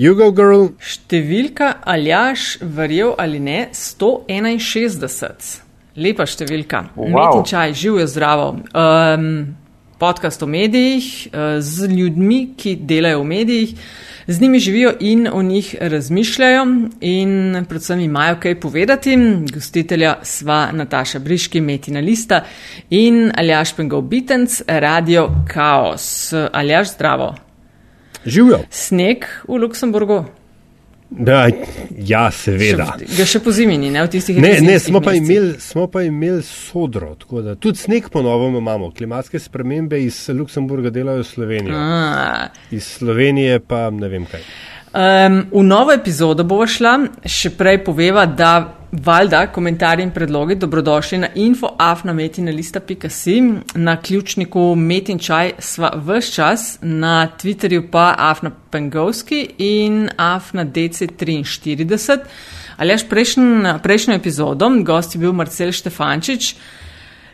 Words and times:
Jugo 0.00 0.30
Girl. 0.32 0.70
Številka 0.80 1.74
Aljaš, 1.84 2.54
verjel 2.64 3.10
ali 3.20 3.36
ne, 3.36 3.66
161. 3.76 5.58
Lepa 6.00 6.24
številka. 6.24 6.86
Wow. 6.96 7.10
Metin 7.12 7.44
čaj, 7.50 7.74
živijo 7.76 8.06
zdravo. 8.08 8.46
Um, 8.72 9.26
podcast 10.00 10.40
o 10.40 10.48
medijih 10.48 11.04
uh, 11.28 11.58
z 11.60 11.90
ljudmi, 11.92 12.54
ki 12.56 12.78
delajo 12.88 13.20
v 13.20 13.28
medijih, 13.34 13.74
z 14.24 14.40
njimi 14.40 14.62
živijo 14.64 14.94
in 15.04 15.28
o 15.28 15.42
njih 15.44 15.68
razmišljajo 15.92 16.64
in 17.04 17.60
predvsem 17.68 18.00
imajo 18.00 18.40
kaj 18.40 18.56
povedati. 18.62 19.18
Gostitelja 19.52 20.14
sva 20.24 20.70
Nataša 20.72 21.20
Briški, 21.20 21.60
Metina 21.60 22.00
Lista 22.00 22.40
in 22.88 23.28
Aljaš 23.36 23.76
Pengov 23.76 24.08
Bitenc, 24.08 24.62
Radio 24.64 25.28
Chaos. 25.52 26.32
Aljaš, 26.32 26.96
zdravo. 26.96 27.49
Živijo. 28.26 28.58
Sneg 28.70 29.24
v 29.48 29.62
Luksemburgu. 29.62 30.24
Da, 31.10 31.48
ja, 31.98 32.28
seveda. 32.30 32.92
Še, 33.00 33.06
ga 33.18 33.24
še 33.26 33.40
po 33.42 33.50
zimi 33.50 33.74
ni, 33.80 33.88
ne 33.90 34.04
v 34.06 34.10
tistih 34.12 34.36
Ne, 34.38 34.52
ne, 34.62 34.76
smo 34.78 35.00
pa, 35.02 35.16
imeli, 35.18 35.56
smo 35.58 35.88
pa 35.90 36.04
imeli 36.06 36.44
sodro, 36.46 37.16
tako 37.18 37.42
da 37.42 37.56
tudi 37.58 37.82
sneg 37.82 38.06
ponovno 38.14 38.62
imamo. 38.62 38.92
Klimatske 38.94 39.40
spremembe 39.42 39.98
iz 40.04 40.20
Luksemburga 40.28 40.92
delajo 40.94 41.24
Slovenijo. 41.26 41.74
A, 41.74 42.46
Iz 42.70 42.86
Slovenije 42.86 43.58
pa 43.58 43.88
ne 43.90 44.08
vem 44.08 44.28
kaj. 44.30 44.46
Um, 44.90 45.46
v 45.52 45.62
novo 45.62 45.92
epizodo 45.94 46.42
bova 46.42 46.66
šla, 46.66 47.22
še 47.22 47.54
prej 47.54 47.78
poveva, 47.86 48.26
da 48.26 48.74
valjda 48.90 49.46
komentarji 49.54 50.02
in 50.02 50.10
predlogi 50.10 50.58
dobrodošli 50.58 51.18
na 51.22 51.28
infoafnametinalista.si, 51.34 53.42
na 53.78 53.96
ključniku 54.02 54.74
Metin 54.74 55.18
Čaj 55.22 55.52
sva 55.62 55.94
vse 55.94 56.32
čas, 56.34 56.78
na 56.82 57.30
Twitterju 57.38 57.86
pa 57.90 58.14
Afna 58.18 58.50
Pengovski 58.50 59.54
in 59.58 60.10
Afna 60.16 60.66
DC43. 60.66 62.18
Ali 62.76 62.92
až 62.92 63.06
prejšnjo, 63.06 63.78
prejšnjo 63.82 64.14
epizodo, 64.14 64.70
gost 64.82 65.14
je 65.14 65.20
bil 65.22 65.32
Marcel 65.32 65.70
Štefančič, 65.70 66.56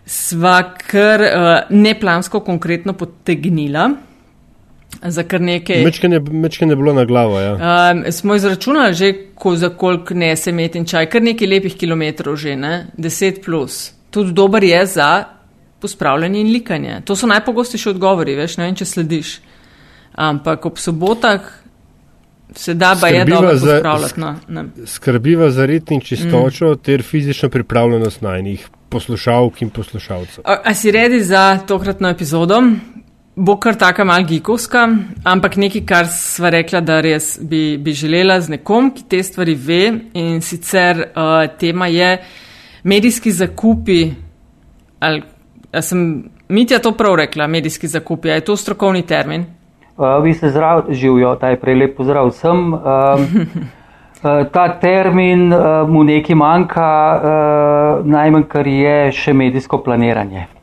sva 0.04 0.76
kar 0.76 1.20
uh, 1.24 1.60
neplansko 1.72 2.40
konkretno 2.44 2.92
potegnila. 2.92 4.05
Za 5.02 5.22
kar 5.22 5.40
nekaj. 5.40 5.84
Mečkane 6.30 6.72
je 6.72 6.76
bilo 6.76 6.92
na 6.92 7.04
glavo, 7.04 7.40
ja. 7.40 7.52
Um, 7.54 8.04
smo 8.12 8.34
izračunali 8.34 8.94
že, 8.94 9.12
ko, 9.34 9.56
za 9.56 9.68
koliko 9.68 10.14
nese 10.14 10.52
met 10.52 10.76
in 10.76 10.84
čaj, 10.84 11.10
kar 11.10 11.22
nekaj 11.22 11.48
lepih 11.48 11.76
kilometrov 11.76 12.36
že, 12.36 12.56
ne? 12.56 12.86
10 12.98 13.44
plus. 13.44 13.92
Tudi 14.10 14.32
dober 14.32 14.64
je 14.64 14.86
za 14.86 15.24
pospravljanje 15.80 16.40
in 16.40 16.52
likanje. 16.52 17.00
To 17.04 17.16
so 17.16 17.26
najpogostejši 17.26 17.88
odgovori, 17.88 18.34
veš, 18.34 18.56
ne 18.56 18.64
vem, 18.64 18.74
če 18.74 18.84
slediš. 18.84 19.38
Ampak 20.16 20.66
ob 20.66 20.78
sobotah 20.78 21.40
se 22.56 22.74
da 22.74 22.96
pa 23.00 23.08
je 23.08 23.24
dobro 23.24 23.50
pospravljati. 23.50 24.20
No, 24.20 24.34
ne. 24.48 24.64
Skrbiva 24.86 25.50
za 25.50 25.66
rit 25.66 25.90
in 25.90 26.00
čistočo 26.00 26.72
mm. 26.72 26.78
ter 26.78 27.02
fizično 27.02 27.48
pripravljenost 27.48 28.22
najnih 28.22 28.68
poslušalk 28.88 29.62
in 29.62 29.70
poslušalcev. 29.70 30.44
A, 30.44 30.56
a 30.64 30.74
si 30.74 30.90
redi 30.90 31.20
za 31.20 31.58
tokratno 31.66 32.08
epizodo? 32.08 32.62
Bo 33.36 33.58
kar 33.60 33.76
taka 33.76 34.04
mal 34.04 34.24
gikovska, 34.24 34.86
ampak 35.24 35.58
nekaj, 35.60 35.82
kar 35.84 36.06
sva 36.08 36.48
rekla, 36.54 36.80
da 36.80 37.02
res 37.04 37.34
bi, 37.36 37.76
bi 37.76 37.92
želela 37.92 38.38
z 38.40 38.54
nekom, 38.54 38.88
ki 38.96 39.04
te 39.10 39.20
stvari 39.22 39.54
ve 39.54 39.82
in 40.16 40.40
sicer 40.40 41.02
uh, 41.10 41.44
tema 41.60 41.90
je 41.92 42.14
medijski 42.88 43.32
zakupi, 43.36 44.06
ali 45.00 45.20
sem 45.84 46.00
Mitja 46.48 46.78
to 46.78 46.92
prav 46.96 47.14
rekla, 47.14 47.46
medijski 47.46 47.88
zakupi, 47.92 48.28
je 48.28 48.40
to 48.40 48.56
strokovni 48.56 49.02
termin? 49.02 49.44
Uh, 49.96 50.22
vi 50.24 50.34
ste 50.34 50.48
zdrav, 50.48 50.84
živijo, 50.90 51.36
najprej 51.42 51.74
lep 51.74 51.96
pozdrav 51.96 52.28
vsem. 52.28 52.72
Um, 52.74 52.74
uh, 52.80 54.46
ta 54.52 54.68
termin 54.80 55.52
uh, 55.52 55.88
mu 55.88 56.04
nekaj 56.04 56.36
manjka, 56.36 56.90
uh, 57.20 58.06
najmanj 58.06 58.48
kar 58.48 58.66
je 58.66 58.98
še 59.12 59.36
medijsko 59.36 59.84
planiranje. 59.84 60.55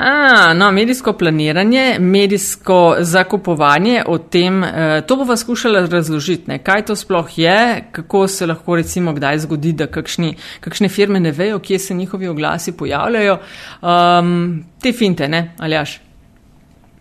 A, 0.00 0.54
no, 0.54 0.70
medijsko 0.72 1.12
planiranje, 1.12 1.96
medijsko 1.98 2.96
zakupovanje, 3.00 4.02
o 4.06 4.18
tem, 4.18 4.64
eh, 4.64 5.02
to 5.06 5.16
bova 5.16 5.36
skušala 5.36 5.86
razložiti, 5.86 6.50
ne, 6.50 6.58
kaj 6.58 6.84
to 6.86 6.96
sploh 6.96 7.38
je, 7.38 7.84
kako 7.92 8.26
se 8.28 8.46
lahko 8.46 8.76
recimo 8.76 9.12
kdaj 9.12 9.38
zgodi, 9.38 9.72
da 9.72 9.86
kakšni, 9.86 10.34
kakšne 10.60 10.88
firme 10.88 11.20
ne 11.20 11.32
vejo, 11.32 11.58
kje 11.58 11.78
se 11.78 11.94
njihovi 11.94 12.28
oglasi 12.28 12.76
pojavljajo. 12.76 13.38
Um, 13.82 14.64
te 14.82 14.92
finte, 14.92 15.28
ne, 15.28 15.54
aljaš. 15.58 16.07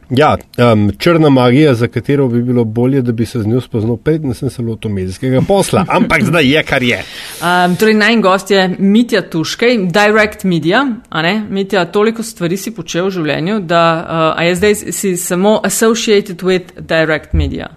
Ja, 0.09 0.37
um, 0.73 0.91
črna 0.97 1.29
magija, 1.29 1.73
za 1.73 1.87
katero 1.87 2.27
bi 2.27 2.41
bilo 2.41 2.63
bolje, 2.63 3.01
da 3.01 3.11
bi 3.11 3.25
se 3.25 3.39
z 3.39 3.47
njo 3.47 3.61
spoznal, 3.61 3.97
predtem 3.97 4.33
sem 4.33 4.49
se 4.49 4.61
lotil 4.61 4.91
medijskega 4.91 5.41
posla, 5.47 5.85
ampak 5.97 6.23
zdaj 6.23 6.47
je, 6.47 6.63
kar 6.63 6.83
je. 6.83 7.01
Um, 7.41 7.75
torej, 7.75 7.93
naj 7.93 8.15
gost 8.21 8.51
je 8.51 8.75
Mitja 8.79 9.21
Tuškej, 9.21 9.77
Direct 9.77 10.43
Media. 10.43 10.85
a 11.09 11.21
ne? 11.21 11.45
Mitja, 11.49 11.85
toliko 11.85 12.23
stvari 12.23 12.57
si 12.57 12.71
počel 12.75 13.05
v 13.05 13.11
življenju, 13.11 13.59
da 13.59 13.83
uh, 13.93 14.39
a 14.39 14.43
je 14.43 14.55
zdaj 14.55 14.75
si 14.75 15.17
samo 15.17 15.59
associated 15.63 16.43
with 16.43 16.71
Direct 16.79 17.33
Media. 17.33 17.67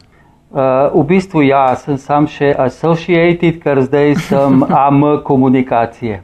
Uh, 0.50 1.02
v 1.02 1.06
bistvu 1.06 1.42
ja, 1.42 1.76
sem 1.76 1.98
sam 1.98 2.26
še 2.26 2.54
associated, 2.58 3.58
ker 3.62 3.82
zdaj 3.82 4.14
sem 4.28 4.62
AM 4.86 5.02
komunikacije. 5.24 6.22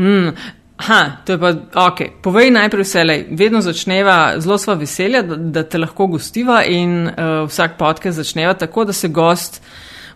Mm, 0.00 0.32
ha, 0.86 1.00
to 1.24 1.32
je 1.32 1.38
pa 1.38 1.52
ok. 1.86 2.00
Povej 2.22 2.50
najprej 2.50 2.84
vselej. 2.84 3.22
Vedno 3.36 3.60
začneva, 3.60 4.40
zelo 4.40 4.58
sva 4.58 4.74
veselja, 4.80 5.22
da, 5.22 5.36
da 5.36 5.62
te 5.62 5.78
lahko 5.78 6.06
gostiva 6.16 6.62
in 6.64 7.06
uh, 7.08 7.44
vsak 7.48 7.78
podcast 7.78 8.18
začneva 8.18 8.54
tako, 8.54 8.84
da 8.84 8.92
se 8.92 9.08
gost 9.08 9.62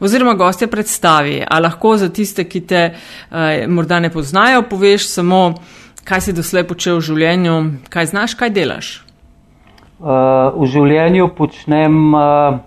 oziroma 0.01 0.35
gostja 0.35 0.69
predstavi. 0.69 1.43
A 1.51 1.61
lahko 1.61 1.97
za 1.97 2.09
tiste, 2.09 2.45
ki 2.49 2.61
te 2.61 2.83
uh, 2.95 3.37
morda 3.69 4.01
ne 4.01 4.11
poznajo, 4.11 4.65
poveš 4.71 5.09
samo, 5.09 5.55
kaj 6.05 6.29
si 6.29 6.37
doslej 6.37 6.67
počel 6.69 6.99
v 6.99 7.07
življenju, 7.09 7.57
kaj 7.93 8.11
znaš, 8.13 8.37
kaj 8.39 8.53
delaš. 8.55 8.93
Uh, 10.01 10.53
v 10.59 10.69
življenju 10.69 11.31
počnem, 11.37 11.97
uh, 12.13 12.59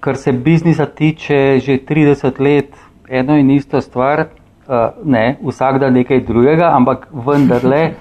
kar 0.00 0.16
se 0.16 0.32
biznisa 0.32 0.86
tiče, 0.86 1.60
že 1.64 1.80
30 1.88 2.40
let 2.40 2.72
eno 3.08 3.36
in 3.36 3.50
isto 3.50 3.80
stvar. 3.80 4.28
Uh, 4.64 4.96
ne, 5.04 5.36
vsak 5.44 5.76
dan 5.78 5.92
nekaj 5.92 6.22
drugega, 6.24 6.70
ampak 6.72 7.08
vendarle. 7.12 7.94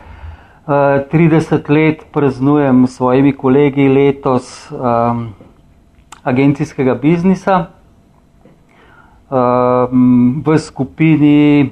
Uh, 0.63 1.03
30 1.11 1.69
let 1.69 2.05
praznujem 2.11 2.87
s 2.87 2.95
svojimi 2.95 3.33
kolegi 3.35 3.87
letos 3.91 4.71
um, 4.71 5.33
agencijskega 6.23 6.95
biznisa. 6.95 7.65
Um, 9.27 10.39
v 10.45 10.57
skupini, 10.57 11.71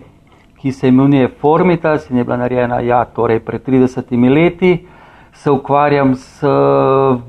ki 0.59 0.71
se 0.71 0.91
imenuje 0.91 1.29
Formitas 1.39 2.09
in 2.09 2.17
je 2.17 2.23
bila 2.23 2.37
narejena 2.37 2.81
ja, 2.83 3.05
torej 3.05 3.39
pred 3.39 3.63
30 3.63 4.11
leti, 4.35 4.87
se 5.33 5.51
ukvarjam 5.51 6.15
s 6.15 6.43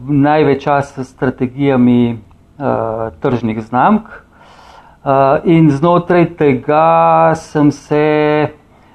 največ 0.08 0.64
časa 0.64 1.04
s 1.04 1.14
strategijami 1.14 2.18
uh, 2.58 3.14
tržnih 3.20 3.62
znamk. 3.62 4.10
Uh, 5.02 5.40
in 5.44 5.70
znotraj 5.70 6.28
tega 6.38 7.34
sem 7.34 7.70
se 7.70 8.48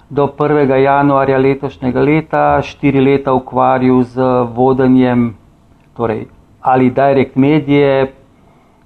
do 0.10 0.28
1. 0.28 0.76
januarja 0.80 1.38
letošnjega 1.38 2.00
leta, 2.02 2.62
štiri 2.64 3.02
leta 3.04 3.34
ukvarjal 3.34 4.04
z 4.04 4.24
vodenjem 4.56 5.36
torej, 5.98 6.28
ali 6.62 6.90
direkt 6.90 7.36
medije, 7.36 8.14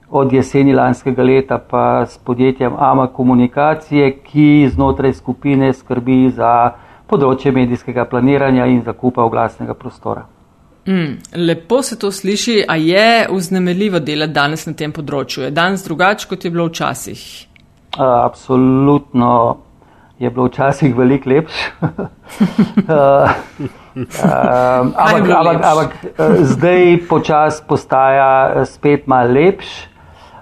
od 0.09 0.34
jeseni 0.34 0.74
lanskega 0.74 1.24
leta 1.24 1.62
pa 1.70 2.06
s 2.06 2.18
podjetjem 2.18 2.74
AMA 2.78 3.08
Komunikacije, 3.08 4.12
ki 4.18 4.70
znotraj 4.74 5.14
skupine 5.14 5.74
skrbi 5.74 6.30
za 6.34 6.72
področje 7.06 7.52
medijskega 7.52 8.06
planiranja 8.06 8.66
in 8.66 8.82
zakupa 8.82 9.22
oglasnega 9.24 9.78
prostora. 9.78 10.26
Mm, 10.88 11.18
lepo 11.47 11.81
se 11.81 12.00
to 12.00 12.12
sliši, 12.12 12.64
a 12.68 12.75
je 12.75 13.28
vznemirljivo 13.31 14.00
delati 14.00 14.34
danes 14.34 14.66
na 14.66 14.74
tem 14.74 14.92
področju. 14.92 15.44
Je 15.46 15.52
danes 15.53 15.84
drugače, 15.86 16.28
kot 16.28 16.46
je 16.46 16.52
bilo 16.52 16.66
včasih? 16.72 17.22
Uh, 17.97 18.02
absolutno 18.23 19.58
je 20.22 20.29
bilo 20.29 20.47
včasih 20.47 20.96
veliko 20.97 21.29
lepše. 21.29 21.70
uh, 21.82 23.29
um, 23.96 24.09
ampak 24.96 25.29
ampak, 25.29 25.61
ampak 25.61 25.96
uh, 26.09 26.41
zdaj 26.53 26.97
počasi 27.09 27.64
postaja 27.67 28.32
uh, 28.56 28.66
spet 28.66 29.08
malo 29.08 29.34
lepš. 29.38 29.70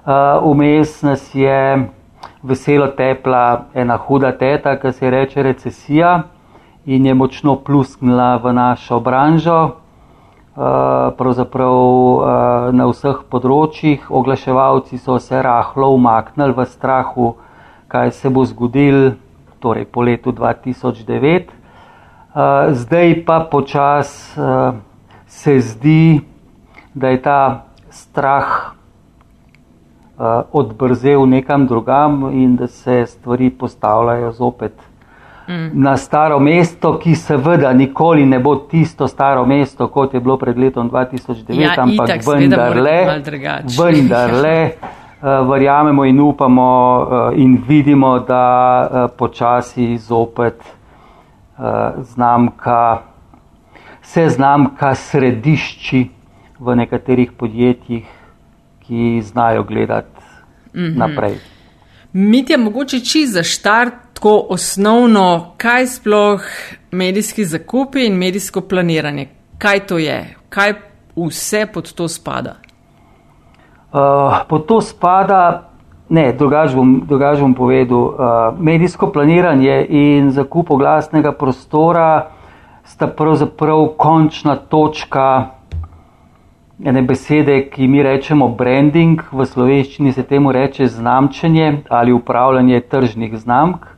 Uh, 0.06 0.40
Vmes 0.46 1.02
nas 1.04 1.26
je 1.36 1.90
veselo 2.44 2.88
tepla 2.96 3.66
ena 3.74 3.98
huda 3.98 4.32
teta, 4.38 4.78
ki 4.80 4.92
se 4.96 5.10
reče 5.10 5.44
recesija 5.44 6.22
in 6.86 7.06
je 7.06 7.14
močno 7.14 7.56
plusknila 7.60 8.38
v 8.44 8.54
našo 8.54 9.00
branžo. 9.00 9.60
Uh, 10.60 10.66
pravzaprav 11.16 11.72
uh, 11.72 12.26
na 12.76 12.84
vseh 12.90 13.22
področjih. 13.32 14.10
Oglaševalci 14.12 14.98
so 15.00 15.16
se 15.24 15.40
rahlo 15.40 15.88
umaknili 15.96 16.52
v 16.52 16.66
strahu, 16.68 17.28
kaj 17.88 18.12
se 18.18 18.28
bo 18.28 18.44
zgodil 18.44 19.14
torej 19.64 19.88
po 19.88 20.04
letu 20.04 20.36
2009. 20.36 21.48
Uh, 21.48 22.76
zdaj 22.76 23.24
pa 23.24 23.40
počas 23.48 24.36
se 25.32 25.56
zdi, 25.64 26.20
da 26.92 27.16
je 27.16 27.24
ta 27.24 27.40
strah 27.88 28.76
odbrzel 30.52 31.24
nekam 31.24 31.72
drugam 31.72 32.36
in 32.36 32.60
da 32.60 32.68
se 32.68 33.06
stvari 33.08 33.48
postavljajo 33.48 34.36
zopet 34.36 34.89
mm. 35.50 35.72
na 35.74 35.98
staro 35.98 36.40
mesto, 36.40 36.98
ki 37.00 37.16
seveda 37.16 37.74
nikoli 37.74 38.26
ne 38.26 38.40
bo 38.40 38.56
tisto 38.56 39.08
staro 39.08 39.46
mesto, 39.46 39.88
kot 39.88 40.14
je 40.14 40.20
bilo 40.20 40.38
pred 40.38 40.58
letom 40.58 40.90
2009, 40.90 41.62
ja, 41.62 41.74
ampak 41.78 42.10
itak, 42.10 42.28
vendarle, 42.28 42.98
vendarle 43.78 44.72
uh, 45.22 45.50
verjamemo 45.50 46.06
in 46.06 46.20
upamo 46.20 46.70
uh, 47.02 47.40
in 47.40 47.58
vidimo, 47.68 48.20
da 48.20 48.46
uh, 48.82 49.18
počasi 49.18 49.98
zopet 49.98 50.62
uh, 51.58 51.66
znamka, 52.14 53.02
se 54.02 54.30
znamka 54.30 54.96
središči 54.96 56.08
v 56.60 56.76
nekaterih 56.76 57.32
podjetjih, 57.32 58.06
ki 58.80 59.22
znajo 59.22 59.64
gledati 59.64 60.22
mm 60.74 60.80
-hmm. 60.80 60.98
naprej. 60.98 61.36
Mitja, 62.14 62.58
mogoče 62.58 63.00
čist 63.00 63.34
za 63.34 63.44
štart, 63.44 64.09
tako 64.20 64.46
osnovno, 64.50 65.54
kaj 65.58 65.86
sploh 65.88 66.42
medijski 66.92 67.46
zakupi 67.46 68.06
in 68.06 68.18
medijsko 68.18 68.62
planiranje, 68.62 69.28
kaj 69.58 69.80
to 69.80 69.98
je, 69.98 70.36
kaj 70.50 70.74
vse 71.16 71.66
pod 71.74 71.94
to 71.94 72.08
spada? 72.08 72.56
Uh, 73.94 74.00
pod 74.50 74.66
to 74.66 74.82
spada, 74.82 75.70
ne, 76.10 76.34
drugače 76.34 76.76
bom, 76.76 77.04
drugač 77.08 77.40
bom 77.40 77.54
povedal, 77.54 77.98
uh, 77.98 78.16
medijsko 78.60 79.08
planiranje 79.12 79.86
in 79.90 80.32
zakup 80.32 80.72
oglasnega 80.72 81.32
prostora 81.32 82.32
sta 82.84 83.08
pravzaprav 83.08 83.88
končna 83.98 84.56
točka 84.56 85.46
ene 86.86 87.02
besede, 87.02 87.70
ki 87.72 87.88
mi 87.88 88.04
rečemo 88.04 88.50
branding, 88.50 89.24
v 89.32 89.46
slovenščini 89.46 90.12
se 90.12 90.24
temu 90.24 90.52
reče 90.52 90.88
znamčenje 90.88 91.84
ali 91.90 92.12
upravljanje 92.12 92.82
tržnih 92.82 93.38
znamk, 93.38 93.89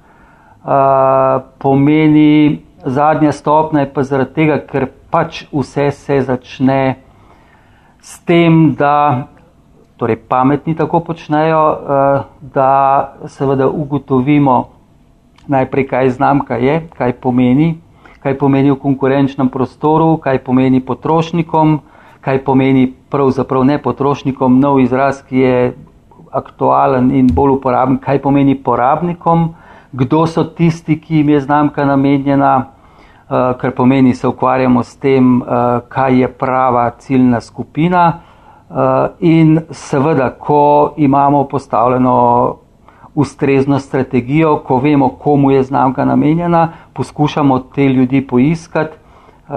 pomeni 1.57 2.61
zadnja 2.85 3.31
stopnja 3.31 3.85
pa 3.93 4.03
zaradi 4.03 4.33
tega, 4.33 4.59
ker 4.65 4.87
pač 5.11 5.45
vse 5.51 5.91
se 5.91 6.21
začne 6.21 6.95
s 8.01 8.19
tem, 8.25 8.73
da 8.77 9.27
torej 9.97 10.17
pametni 10.29 10.73
tako 10.75 10.99
počnejo, 11.05 11.61
uh, 11.61 12.23
da 12.41 12.71
seveda 13.29 13.69
ugotovimo 13.69 14.69
najprej, 15.47 15.87
kaj 15.87 16.09
znamka 16.09 16.57
je, 16.57 16.87
kaj 16.97 17.13
pomeni, 17.21 17.75
kaj 18.23 18.37
pomeni 18.37 18.71
v 18.71 18.79
konkurenčnem 18.81 19.49
prostoru, 19.49 20.17
kaj 20.17 20.41
pomeni 20.45 20.81
potrošnikom, 20.81 21.79
kaj 22.21 22.43
pomeni 22.45 22.87
pravzaprav 23.09 23.65
ne 23.65 23.77
potrošnikom, 23.81 24.59
nov 24.59 24.79
izraz, 24.81 25.21
ki 25.25 25.37
je 25.37 25.55
aktualen 26.31 27.11
in 27.11 27.29
bolj 27.33 27.57
uporaben, 27.57 27.97
kaj 28.01 28.21
pomeni 28.21 28.55
porabnikom, 28.55 29.51
kdo 29.91 30.25
so 30.27 30.43
tisti, 30.43 30.99
ki 31.01 31.15
jim 31.15 31.29
je 31.29 31.39
znamka 31.41 31.85
namenjena, 31.85 32.55
uh, 32.57 33.57
kar 33.61 33.71
pomeni, 33.75 34.13
se 34.15 34.27
ukvarjamo 34.27 34.83
s 34.83 34.95
tem, 34.95 35.41
uh, 35.41 35.47
kaj 35.89 36.19
je 36.21 36.27
prava 36.27 36.89
ciljna 36.99 37.41
skupina. 37.41 38.19
Uh, 38.69 38.77
in 39.19 39.59
seveda, 39.71 40.29
ko 40.29 40.93
imamo 40.97 41.43
postavljeno 41.43 42.55
ustrezno 43.15 43.79
strategijo, 43.79 44.57
ko 44.67 44.77
vemo, 44.77 45.09
komu 45.09 45.51
je 45.51 45.63
znamka 45.63 46.05
namenjena, 46.05 46.69
poskušamo 46.93 47.59
te 47.59 47.89
ljudi 47.89 48.27
poiskati. 48.27 48.97
Uh, 49.49 49.55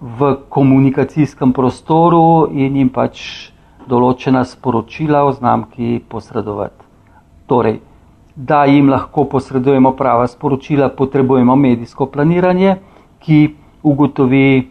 v 0.00 0.36
komunikacijskem 0.48 1.52
prostoru 1.52 2.48
in 2.52 2.76
jim 2.76 2.88
pač 2.92 3.50
določena 3.88 4.44
sporočila 4.44 5.24
o 5.24 5.32
znamki 5.32 6.00
posredovati. 6.08 6.84
Torej, 7.46 7.80
da 8.36 8.64
jim 8.64 8.90
lahko 8.90 9.24
posredujemo 9.24 9.92
prava 9.96 10.26
sporočila, 10.26 10.88
potrebujemo 10.88 11.56
medijsko 11.56 12.06
planiranje, 12.06 12.76
ki 13.18 13.54
ugotovi, 13.82 14.70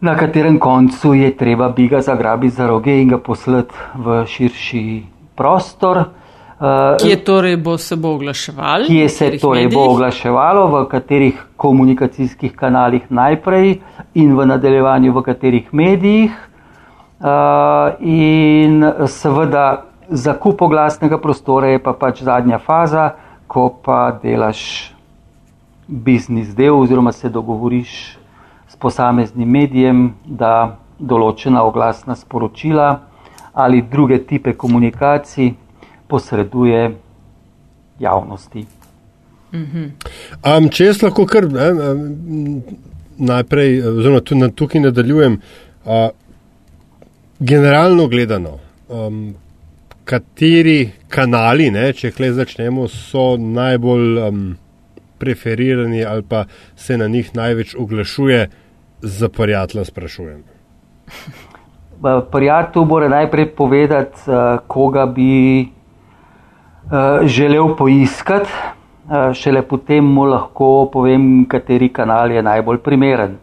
na 0.00 0.16
katerem 0.16 0.58
koncu 0.58 1.14
je 1.14 1.36
treba 1.36 1.68
bi 1.68 1.88
ga 1.88 2.00
zagrabiti 2.00 2.54
za 2.54 2.66
roge 2.66 3.00
in 3.02 3.08
ga 3.08 3.18
poslati 3.18 3.74
v 3.94 4.24
širši 4.26 5.02
prostor. 5.34 6.04
Kje 7.02 7.16
torej 7.24 7.56
bo 7.56 7.78
se 7.78 7.96
bo 7.96 8.14
oglaševalo? 8.14 8.86
Kje 8.86 9.08
se 9.08 9.30
torej 9.38 9.64
medijih? 9.64 9.74
bo 9.74 9.92
oglaševalo, 9.94 10.66
v 10.66 10.84
katerih 10.90 11.44
komunikacijskih 11.56 12.56
kanalih 12.56 13.02
najprej 13.10 13.78
in 14.14 14.34
v 14.38 14.46
nadaljevanju 14.46 15.12
v 15.12 15.22
katerih 15.22 15.72
medijih. 15.72 16.30
Uh, 17.18 17.26
in 18.00 18.84
seveda 19.06 19.87
zakup 20.08 20.62
oglasnega 20.62 21.18
prostora 21.18 21.68
je 21.68 21.82
pa 21.82 21.92
pač 21.92 22.22
zadnja 22.22 22.58
faza, 22.58 23.10
ko 23.46 23.68
pa 23.84 24.18
delaš 24.22 24.92
biznis 25.88 26.54
del 26.54 26.76
oziroma 26.76 27.12
se 27.12 27.28
dogovoriš 27.28 28.18
s 28.68 28.76
posameznim 28.76 29.48
medijem, 29.48 30.14
da 30.24 30.78
določena 30.98 31.62
oglasna 31.64 32.16
sporočila 32.16 32.88
ali 33.58 33.82
druge 33.82 34.18
type 34.26 34.52
komunikacij 34.54 35.54
posreduje 36.08 36.82
javnosti. 37.98 38.66
Um, 39.52 40.68
če 40.70 40.90
jaz 40.90 41.02
lahko 41.02 41.24
kar 41.26 41.48
ne, 41.50 41.68
najprej, 43.18 43.78
oziroma 43.90 44.20
tudi 44.20 44.50
tukaj 44.54 44.84
nadaljujem, 44.84 45.38
uh, 45.88 46.08
generalno 47.40 48.06
gledano, 48.12 48.58
um, 48.88 49.34
kateri 50.08 50.90
kanali, 51.12 51.68
ne, 51.74 51.90
če 51.92 52.14
klej 52.16 52.32
začnemo, 52.38 52.88
so 52.88 53.34
najbolj 53.36 54.20
um, 54.24 54.44
preferirani 55.20 56.04
ali 56.04 56.24
pa 56.24 56.44
se 56.76 56.96
na 56.96 57.08
njih 57.08 57.34
največ 57.36 57.74
oglašuje, 57.78 58.48
za 58.98 59.28
prijatelja 59.28 59.84
sprašujem. 59.84 60.40
Prijatelj 62.32 62.84
mora 62.84 63.08
najprej 63.08 63.52
povedati, 63.54 64.24
uh, 64.26 64.58
koga 64.66 65.06
bi 65.06 65.68
Eh, 66.88 67.26
želel 67.26 67.76
poiskati, 67.76 68.48
uh, 69.10 69.34
šele 69.34 69.62
potem 69.62 70.04
mu 70.04 70.24
lahko 70.24 70.88
povem, 70.92 71.44
kateri 71.44 71.90
kanal 71.92 72.32
je 72.32 72.42
najbolj 72.42 72.78
primeren. 72.78 73.34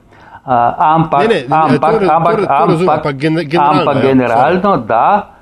Uh, 0.46 0.52
ampak, 0.78 1.28
ne, 1.30 1.36
ne, 1.36 1.44
ampak, 1.50 2.00
to, 2.00 2.10
ampak, 2.12 2.36
to, 2.36 2.46
to 2.46 2.66
razumem, 2.66 2.90
ampak, 2.90 3.06
ampak 3.06 3.22
generalno, 3.22 3.82
ampak 3.82 3.96
ja, 3.96 4.02
generalno 4.02 4.72
ja, 4.72 4.78
da, 4.78 5.30
uh, 5.30 5.35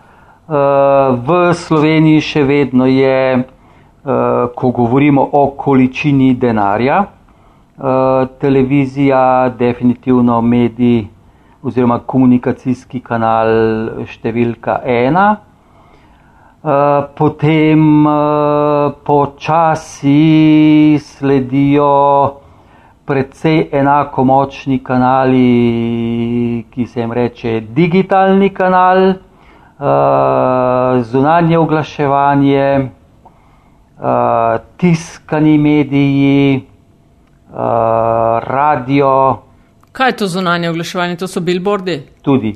v 0.47 1.53
Sloveniji 1.53 2.21
še 2.21 2.43
vedno 2.43 2.85
je, 2.85 3.39
uh, 3.39 4.13
ko 4.55 4.71
govorimo 4.75 5.23
o 5.23 5.45
količini 5.57 6.33
denarja, 6.35 6.99
uh, 7.03 8.27
televizija, 8.39 9.49
definitivno 9.59 10.41
mediji 10.41 11.07
oziroma 11.63 11.99
komunikacijski 11.99 12.99
kanal 12.99 13.49
številka 14.07 14.81
ena. 14.83 15.27
Eh, 16.63 17.03
potem 17.15 18.05
počasi 19.03 20.15
sledijo 20.95 21.87
precej 23.03 23.67
enako 23.71 24.23
močni 24.23 24.79
kanali, 24.79 26.63
ki 26.71 26.85
se 26.87 27.01
jim 27.01 27.11
reče 27.11 27.59
digitalni 27.75 28.49
kanal, 28.55 29.13
zunanje 31.03 31.57
oglaševanje, 31.57 32.89
uh, 33.97 34.61
tiskani 34.77 35.57
mediji, 35.57 36.67
uh, 37.49 37.55
radio. 38.43 39.37
Kaj 39.91 40.09
je 40.09 40.15
to 40.17 40.27
zunanje 40.27 40.69
oglaševanje? 40.69 41.15
To 41.15 41.27
so 41.27 41.39
billboardi? 41.39 42.01
Tudi. 42.21 42.53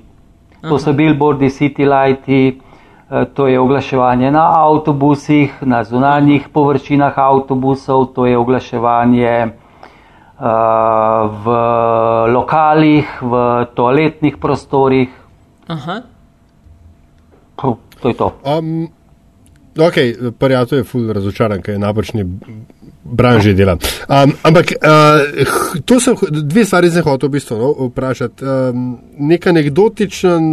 To 0.62 0.67
Aha. 0.67 0.79
so 0.79 0.93
billboardi, 0.93 1.50
city 1.50 1.86
lighti. 1.86 2.62
Eh, 3.10 3.25
to 3.34 3.48
je 3.48 3.60
oglaševanje 3.60 4.31
na 4.31 4.43
avtobusih, 4.55 5.53
na 5.62 5.84
zunanjih 5.84 6.50
površinah 6.53 7.17
avtobusov, 7.17 8.05
to 8.05 8.25
je 8.25 8.38
oglaševanje 8.38 9.51
v 11.46 11.46
lokalih, 12.34 13.07
v 13.22 13.65
toaletnih 13.75 14.38
prostorih. 14.38 15.10
Aha. 15.67 16.01
To 17.58 18.10
je 18.10 18.14
to. 18.14 18.30
Um, 18.46 18.90
ok, 19.78 19.98
prijatelj 20.40 20.80
je 20.80 20.86
ful 20.86 21.12
razočaran, 21.14 21.62
ker 21.62 21.76
je 21.76 21.82
napačni 21.82 22.26
branži 23.04 23.54
dela. 23.58 23.78
Um, 24.08 24.34
ampak 24.44 24.74
uh, 24.78 25.82
to 25.86 26.00
sem 26.00 26.18
dve 26.30 26.66
stvari 26.66 26.90
zahotel 26.94 27.30
v 27.30 27.38
bistvu 27.40 27.58
no, 27.58 27.74
vprašati. 27.90 28.46
Um, 28.46 28.90
nek 29.18 29.48
anekdotičen 29.48 30.52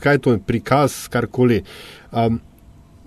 kaj 0.00 0.14
je 0.14 0.18
to, 0.18 0.38
prikaz, 0.46 1.08
karkoli. 1.08 1.62
Um, 2.12 2.40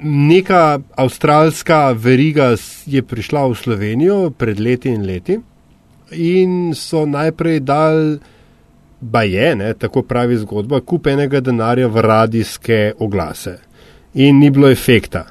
neka 0.02 0.80
avstralska 0.98 1.92
veriga 1.92 2.56
je 2.86 3.04
prišla 3.04 3.48
v 3.48 3.56
Slovenijo 3.56 4.20
pred 4.38 4.60
leti 4.60 4.90
in 4.90 5.06
leti 5.06 5.38
in 6.12 6.74
so 6.76 7.06
najprej 7.06 7.60
dal 7.62 8.18
ba 9.02 9.24
je, 9.24 9.56
ne, 9.56 9.74
tako 9.74 10.02
pravi 10.02 10.38
zgodba, 10.38 10.80
kup 10.86 11.08
enega 11.08 11.42
denarja 11.42 11.88
v 11.88 12.02
radijske 12.02 12.94
oglase. 13.00 13.58
In 14.14 14.40
ni 14.40 14.50
bilo 14.50 14.70
efekta. 14.70 15.26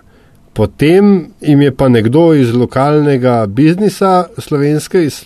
Potem 0.52 1.30
jim 1.40 1.62
je 1.62 1.74
pa 1.76 1.88
nekdo 1.88 2.32
iz 2.34 2.54
lokalnega 2.54 3.46
biznisa, 3.46 4.26
slovenske, 4.38 5.04
iz, 5.04 5.22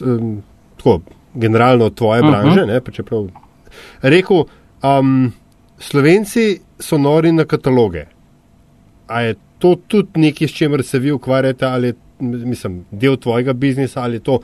tako 0.76 1.00
generalno 1.34 1.90
tvoje 1.90 2.20
uh 2.20 2.28
mhm. 2.28 2.36
-huh. 2.36 2.42
branže, 2.42 2.66
ne, 2.66 2.80
čeprav, 2.92 3.28
rekel, 4.02 4.44
um, 4.82 5.32
Slovenci 5.78 6.60
so 6.78 6.98
nori 6.98 7.32
na 7.32 7.44
kataloge. 7.44 8.04
A 9.06 9.20
je 9.20 9.34
to 9.58 9.76
tudi 9.88 10.20
nekaj, 10.20 10.48
s 10.48 10.52
čimer 10.52 10.82
se 10.82 10.98
vi 10.98 11.12
ukvarjate, 11.12 11.66
ali 11.66 11.86
je 11.86 11.94
mislim, 12.18 12.84
del 12.90 13.16
tvojega 13.16 13.52
biznisa, 13.52 14.02
ali 14.02 14.16
je 14.16 14.20
to 14.20 14.38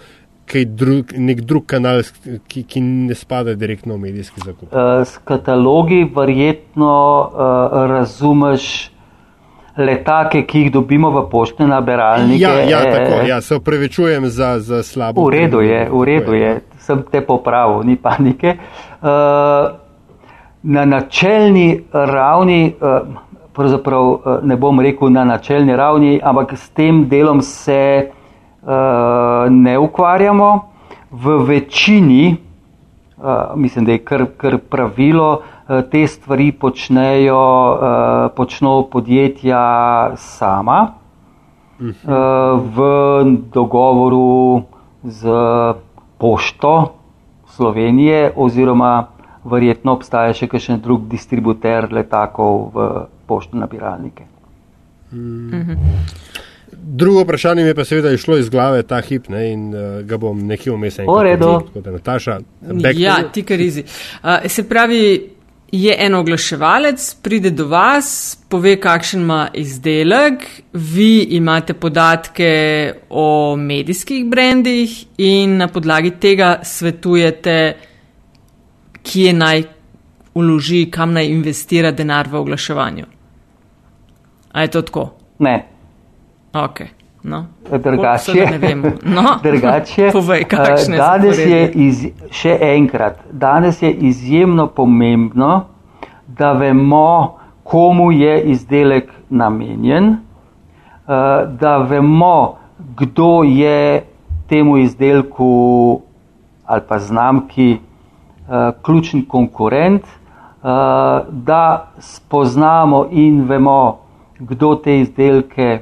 drug, 0.64 1.12
nek 1.16 1.40
drug 1.46 1.66
kanal, 1.66 2.02
ki, 2.48 2.62
ki 2.68 2.80
ne 2.82 3.14
spada 3.14 3.54
direktno 3.54 3.94
v 3.94 4.06
medijski 4.06 4.42
zakup? 4.44 4.72
Uh, 4.72 5.02
s 5.04 5.18
katalogi 5.24 6.04
verjetno 6.16 6.94
uh, 7.24 7.76
razumeš 7.90 8.90
letake, 9.78 10.42
ki 10.46 10.64
jih 10.64 10.72
dobimo 10.72 11.10
v 11.14 11.24
poštne 11.30 11.66
nabiralnike. 11.70 12.42
Ja, 12.42 12.60
ja, 12.68 12.80
tako, 12.90 13.20
ja 13.28 13.40
se 13.40 13.56
upravičujem 13.56 14.26
za, 14.28 14.58
za 14.58 14.82
slabo. 14.82 15.24
V 15.28 15.34
redu 15.34 15.60
je, 15.64 15.88
v 15.90 16.04
redu 16.04 16.34
je, 16.34 16.60
sem 16.78 17.04
te 17.12 17.22
popravil, 17.24 17.84
ni 17.88 17.96
panike. 17.96 18.56
Uh, 19.00 19.78
na 20.62 20.84
načelni 20.84 21.84
ravni, 21.92 22.74
pravzaprav 23.56 24.42
ne 24.44 24.56
bom 24.56 24.80
rekel 24.80 25.08
na 25.08 25.24
načelni 25.24 25.76
ravni, 25.76 26.20
ampak 26.22 26.52
s 26.52 26.68
tem 26.76 27.06
delom 27.08 27.40
se 27.40 28.10
ne 29.50 29.78
ukvarjamo. 29.78 30.50
V 31.10 31.36
večini, 31.46 32.36
mislim, 33.56 33.84
da 33.84 33.92
je 33.92 33.98
kar, 34.04 34.26
kar 34.36 34.58
pravilo, 34.58 35.42
Eh, 35.70 35.82
te 35.90 36.06
stvari 36.06 36.52
počnejo, 36.52 37.42
eh, 37.74 38.28
počnejo 38.36 38.88
podjetja 38.90 40.16
sama 40.16 40.92
eh, 41.80 41.92
v 42.74 42.78
dogovoru 43.54 44.62
z 45.04 45.30
pošto 46.18 46.94
Slovenije 47.46 48.32
oziroma 48.36 49.06
verjetno 49.44 49.94
obstaja 49.94 50.34
še 50.34 50.48
kakšen 50.50 50.82
drug 50.82 51.06
distributer 51.06 51.86
letakov 51.92 52.74
v 52.74 52.88
poštne 53.30 53.62
nabiralnike. 53.62 54.26
Drugo 56.82 57.22
vprašanje 57.22 57.62
mi 57.62 57.68
je 57.68 57.74
pa 57.74 57.84
seveda 57.84 58.12
išlo 58.12 58.38
iz 58.38 58.48
glave 58.48 58.82
ta 58.82 59.00
hip 59.00 59.28
ne, 59.28 59.52
in 59.52 59.74
uh, 59.74 60.00
ga 60.06 60.16
bom 60.16 60.46
nekje 60.46 60.72
vmes 60.72 60.98
enkrat. 60.98 61.16
O 61.16 61.22
redu. 61.22 61.50
Nataša, 61.92 62.38
ja, 62.96 63.22
ti 63.32 63.42
karizi. 63.42 63.84
Uh, 64.22 64.48
se 64.48 64.68
pravi, 64.68 65.30
je 65.72 65.96
en 65.98 66.14
oglaševalec, 66.14 67.14
pride 67.22 67.50
do 67.50 67.66
vas, 67.68 68.38
pove, 68.48 68.74
kakšen 68.80 69.20
ima 69.20 69.48
izdelek, 69.54 70.42
vi 70.72 71.22
imate 71.36 71.74
podatke 71.74 72.92
o 73.10 73.56
medijskih 73.56 74.26
brendih 74.26 75.04
in 75.18 75.56
na 75.56 75.68
podlagi 75.68 76.10
tega 76.20 76.58
svetujete, 76.62 77.76
kje 79.02 79.32
naj 79.32 79.62
uloži, 80.34 80.88
kam 80.90 81.12
naj 81.12 81.26
investira 81.26 81.92
denar 81.92 82.28
v 82.28 82.40
oglaševanju. 82.40 83.06
A 84.52 84.62
je 84.62 84.70
to 84.70 84.82
tako? 84.82 85.10
Ne. 85.38 85.69
Ok. 86.52 86.80
No. 87.22 87.44
Drugače, 87.82 88.46
no. 89.04 89.22
drugače 89.42 90.10
Povej, 90.12 90.40
eh, 90.50 90.96
danes 90.96 91.38
je 91.38 91.72
iz, 91.74 92.06
še 92.30 92.56
enkrat, 92.60 93.18
danes 93.32 93.82
je 93.82 93.90
izjemno 93.92 94.66
pomembno, 94.66 95.64
da 96.26 96.52
vemo, 96.52 97.36
komu 97.62 98.12
je 98.12 98.40
izdelek 98.54 99.12
namenjen, 99.28 100.08
eh, 100.08 101.12
da 101.60 101.76
vemo, 101.76 102.56
kdo 102.96 103.42
je 103.44 104.02
temu 104.48 104.78
izdelku 104.78 106.00
ali 106.64 106.82
pa 106.88 106.98
znamki 106.98 107.78
ključni 108.82 109.24
konkurent, 109.28 110.02
da 111.30 111.92
spoznamo 111.98 113.06
in 113.10 113.42
vemo, 113.48 113.98
kdo 114.38 114.74
te 114.74 115.00
izdelke 115.00 115.80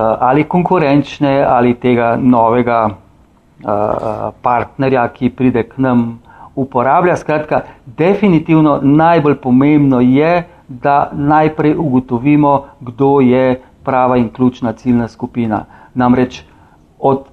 ali 0.00 0.44
konkurenčne 0.44 1.44
ali 1.48 1.74
tega 1.74 2.16
novega 2.16 2.88
eh, 2.90 3.66
partnerja, 4.42 5.08
ki 5.08 5.30
pride 5.30 5.62
k 5.68 5.78
nam 5.78 6.20
uporablja. 6.54 7.16
Skratka, 7.16 7.60
definitivno 7.86 8.80
najbolj 8.82 9.34
pomembno 9.34 10.00
je, 10.00 10.44
da 10.68 11.10
najprej 11.12 11.74
ugotovimo, 11.78 12.64
kdo 12.80 13.20
je 13.20 13.60
prava 13.84 14.16
in 14.16 14.30
ključna 14.32 14.72
ciljna 14.72 15.08
skupina. 15.08 15.64
Namreč 15.94 16.42
od 16.98 17.26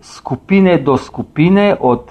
skupine 0.00 0.78
do 0.78 0.96
skupine, 0.96 1.76
od 1.80 2.10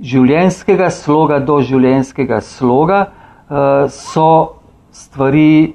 življenjskega 0.00 0.90
sloga 0.90 1.38
do 1.38 1.60
življenjskega 1.60 2.40
sloga 2.40 3.00
eh, 3.06 3.88
so 3.88 4.58
stvari 4.90 5.74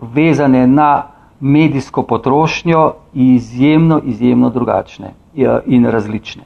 vezane 0.00 0.66
na 0.66 1.13
medijsko 1.44 2.02
potrošnjo 2.02 2.92
izjemno, 3.14 4.00
izjemno 4.04 4.50
drugačne 4.50 5.10
ja, 5.34 5.60
in 5.66 5.86
različne. 5.86 6.42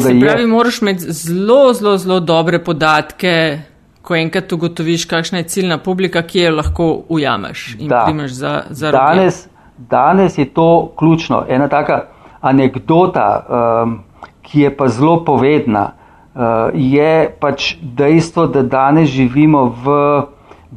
Se 0.00 0.20
pravi, 0.20 0.40
je, 0.40 0.46
moraš 0.46 0.82
imeti 0.82 1.12
zelo, 1.12 1.72
zelo, 1.72 1.96
zelo 1.98 2.20
dobre 2.20 2.58
podatke, 2.64 3.60
ko 4.02 4.16
enkrat 4.16 4.52
ugotoviš, 4.52 5.04
kakšna 5.04 5.38
je 5.38 5.48
ciljna 5.48 5.78
publika, 5.78 6.22
ki 6.22 6.40
jo 6.40 6.54
lahko 6.56 6.88
ujameš 7.08 7.76
in 7.78 7.88
da, 7.88 8.02
primeš 8.04 8.32
za, 8.32 8.62
za 8.70 8.90
danes, 8.90 9.48
danes 9.78 10.38
je 10.38 10.44
to 10.44 10.92
ključno. 10.98 11.44
Ena 11.48 11.68
taka 11.68 12.02
anekdota, 12.40 13.28
um, 13.48 13.98
ki 14.42 14.60
je 14.60 14.76
pa 14.76 14.88
zelo 14.88 15.22
povedna, 15.24 15.90
uh, 16.34 16.42
je 16.74 17.36
pač 17.40 17.76
dejstvo, 17.80 18.46
da 18.46 18.62
danes 18.62 19.08
živimo 19.08 19.70
v 19.84 20.00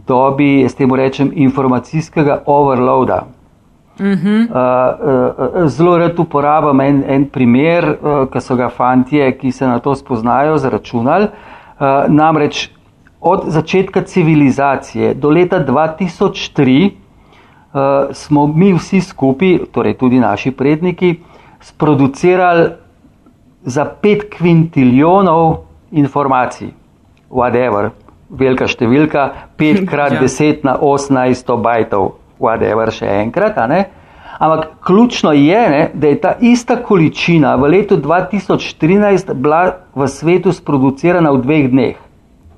dobi, 0.07 0.61
jaz 0.61 0.75
temu 0.75 0.95
rečem, 0.95 1.31
informacijskega 1.35 2.43
overloada. 2.45 3.25
Uh 3.99 4.05
-huh. 4.05 4.47
uh, 4.49 5.61
uh, 5.61 5.67
zelo 5.67 5.97
rad 5.97 6.19
uporabljam 6.19 6.81
en, 6.81 7.03
en 7.07 7.25
primer, 7.25 7.97
uh, 8.01 8.29
ki 8.31 8.41
so 8.41 8.55
ga 8.55 8.69
fantje, 8.69 9.31
ki 9.37 9.51
se 9.51 9.67
na 9.67 9.79
to 9.79 9.95
spoznajo, 9.95 10.57
zračunali. 10.57 11.27
Uh, 11.79 11.87
namreč 12.07 12.69
od 13.21 13.43
začetka 13.47 14.01
civilizacije 14.01 15.13
do 15.13 15.29
leta 15.29 15.65
2003 15.65 16.91
uh, 17.73 17.79
smo 18.11 18.47
mi 18.47 18.73
vsi 18.73 19.01
skupaj, 19.01 19.57
torej 19.71 19.93
tudi 19.93 20.19
naši 20.19 20.51
predniki, 20.51 21.19
sproducirali 21.59 22.69
za 23.63 23.85
pet 24.01 24.29
kvintiljonov 24.37 25.55
informacij, 25.91 26.69
whatever, 27.29 27.89
velika 28.29 28.67
številka, 28.67 29.29
pet 29.57 29.83
krat 29.89 30.11
ja. 30.11 30.19
deset 30.19 30.63
na 30.63 30.77
osemnajsto 30.81 31.57
bajtov 31.57 32.11
whatever 32.39 32.91
še 32.91 33.07
enkrat. 33.23 33.57
Ampak 34.37 34.67
ključno 34.85 35.31
je, 35.31 35.61
ne, 35.69 35.89
da 35.93 36.07
je 36.07 36.21
ta 36.21 36.35
ista 36.41 36.75
količina 36.83 37.55
v 37.55 37.71
letu 37.73 37.97
2013 37.97 39.33
bila 39.33 39.87
v 39.95 40.07
svetu 40.07 40.53
sproducirana 40.53 41.31
v 41.31 41.41
dveh 41.41 41.69
dneh. 41.71 41.95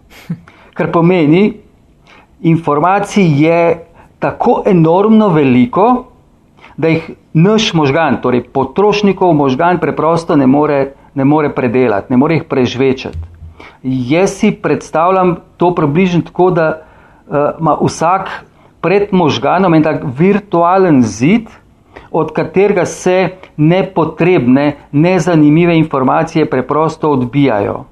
Kar 0.75 0.91
pomeni, 0.91 1.53
informacij 2.41 3.31
je 3.43 3.61
tako 4.19 4.63
enormno 4.67 5.29
veliko, 5.29 6.05
da 6.77 6.87
jih 6.87 7.09
naš 7.33 7.73
možgan, 7.73 8.21
torej 8.21 8.43
potrošnikov 8.53 9.33
možgan, 9.35 9.79
preprosto 9.79 10.35
ne 10.35 10.47
more, 10.47 10.93
ne 11.15 11.25
more 11.25 11.49
predelati, 11.55 12.13
ne 12.13 12.17
more 12.17 12.39
jih 12.39 12.43
prežvečati. 12.43 13.17
Jaz 13.83 14.35
si 14.39 14.51
predstavljam 14.51 15.37
to 15.57 15.75
približno 15.75 16.21
tako, 16.27 16.51
da 16.51 16.67
uh, 16.75 17.37
ima 17.59 17.77
vsak 17.81 18.29
pred 18.81 19.11
možganom 19.11 19.73
en 19.73 19.83
tak 19.83 20.03
virtualen 20.17 21.01
zid, 21.03 21.49
od 22.11 22.31
katerega 22.31 22.85
se 22.85 23.29
nepotrebne, 23.57 24.75
nezanimive 24.91 25.77
informacije 25.77 26.49
preprosto 26.49 27.11
odbijajo. 27.11 27.83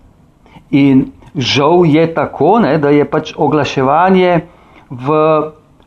In 0.72 1.06
žal 1.36 1.86
je 1.86 2.14
tako, 2.14 2.60
ne, 2.60 2.78
da 2.78 2.90
je 2.90 3.06
pač 3.06 3.34
oglaševanje 3.38 4.42
v, 4.90 5.20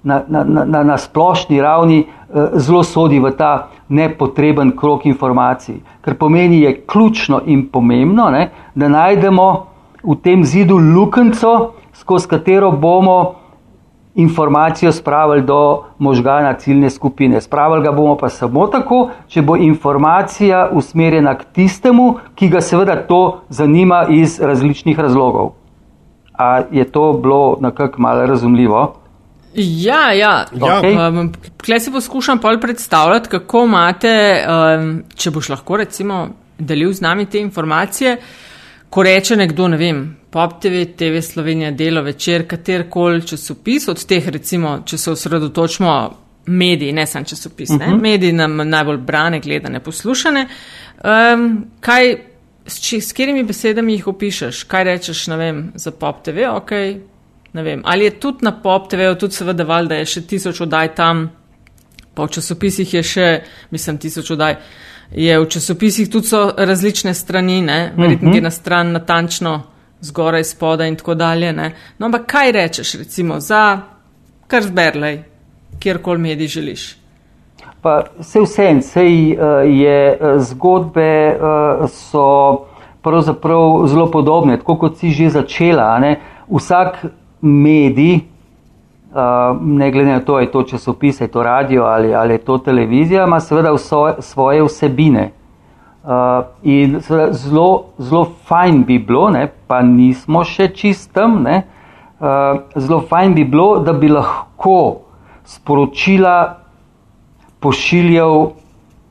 na, 0.02 0.22
na, 0.28 0.44
na, 0.44 0.82
na 0.82 0.98
splošni 0.98 1.60
ravni 1.62 1.98
eh, 2.00 2.46
zelo 2.54 2.82
sodi 2.82 3.18
v 3.18 3.32
ta 3.36 3.68
nepotreben 3.88 4.76
krok 4.76 5.06
informacij. 5.06 5.80
Kar 6.00 6.14
pomeni, 6.14 6.60
je 6.60 6.76
ključno 6.86 7.42
in 7.46 7.66
pomembno, 7.68 8.30
ne, 8.30 8.50
da 8.74 8.88
najdemo 8.88 9.66
v 10.04 10.16
tem 10.22 10.44
zidu 10.44 10.78
lukenco, 10.78 11.72
skozi 11.92 12.28
katero 12.28 12.70
bomo 12.70 13.39
informacijo 14.14 14.92
spravili 14.92 15.42
do 15.42 15.84
možgana 15.98 16.54
ciljne 16.54 16.90
skupine. 16.90 17.40
Spravili 17.40 17.82
ga 17.82 17.92
bomo 17.92 18.16
pa 18.16 18.28
samo 18.28 18.66
tako, 18.66 19.10
če 19.28 19.42
bo 19.42 19.56
informacija 19.56 20.68
usmerjena 20.72 21.34
k 21.38 21.44
tistemu, 21.52 22.14
ki 22.34 22.48
ga 22.48 22.60
seveda 22.60 22.96
to 23.06 23.40
zanima 23.48 24.06
iz 24.08 24.40
različnih 24.40 24.98
razlogov. 24.98 25.52
A 26.38 26.62
je 26.70 26.84
to 26.84 27.12
bilo 27.12 27.56
nekako 27.60 28.02
malo 28.02 28.26
razumljivo? 28.26 29.00
Ja, 29.54 30.12
ja. 30.12 30.44
Ja. 30.52 31.08
Um, 31.08 31.32
Klej 31.64 31.80
si 31.80 31.92
poskušam 31.92 32.38
pol 32.38 32.60
predstavljati, 32.60 33.28
kako 33.28 33.64
imate, 33.64 34.12
um, 34.46 35.02
če 35.14 35.30
boš 35.30 35.48
lahko 35.48 35.76
recimo 35.76 36.28
delil 36.58 36.92
z 36.92 37.00
nami 37.00 37.26
te 37.26 37.40
informacije, 37.40 38.16
ko 38.90 39.02
reče 39.02 39.36
nekdo, 39.36 39.68
ne 39.68 39.76
vem, 39.76 40.00
Pop 40.30 40.60
TV, 40.62 40.84
TV 40.96 41.20
Slovenija, 41.22 41.70
Delo, 41.70 42.02
Večer, 42.02 42.46
katerkoli 42.48 43.26
časopis 43.26 43.88
od 43.88 44.02
teh, 44.06 44.28
recimo, 44.28 44.80
če 44.86 44.98
se 44.98 45.10
osredotočimo 45.10 45.94
mediji, 46.46 46.92
ne 46.92 47.06
samo 47.06 47.24
časopis, 47.24 47.70
uh 47.70 47.76
-huh. 47.76 47.86
ne, 47.86 47.96
mediji 47.96 48.32
nam 48.32 48.56
najbolj 48.68 48.96
brane, 48.96 49.40
gledane, 49.40 49.80
poslušane. 49.80 50.46
Um, 51.04 51.66
kaj, 51.80 52.16
s, 52.66 52.80
či, 52.80 53.00
s 53.00 53.12
katerimi 53.12 53.42
besedami 53.42 53.92
jih 53.92 54.06
opišeš? 54.06 54.64
Kaj 54.64 54.84
rečeš, 54.84 55.26
ne 55.26 55.36
vem, 55.36 55.72
za 55.74 55.90
Pop 55.90 56.24
TV, 56.24 56.48
ok, 56.50 56.70
ne 57.52 57.62
vem. 57.62 57.82
Ali 57.84 58.04
je 58.04 58.10
tudi 58.10 58.38
na 58.44 58.62
Pop 58.62 58.90
TV, 58.90 59.14
tudi 59.18 59.34
seveda 59.34 59.64
val, 59.64 59.86
da 59.86 59.94
je 59.94 60.06
še 60.06 60.20
tisoč 60.26 60.60
oddaj 60.60 60.94
tam, 60.94 61.30
pa 62.14 62.24
v 62.24 62.30
časopisih 62.30 62.94
je 62.94 63.02
še, 63.02 63.42
mislim, 63.70 63.98
tisoč 63.98 64.30
oddaj. 64.30 64.56
Je 65.12 65.40
v 65.40 65.48
časopisih 65.48 66.10
tudi 66.10 66.26
so 66.26 66.52
različne 66.56 67.14
strani, 67.14 67.62
ne, 67.62 67.92
verjetno 67.96 68.28
uh 68.28 68.34
-huh. 68.34 68.36
je 68.36 68.42
na 68.42 68.50
stran 68.50 68.92
natančno 68.92 69.62
zgoraj, 70.00 70.44
spodaj 70.44 70.88
in 70.88 70.96
tako 70.96 71.14
dalje. 71.14 71.52
Ne? 71.52 71.74
No, 71.98 72.06
ampak 72.06 72.26
kaj 72.26 72.52
rečeš, 72.52 72.94
recimo, 72.94 73.40
za 73.40 73.80
kar 74.46 74.62
zberlej, 74.62 75.22
kjerkoli 75.78 76.18
medij 76.18 76.46
želiš? 76.46 76.96
Pa 77.82 78.02
vse 78.18 78.40
vsem, 78.40 78.82
sej 78.82 79.36
je 79.64 80.18
zgodbe 80.38 81.38
so 81.88 82.66
pravzaprav 83.02 83.86
zelo 83.86 84.10
podobne, 84.10 84.58
tako 84.58 84.76
kot 84.76 84.98
si 84.98 85.10
že 85.10 85.30
začela. 85.30 85.98
Ne? 85.98 86.20
Vsak 86.50 87.04
medij, 87.40 88.20
ne 89.60 89.90
glede 89.90 90.12
na 90.12 90.20
to, 90.20 90.38
je 90.38 90.50
to 90.50 90.62
časopis, 90.62 91.20
je 91.20 91.28
to 91.28 91.42
radio 91.42 91.84
ali, 91.84 92.14
ali 92.14 92.34
je 92.34 92.38
to 92.38 92.58
televizija, 92.58 93.26
ima 93.26 93.40
seveda 93.40 93.72
vso, 93.72 94.14
svoje 94.18 94.62
vsebine. 94.62 95.30
Uh, 96.02 96.10
in 96.62 97.00
zelo, 97.30 97.84
zelo 97.98 98.24
fajn 98.44 98.84
bi 98.84 98.98
bilo, 98.98 99.30
ne, 99.30 99.50
pa 99.66 99.82
nismo 99.82 100.44
še 100.44 100.70
čistem, 100.72 101.42
ne, 101.42 101.62
uh, 102.20 102.62
zelo 102.76 103.02
fajn 103.08 103.34
bi 103.34 103.44
bilo, 103.44 103.78
da 103.84 103.92
bi 103.92 104.08
lahko 104.08 105.02
sporočila 105.44 106.56
pošiljal 107.60 108.50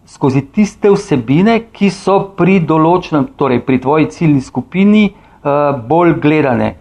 skozi 0.10 0.42
tiste 0.42 0.90
vsebine, 0.90 1.60
ki 1.72 1.92
so 1.94 2.18
pri 2.38 2.58
določenem, 2.66 3.28
torej 3.38 3.62
pri 3.68 3.78
tvoji 3.84 4.10
ciljni 4.10 4.42
skupini, 4.42 5.10
bolj 5.88 6.16
gledane, 6.20 6.74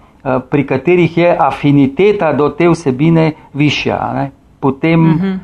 pri 0.50 0.66
katerih 0.66 1.18
je 1.18 1.36
afiniteta 1.40 2.32
do 2.32 2.48
te 2.48 2.68
vsebine 2.68 3.32
višja. 3.54 4.12
Ne. 4.14 4.30
Potem, 4.60 5.10
uh 5.10 5.22
-huh. 5.22 5.38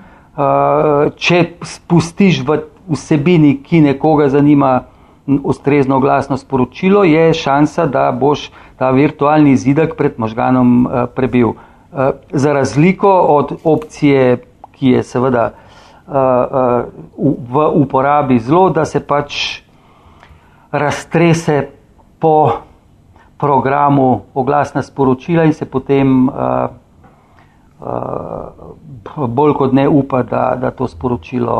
uh, 1.06 1.12
če 1.16 1.44
spustiš 1.62 2.42
v 2.46 2.58
vsebini, 2.88 3.62
ki 3.62 3.80
nekoga 3.80 4.28
zanima, 4.28 4.80
ustrezno 5.26 6.00
glasno 6.00 6.36
sporočilo, 6.36 7.04
je 7.04 7.34
šansa, 7.34 7.86
da 7.86 8.12
boš 8.12 8.50
ta 8.76 8.90
virtualni 8.90 9.56
zidek 9.56 9.96
pred 9.96 10.12
možganom 10.18 10.86
uh, 10.86 10.92
prebil. 11.14 11.52
Za 12.32 12.52
razliko 12.52 13.08
od 13.08 13.52
opcije, 13.64 14.36
ki 14.72 14.88
je 14.88 15.02
seveda 15.02 15.50
v 17.48 17.70
uporabi 17.74 18.38
zelo, 18.38 18.70
da 18.70 18.84
se 18.84 19.00
pač 19.00 19.60
raztrese 20.72 21.68
po 22.18 22.52
programu 23.44 24.08
oglasna 24.34 24.82
sporočila 24.82 25.44
in 25.44 25.52
se 25.52 25.64
potem 25.64 26.28
uh, 26.28 26.34
uh, 27.80 29.28
bolj 29.28 29.54
kot 29.54 29.72
ne 29.72 29.88
upa, 29.88 30.22
da, 30.22 30.44
da 30.60 30.70
to 30.70 30.88
sporočilo 30.88 31.58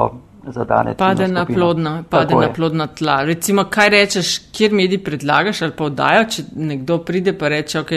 zadane. 0.52 0.94
Pade 0.94 1.28
na 1.28 1.44
plodna, 1.46 2.02
pade 2.10 2.34
na 2.34 2.48
plodna 2.52 2.86
tla. 2.86 3.22
Recimo, 3.24 3.64
kaj 3.70 3.88
rečeš, 3.88 4.38
kjer 4.52 4.72
medij 4.72 5.00
predlagaš 5.04 5.62
ali 5.62 5.76
pa 5.76 5.84
oddajo, 5.84 6.24
če 6.30 6.44
nekdo 6.56 6.98
pride 7.04 7.32
pa 7.38 7.48
reče, 7.48 7.80
ok, 7.80 7.92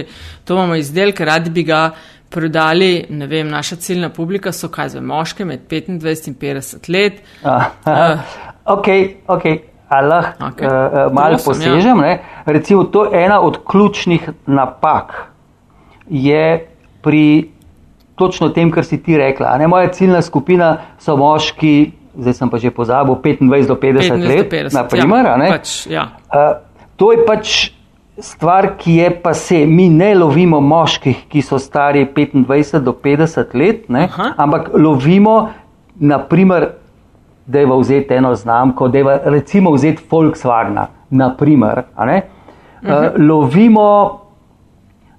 to 0.46 0.56
imamo 0.56 0.76
izdelke, 0.76 1.26
radi 1.26 1.50
bi 1.50 1.64
ga 1.68 1.90
prodali, 2.30 3.06
ne 3.10 3.28
vem, 3.28 3.48
naša 3.50 3.76
ciljna 3.76 4.10
publika 4.10 4.52
so 4.52 4.68
kaj 4.70 4.90
za 4.98 5.02
moške 5.02 5.46
med 5.46 5.68
25 5.70 6.28
in 6.28 6.36
50 6.36 6.92
let. 6.94 7.22
uh, 7.44 8.20
ok, 8.66 8.88
ok. 9.28 9.44
Lahko 9.90 10.50
okay. 10.50 10.68
uh, 10.68 11.14
malo 11.14 11.38
posežem. 11.46 12.00
Ja. 12.04 12.18
Recimo, 12.46 12.84
to 12.84 13.06
je 13.06 13.24
ena 13.26 13.40
od 13.42 13.60
ključnih 13.64 14.30
napak. 14.46 15.32
Je 16.10 16.68
pri 17.02 17.50
točno 18.16 18.50
tem, 18.50 18.72
kar 18.72 18.86
si 18.86 19.00
ti 19.04 19.18
rekla. 19.18 19.58
Ne, 19.58 19.68
moja 19.68 19.92
ciljna 19.92 20.22
skupina 20.22 20.78
so 21.00 21.16
moški 21.18 21.92
zdaj 22.18 22.34
sem 22.34 22.50
pa 22.50 22.58
že 22.58 22.74
pozabil, 22.74 23.16
25 23.16 23.68
do 23.68 23.76
50 23.78 24.18
15 24.18 24.28
let. 24.28 24.38
do 24.38 24.50
50, 24.50 24.74
naprimer, 24.74 25.26
ja, 25.26 25.36
pač, 25.38 25.68
ja. 25.86 26.04
uh, 26.34 26.66
to 26.98 27.14
je 27.14 27.20
pač 27.26 27.48
stvar, 28.18 28.74
ki 28.82 28.98
je 28.98 29.10
pa 29.22 29.34
se. 29.38 29.66
Mi 29.70 29.90
ne 29.94 30.16
lovimo 30.18 30.58
moških, 30.62 31.28
ki 31.30 31.42
so 31.46 31.62
stari 31.62 32.08
25 32.10 32.82
do 32.82 32.94
50 32.94 33.54
let, 33.54 33.86
ne, 33.94 34.08
ampak 34.38 34.74
lovimo, 34.74 35.54
naprimer, 36.02 36.74
da 37.48 37.60
je 37.60 37.66
vzeti 37.66 38.14
eno 38.14 38.36
znamko, 38.36 38.88
da 38.88 38.98
je 38.98 39.20
recimo 39.24 39.72
vzeti 39.72 40.04
Volkswagen. 40.10 40.80
Naprimer, 41.10 41.84
uh 41.98 42.04
-huh. 42.04 42.22
uh, 42.82 43.28
lovimo. 43.28 44.20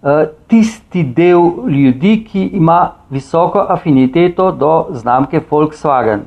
Uh, 0.02 0.10
tisti 0.46 1.02
del 1.02 1.40
ljudi, 1.68 2.24
ki 2.24 2.42
ima 2.42 2.90
visoko 3.10 3.66
afiniteto 3.68 4.52
do 4.52 4.86
znamke 4.90 5.40
Volkswagen 5.50 6.20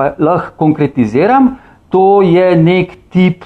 pa 0.00 0.14
lahko 0.18 0.56
konkretiziram, 0.56 1.56
to 1.92 2.22
je 2.22 2.56
nek 2.56 2.96
tip, 3.12 3.44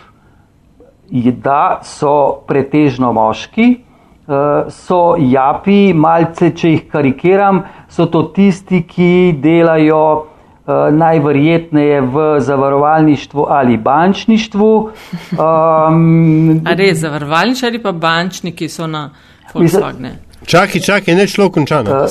da 1.43 1.81
so 1.83 2.45
pretežno 2.49 3.13
moški, 3.13 3.67
eh, 3.75 4.71
so 4.71 5.01
japi, 5.19 5.93
malce, 5.95 6.51
če 6.55 6.71
jih 6.71 6.85
karikiram, 6.91 7.65
so 7.89 8.07
to 8.07 8.23
tisti, 8.35 8.83
ki 8.89 9.35
delajo 9.43 10.05
eh, 10.15 10.34
najverjetneje 10.73 12.01
v 12.01 12.41
zavarovalništvu 12.41 13.47
ali 13.49 13.77
bančništvu. 13.77 14.91
Um, 15.33 16.61
A 16.67 16.75
res, 16.75 16.99
zavarovalništvo 16.99 17.69
ali 17.69 17.83
pa 17.83 17.93
bančniki 17.93 18.69
so 18.69 18.87
na 18.87 19.11
Volkswagenu? 19.55 20.09
Čakaj, 20.47 20.81
čakaj, 20.81 21.15
ne 21.15 21.27
šlo 21.27 21.51
končano. 21.51 21.91
Uh, 21.91 22.09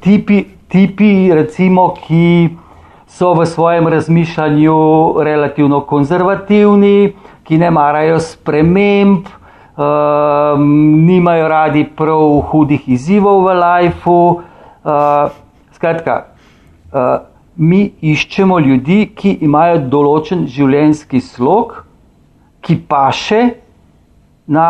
tipi, 0.00 0.44
tipi, 0.68 1.34
recimo, 1.34 1.94
ki 2.06 2.48
so 3.08 3.34
v 3.34 3.46
svojem 3.46 3.88
razmišljanju 3.88 4.78
relativno 5.22 5.80
konzervativni, 5.80 7.12
ki 7.42 7.58
ne 7.58 7.70
marajo 7.70 8.20
sprememb, 8.20 9.26
um, 9.76 11.06
nimajo 11.06 11.48
radi 11.48 11.86
prav 11.96 12.40
hudih 12.50 12.88
izzivov 12.88 13.44
v 13.46 13.54
lifeu. 13.54 14.42
Uh, 14.84 15.30
skratka, 15.72 16.24
uh, 16.92 17.27
mi 17.58 17.90
iščemo 18.00 18.60
ljudi, 18.62 19.00
ki 19.18 19.38
imajo 19.42 19.80
določen 19.90 20.46
življenjski 20.46 21.20
slog, 21.20 21.74
ki 22.62 22.76
paše 22.86 23.40
na 24.46 24.68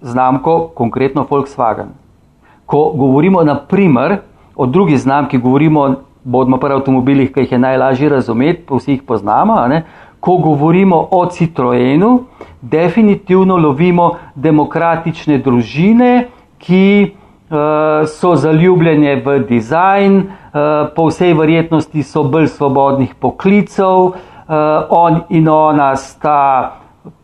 znamko, 0.00 0.70
konkretno 0.74 1.26
Volkswagen. 1.28 1.92
Ko 2.64 2.90
govorimo, 2.96 3.44
naprimer, 3.44 4.20
o 4.56 4.66
drugi 4.66 4.96
znamki, 4.96 5.38
govorimo 5.38 5.88
bodimo 6.24 6.56
pri 6.60 6.78
avtomobilih, 6.78 7.30
ki 7.32 7.44
jih 7.44 7.52
je 7.52 7.60
najlažje 7.60 8.08
razumeti, 8.08 8.64
pa 8.68 8.80
vsi 8.80 8.96
jih 8.96 9.04
poznamo. 9.04 9.56
Ko 10.20 10.36
govorimo 10.40 10.96
o 11.10 11.26
Citroenu, 11.32 12.24
definitivno 12.60 13.56
lovimo 13.56 14.14
demokratične 14.34 15.38
družine, 15.44 16.28
ki 16.60 16.84
uh, 17.04 18.08
so 18.08 18.34
zaljubljene 18.36 19.16
v 19.24 19.38
dizajn, 19.48 20.18
uh, 20.20 20.39
po 20.96 21.06
vsej 21.06 21.34
verjetnosti 21.34 22.02
so 22.02 22.22
bolj 22.22 22.48
svobodnih 22.48 23.14
poklicev, 23.14 23.86
uh, 23.86 24.14
on 24.88 25.20
in 25.30 25.48
ona 25.48 25.96
sta 25.96 26.76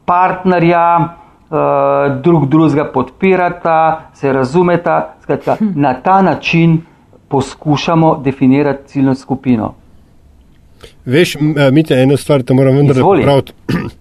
partnerja, 0.05 1.17
uh, 1.51 2.23
drug 2.23 2.49
drugega 2.49 2.85
podpirata, 2.93 4.11
se 4.15 4.33
razumeta. 4.33 5.15
Skratka, 5.23 5.57
na 5.61 5.95
ta 5.95 6.23
način 6.23 6.83
poskušamo 7.29 8.21
definirati 8.25 8.89
ciljno 8.89 9.15
skupino. 9.15 9.75
Veš, 11.05 11.37
mi 11.73 11.83
te 11.83 11.95
eno 11.95 12.17
stvar, 12.17 12.43
da 12.43 12.55
moram 12.55 12.77
vendar 12.77 12.97
praviti. 13.23 13.53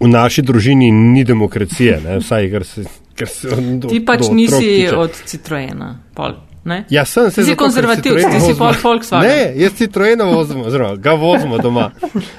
V 0.00 0.08
naši 0.08 0.42
družini 0.42 0.90
ni 0.90 1.24
demokracije, 1.24 2.00
ne? 2.04 2.18
vsaj 2.18 2.50
kar 2.50 2.64
se. 2.64 2.84
Kar 3.14 3.28
se 3.28 3.48
do, 3.78 3.88
Ti 3.88 4.04
pač 4.04 4.26
nisi 4.30 4.58
tiče. 4.58 4.96
od 4.96 5.10
Citroena. 5.24 5.98
Pol. 6.14 6.34
Ne? 6.64 6.84
Ja, 6.90 7.04
sem 7.04 7.30
se 7.30 7.42
Ti 7.42 7.44
si 7.44 7.56
konzervativ, 7.56 8.14
ti 8.16 8.40
si 8.40 8.54
pol 8.58 8.72
Volkswagen. 8.74 9.28
Ne, 9.28 9.52
jaz 9.56 9.74
Citroena 9.74 10.24
vozim, 10.24 10.60
oziroma 10.60 10.96
ga 10.96 11.12
vozimo 11.14 11.58
doma. 11.58 11.90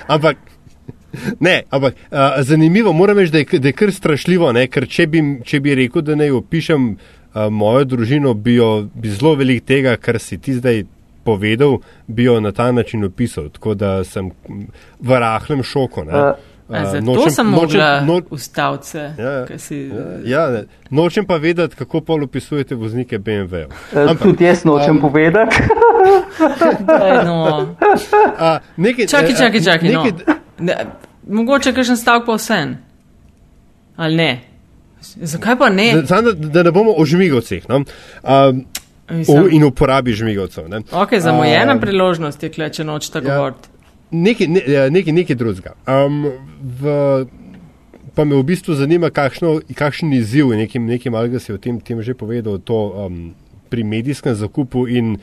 Ampak, 0.07 0.37
ne, 1.39 1.63
ampak 1.69 1.93
uh, 1.93 2.17
zanimivo, 2.41 2.93
moram 2.93 3.17
reči, 3.17 3.31
da, 3.31 3.37
je- 3.39 3.59
da 3.59 3.67
je 3.67 3.73
kar 3.73 3.91
strašljivo, 3.91 4.51
ne, 4.51 4.67
ker 4.67 4.87
če 4.87 5.07
bi, 5.07 5.21
če 5.43 5.59
bi 5.59 5.75
rekel, 5.75 6.01
da 6.01 6.15
naj 6.15 6.31
opišem 6.31 6.89
uh, 6.89 6.97
mojo 7.51 7.83
družino, 7.85 8.33
bi, 8.33 8.55
jo, 8.55 8.69
bi 8.93 9.09
zelo 9.09 9.35
velik 9.35 9.63
tega, 9.63 9.95
kar 9.97 10.19
si 10.19 10.37
ti 10.37 10.53
zdaj 10.53 10.83
povedal, 11.23 11.79
bi 12.07 12.23
jo 12.23 12.39
na 12.39 12.51
ta 12.51 12.71
način 12.71 13.03
opisal. 13.03 13.49
Tako 13.49 13.73
da 13.73 14.03
sem 14.03 14.31
v 14.99 15.19
rahlem 15.19 15.63
šoku. 15.63 16.03
Ne. 16.03 16.13
Eh, 16.13 16.33
A, 16.69 16.85
zato 16.85 17.01
nočem- 17.03 17.29
sem 17.31 17.45
nočem- 17.45 17.53
mogla 17.53 18.01
no- 18.01 18.21
ustaviti 18.29 18.87
se. 18.87 19.13
Ja, 19.17 19.31
ja. 19.43 19.57
si- 19.57 19.91
Ja, 20.23 20.49
ne. 20.49 20.63
nočem 20.89 21.25
pa 21.25 21.35
vedeti, 21.35 21.75
kako 21.75 22.01
pol 22.01 22.23
opisujete 22.23 22.75
voznike 22.75 23.19
BMW-jev. 23.19 23.69
Eh, 23.93 24.15
Tudi 24.17 24.43
jaz 24.43 24.63
nočem 24.63 24.97
povedati. 24.99 25.55
Daj, 26.81 27.25
no. 27.25 27.75
A, 28.39 28.59
nekaj, 28.77 29.07
Čakaj, 29.07 29.31
eh, 29.31 29.37
čakaj, 29.37 29.61
čakaj. 29.61 29.89
No. 29.89 30.03
nekaj- 30.03 30.35
Ne, 30.57 30.73
mogoče 31.27 31.73
kakšen 31.73 31.97
stavek 31.97 32.25
pa 32.25 32.33
vsem. 32.33 32.77
Ali 33.95 34.15
ne? 34.15 34.41
Zakaj 35.01 35.55
pa 35.55 35.69
ne? 35.69 36.01
Da, 36.01 36.21
da, 36.21 36.31
da 36.31 36.63
ne 36.63 36.71
bomo 36.71 36.93
o 36.93 37.05
žmigovcih 37.05 37.69
no? 37.69 37.83
um, 38.23 38.65
Mislim, 39.09 39.47
in 39.51 39.63
uporabi 39.63 40.13
žmigovcev. 40.13 40.69
Ne? 40.69 40.79
Ok, 40.91 41.13
zamujena 41.15 41.73
Um, 41.73 41.79
priložnost 41.79 42.43
je, 42.43 42.49
kle, 42.49 42.69
če 42.69 42.83
nočete 42.83 43.19
ja. 43.19 43.23
govoriti. 43.27 43.69
Nekaj, 44.15 44.47
ne, 44.47 45.01
nekaj 45.11 45.35
drugega. 45.35 45.73
Um, 45.83 46.29
v, 46.79 46.93
pa 48.15 48.23
me 48.23 48.37
v 48.39 48.45
bistvu 48.47 48.77
zanima, 48.79 49.11
kakšno, 49.11 49.59
kakšen 49.75 50.13
izziv 50.15 50.53
je 50.53 50.61
nekim, 50.63 50.87
nekim 50.87 51.15
ali 51.15 51.35
ga 51.35 51.41
si 51.43 51.51
o 51.51 51.59
tem, 51.59 51.81
tem 51.83 51.99
že 51.99 52.15
povedal, 52.15 52.61
to 52.63 52.79
um, 52.95 53.35
pri 53.67 53.83
medijskem 53.83 54.35
zakupu 54.35 54.87
in 54.87 55.17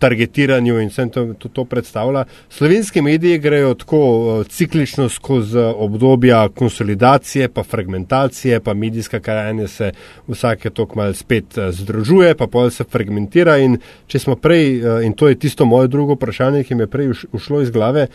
targetiranju 0.00 0.78
in 0.80 0.88
vsem 0.88 1.10
to, 1.12 1.24
to, 1.38 1.48
to 1.48 1.64
predstavlja. 1.64 2.24
Slovenske 2.48 3.02
medije 3.02 3.38
grejo 3.38 3.74
tako 3.74 4.00
ciklično 4.48 5.08
skozi 5.08 5.58
obdobja 5.58 6.48
konsolidacije, 6.48 7.48
pa 7.48 7.62
fragmentacije, 7.62 8.60
pa 8.60 8.74
medijska 8.74 9.20
krajanja 9.20 9.68
se 9.68 9.92
vsake 10.28 10.70
tok 10.70 10.94
mal 10.94 11.14
spet 11.14 11.58
uh, 11.58 11.70
združuje, 11.70 12.34
pa 12.34 12.46
pol 12.46 12.70
se 12.70 12.84
fragmentira 12.84 13.58
in 13.60 13.78
če 14.06 14.18
smo 14.18 14.36
prej, 14.36 14.80
uh, 14.80 15.04
in 15.04 15.12
to 15.12 15.28
je 15.28 15.38
tisto 15.38 15.64
moje 15.64 15.88
drugo 15.88 16.16
vprašanje, 16.18 16.64
ki 16.64 16.74
mi 16.74 16.86
je 16.86 16.92
prej 16.92 17.10
uš, 17.14 17.26
ušlo 17.32 17.62
iz 17.62 17.70
glave, 17.70 18.06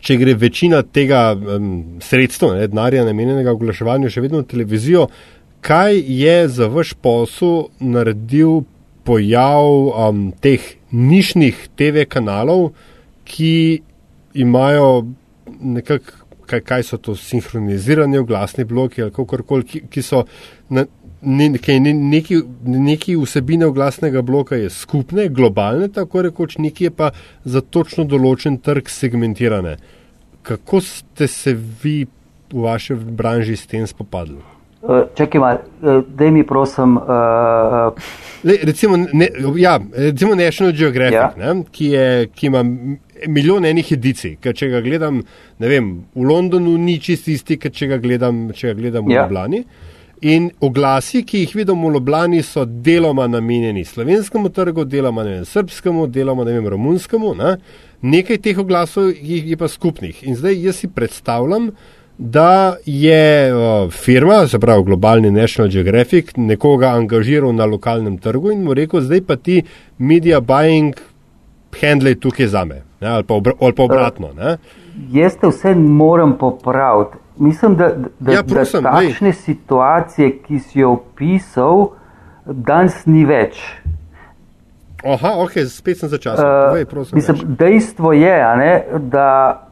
če 0.00 0.16
gre 0.18 0.34
večina 0.34 0.82
tega 0.82 1.30
um, 1.34 2.00
sredstva, 2.02 2.54
ne, 2.58 2.68
denarja 2.68 3.04
namenjenega 3.06 3.54
oglaševanju 3.54 4.10
še 4.10 4.24
vedno 4.24 4.42
v 4.42 4.50
televizijo, 4.50 5.08
kaj 5.64 6.00
je 6.20 6.36
za 6.48 6.68
vaš 6.68 6.92
posel 7.00 7.68
naredil 7.80 8.64
pojav 9.04 9.68
um, 9.88 10.26
teh 10.40 10.60
nišnih 10.90 11.68
TV 11.76 12.06
kanalov, 12.08 12.72
ki 13.24 13.82
imajo 14.34 15.06
nekako, 15.60 16.12
kaj, 16.46 16.60
kaj 16.60 16.82
so 16.82 16.98
to 16.98 17.16
sinhronizirani 17.16 18.18
oglasni 18.18 18.64
bloki 18.64 19.02
ali 19.02 19.12
kakorkoli, 19.12 19.64
ki, 19.64 19.82
ki 19.90 20.02
so 20.02 20.24
na, 20.68 20.86
ne, 21.24 21.48
kaj, 21.58 21.80
ne, 21.80 21.92
neki, 21.94 22.40
neki 22.64 23.16
vsebine 23.16 23.66
oglasnega 23.66 24.22
bloka 24.22 24.56
je 24.56 24.70
skupne, 24.70 25.28
globalne, 25.28 25.88
tako 25.92 26.22
rekoč, 26.28 26.58
neki 26.58 26.88
je 26.88 26.94
pa 26.94 27.12
za 27.44 27.60
točno 27.60 28.04
določen 28.04 28.58
trg 28.60 28.90
segmentirane. 28.90 29.76
Kako 30.44 30.80
ste 30.84 31.28
se 31.28 31.54
vi 31.54 32.04
v 32.52 32.66
vaši 32.66 32.94
branži 32.94 33.56
s 33.56 33.66
tem 33.66 33.86
spopadli? 33.88 34.53
Eh, 34.88 35.04
Čakaj, 35.14 35.40
malo, 35.40 35.58
eh, 35.82 36.02
daj 36.08 36.30
mi 36.30 36.46
prosim. 36.46 36.96
Uh, 36.96 37.02
Le, 38.42 38.58
recimo, 38.62 38.96
ne, 38.96 39.28
ja, 39.56 39.80
recimo 39.96 40.34
National 40.34 40.72
Geographic, 40.72 41.14
ja. 41.14 41.54
ne, 41.54 41.62
ki, 41.72 41.86
je, 41.86 42.26
ki 42.34 42.46
ima 42.46 42.64
milijon 43.28 43.64
enih 43.64 43.92
edicij. 43.96 44.36
Če 44.44 44.68
ga 44.68 44.82
gledam 44.84 45.22
vem, 45.58 45.88
v 46.14 46.28
Londonu, 46.28 46.76
ni 46.76 46.98
čist 47.00 47.28
isti, 47.32 47.56
kot 47.56 47.72
če 47.72 47.88
ga 47.94 47.98
gledam, 48.02 48.50
če 48.52 48.74
ga 48.74 48.80
gledam 48.82 49.08
v 49.08 49.16
Ja. 49.16 49.24
Ljubljani. 49.24 49.64
In 50.20 50.50
oglasi, 50.60 51.24
ki 51.24 51.46
jih 51.46 51.56
vidim 51.56 51.80
v 51.80 51.94
Ljubljani, 51.96 52.42
so 52.44 52.64
deloma 52.64 53.26
namenjeni 53.26 53.84
slovenskemu 53.84 54.52
trgu, 54.52 54.84
deloma 54.84 55.24
vem, 55.24 55.44
srpskemu, 55.48 56.06
deloma 56.12 56.44
vem, 56.44 56.68
romunskemu. 56.68 57.34
Ne. 57.40 57.56
Nekaj 58.04 58.42
teh 58.44 58.60
oglasov 58.60 59.14
je, 59.16 59.40
je 59.48 59.56
pa 59.56 59.68
skupnih. 59.68 60.26
In 60.28 60.36
zdaj 60.36 60.60
jaz 60.60 60.84
si 60.84 60.92
predstavljam, 60.92 61.72
da 61.72 62.03
je 62.84 63.54
uh, 63.54 63.90
firma, 63.90 64.46
se 64.46 64.58
pravi 64.58 64.84
globalni 64.84 65.30
National 65.30 65.70
Geographic, 65.70 66.36
nekoga 66.36 66.88
angažiral 66.88 67.52
na 67.54 67.64
lokalnem 67.64 68.18
trgu 68.18 68.52
in 68.52 68.62
mu 68.64 68.74
rekel, 68.74 69.00
zdaj 69.00 69.20
pa 69.26 69.36
ti 69.36 69.62
media 69.98 70.40
buying 70.40 70.94
handle 71.80 72.14
tukaj 72.14 72.46
za 72.46 72.64
me. 72.64 72.82
Ne, 73.00 73.08
ali, 73.08 73.24
pa 73.24 73.34
obr 73.34 73.52
ali 73.60 73.74
pa 73.74 73.82
obratno. 73.82 74.32
Ne. 74.36 74.56
jaz 75.12 75.36
te 75.40 75.46
vse 75.46 75.74
moram 75.74 76.38
popraviti. 76.38 77.18
Mislim, 77.36 77.76
da, 77.76 77.90
da, 78.20 78.32
Ja, 78.32 78.42
prosim, 78.42 78.82
da 78.82 78.92
takšne 78.92 79.32
situacije, 79.32 80.38
ki 80.42 80.58
si 80.58 80.78
jo 80.78 80.92
opisal, 80.92 81.88
danes 82.46 83.06
ni 83.06 83.24
več. 83.24 83.58
Aha, 85.04 85.34
ok, 85.42 85.58
spet 85.68 85.98
sem 85.98 86.08
začasno. 86.08 86.44
Uh, 86.44 86.68
Povej, 86.70 86.84
prosim, 86.84 87.16
mislim, 87.16 87.56
dejstvo 87.58 88.12
je, 88.12 88.36
ne, 88.56 88.84
da 88.98 89.63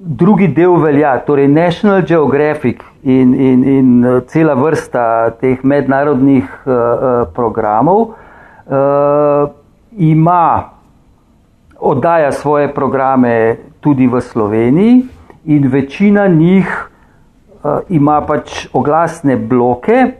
drugi 0.00 0.48
del 0.48 0.80
velja, 0.80 1.18
torej 1.18 1.48
National 1.48 2.02
Geographic 2.02 2.82
in, 3.02 3.34
in, 3.34 3.64
in 3.64 4.04
eh, 4.04 4.20
cela 4.26 4.54
vrsta 4.54 5.30
teh 5.40 5.60
mednarodnih 5.62 6.44
uh, 6.64 6.72
uh, 6.72 7.28
programov 7.34 8.00
uh, 8.00 9.50
ima, 9.92 10.72
oddaja 11.76 12.32
svoje 12.32 12.72
programe 12.74 13.56
tudi 13.80 14.06
v 14.06 14.20
Sloveniji 14.20 15.04
in 15.44 15.68
večina 15.68 16.26
njih 16.28 16.64
uh, 17.62 17.84
ima 17.88 18.20
pač 18.24 18.68
oglasne 18.72 19.36
bloke. 19.36 20.16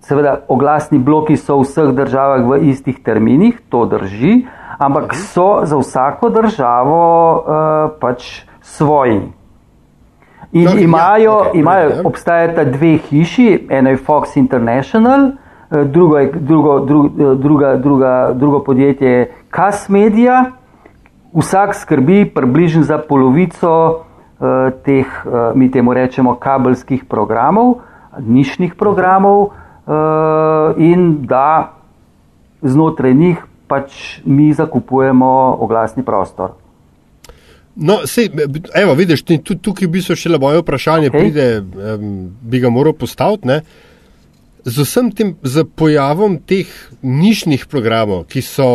Seveda, 0.00 0.46
oglasni 0.48 0.98
bloki 0.98 1.36
so 1.36 1.58
v 1.58 1.66
vseh 1.66 1.90
državah 1.92 2.46
v 2.46 2.70
istih 2.70 3.02
terminih, 3.02 3.58
to 3.68 3.82
drži, 3.84 4.46
ampak 4.78 5.14
so 5.14 5.66
za 5.66 5.76
vsako 5.76 6.30
državo 6.30 7.02
uh, 7.34 7.98
pač 7.98 8.47
svoji. 8.68 9.22
In 10.52 10.64
No, 10.64 10.70
ja, 10.70 10.80
imajo, 10.80 11.38
okej, 11.40 11.60
imajo, 11.60 11.88
ja. 11.90 12.02
obstajata 12.04 12.64
dve 12.64 12.96
hiši, 12.96 13.66
eno 13.70 13.90
je 13.90 13.96
Fox 13.96 14.36
International, 14.36 15.30
eh, 15.70 15.84
drugo, 15.84 16.18
je, 16.18 16.32
drugo, 16.32 16.80
dru, 16.80 17.04
eh, 17.06 17.34
druga, 17.34 17.76
druga, 17.76 18.32
drugo 18.34 18.62
podjetje 18.64 19.08
je 19.08 19.32
Cas 19.50 19.88
Media. 19.88 20.44
Vsak 21.32 21.74
skrbi 21.74 22.24
približno 22.34 22.82
za 22.82 22.98
polovico 22.98 23.70
uh, 24.40 24.72
teh, 24.84 25.06
uh, 25.06 25.52
mi 25.54 25.70
temu 25.70 25.92
rečemo, 25.92 26.34
kabelskih 26.40 27.04
programov, 27.04 27.74
nišnih 28.18 28.74
programov, 28.74 29.42
uh, 29.42 30.72
in 30.80 31.26
da 31.28 31.76
znotraj 32.62 33.14
njih 33.14 33.44
pač 33.68 34.20
mi 34.24 34.52
zakupujemo 34.52 35.56
oglasni 35.60 36.02
prostor. 36.02 36.56
No, 37.78 38.00
sej, 38.10 38.30
evo, 38.74 38.94
vidiš, 38.98 39.22
ti- 39.22 39.38
tu, 39.38 39.54
tukaj 39.54 39.88
bi 39.88 40.02
se 40.02 40.16
še 40.18 40.32
le 40.32 40.38
moje 40.42 40.62
vprašanje, 40.64 41.12
okay. 41.12 41.20
pride, 41.20 41.46
um, 41.94 42.08
bi 42.42 42.58
ga 42.58 42.72
moral 42.74 42.96
postaviti. 42.98 43.46
Ne? 43.46 43.60
Z 44.66 44.82
vsem 44.82 45.12
tem, 45.14 45.36
z 45.46 45.62
pojavom 45.78 46.40
teh 46.42 46.66
nišnih 47.02 47.68
programov, 47.70 48.26
ki 48.26 48.42
so 48.42 48.68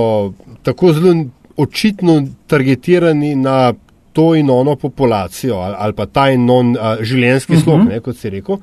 tako 0.63 0.93
zelo 0.95 1.27
očitno 1.59 2.21
targetirani 2.47 3.35
na 3.35 3.73
to 4.13 4.33
in 4.39 4.49
ono 4.49 4.77
populacijo, 4.79 5.59
ali, 5.59 5.75
ali 5.77 5.93
pa 5.93 6.05
ta 6.05 6.29
in 6.31 6.49
on 6.49 6.73
uh, 6.77 7.01
življenjski 7.01 7.59
slog, 7.59 7.79
uh 7.79 7.85
-huh. 7.85 7.89
ne, 7.89 7.99
kot 7.99 8.17
si 8.17 8.29
rekel. 8.29 8.57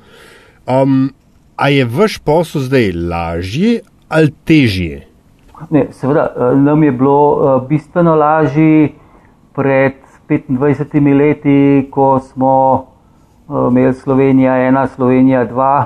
Um, 0.65 1.13
a 1.55 1.69
je 1.69 1.85
vaš 1.85 2.17
posel 2.17 2.61
zdaj 2.61 2.91
lažji 2.91 3.79
ali 4.09 4.33
težji? 4.45 5.01
Ne, 5.69 5.87
seveda, 5.91 6.33
eh, 6.35 6.55
nam 6.55 6.83
je 6.83 6.91
bilo 6.91 7.17
eh, 7.37 7.67
bistveno 7.69 8.15
lažje 8.15 8.89
pred 9.55 9.93
25 10.31 11.17
leti, 11.17 11.87
ko 11.91 12.19
smo 12.19 12.85
eh, 13.49 13.53
imeli 13.71 13.93
Slovenija 13.93 14.53
1, 14.53 14.87
Slovenija 14.87 15.45
2, 15.47 15.85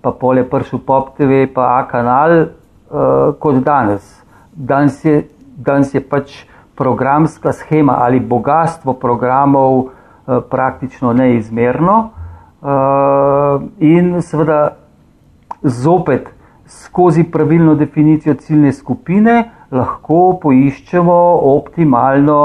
pa 0.00 0.12
pole 0.12 0.44
pršil 0.50 0.78
Pop 0.78 1.16
TV, 1.16 1.46
pa 1.54 1.78
A 1.78 1.88
kanal, 1.88 2.32
eh, 2.32 2.46
kot 3.38 3.54
danes. 3.64 4.22
Danes 4.52 5.04
je, 5.04 5.22
danes 5.56 5.94
je 5.94 6.00
pač 6.00 6.44
programska 6.74 7.52
schema 7.52 7.98
ali 8.00 8.20
bogatstvo 8.20 8.92
programov 8.92 9.84
eh, 9.84 10.40
praktično 10.50 11.12
neizmerno. 11.12 12.10
In 13.78 14.22
seveda 14.22 14.72
zopet 15.62 16.26
skozi 16.66 17.22
pravilno 17.24 17.74
definicijo 17.74 18.34
ciljne 18.34 18.72
skupine 18.72 19.50
lahko 19.70 20.40
poiščemo 20.42 21.18
optimalno 21.54 22.38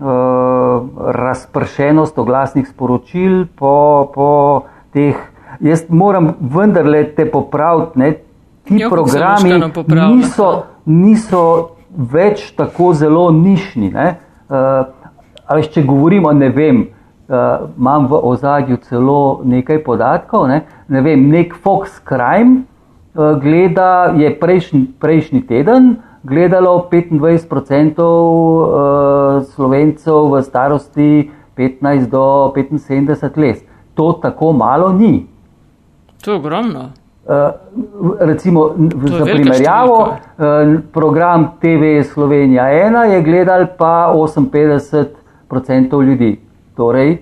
razpršenost 0.00 2.18
oglasnih 2.18 2.68
sporočil 2.68 3.46
po, 3.58 4.10
po 4.14 4.60
teh. 4.92 5.16
Jaz 5.60 5.84
moram 5.88 6.34
vendarle 6.40 7.04
te 7.14 7.30
popraviti, 7.30 7.98
ne, 7.98 8.12
ti 8.64 8.80
Jo, 8.80 8.88
se 8.88 8.94
programi 8.94 9.50
niso, 10.16 10.62
niso 10.84 11.42
več 11.90 12.54
tako 12.56 12.94
zelo 12.94 13.30
nišni. 13.30 13.90
ne. 13.90 14.14
Uh, 14.48 14.86
veš, 15.54 15.68
če 15.74 15.84
govorimo, 15.84 16.32
ne 16.32 16.48
vem, 16.48 16.86
uh, 17.28 17.68
imam 17.78 18.08
v 18.08 18.20
ozadju 18.32 18.78
celo 18.88 19.40
nekaj 19.44 19.82
podatkov. 19.84 20.48
Ne, 20.48 20.62
ne 20.88 21.02
vem, 21.04 21.28
nek 21.28 21.54
Fox 21.54 22.00
Crime 22.08 22.62
uh, 22.62 23.36
gleda, 23.42 24.14
je 24.16 24.32
prejšnji, 24.40 24.86
prejšnji 24.98 25.46
teden 25.46 25.96
gledalo 26.22 26.88
25% 26.92 28.02
uh, 28.02 29.42
slovencev 29.46 30.32
v 30.32 30.42
starosti 30.42 31.30
15 31.56 32.06
do 32.06 32.52
75 32.54 33.36
let. 33.36 33.64
To 33.94 34.12
tako 34.12 34.52
malo 34.52 34.92
ni. 34.92 35.26
To 36.24 36.30
je 36.30 36.36
ogromno. 36.36 36.80
Uh, 36.80 37.52
recimo, 38.20 38.74
za 39.06 39.24
primerjavo, 39.24 39.96
številka. 40.36 40.76
uh, 40.76 40.92
program 40.92 41.48
TV 41.60 42.02
Slovenija 42.02 42.64
1 42.64 43.02
je 43.14 43.22
gledal 43.22 43.66
pa 43.78 44.12
58% 44.14 46.04
ljudi. 46.04 46.40
Torej, 46.76 47.18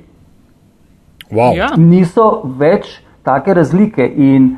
Wow. 1.31 1.57
Ja. 1.57 1.69
niso 1.77 2.43
več 2.57 3.03
take 3.23 3.55
razlike 3.55 4.07
in 4.17 4.57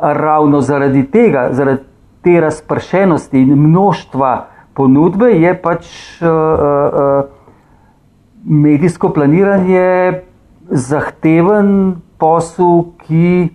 ravno 0.00 0.60
zaradi 0.60 1.06
tega, 1.10 1.48
zaradi 1.52 1.82
te 2.22 2.40
razpršenosti 2.40 3.40
in 3.40 3.54
množstva 3.68 4.32
ponudbe 4.74 5.30
je 5.32 5.54
pač 5.62 5.88
uh, 6.20 6.28
uh, 6.28 7.24
medijsko 8.44 9.10
planiranje 9.12 10.22
zahteven 10.70 11.96
posel, 12.18 12.84
ki 13.06 13.50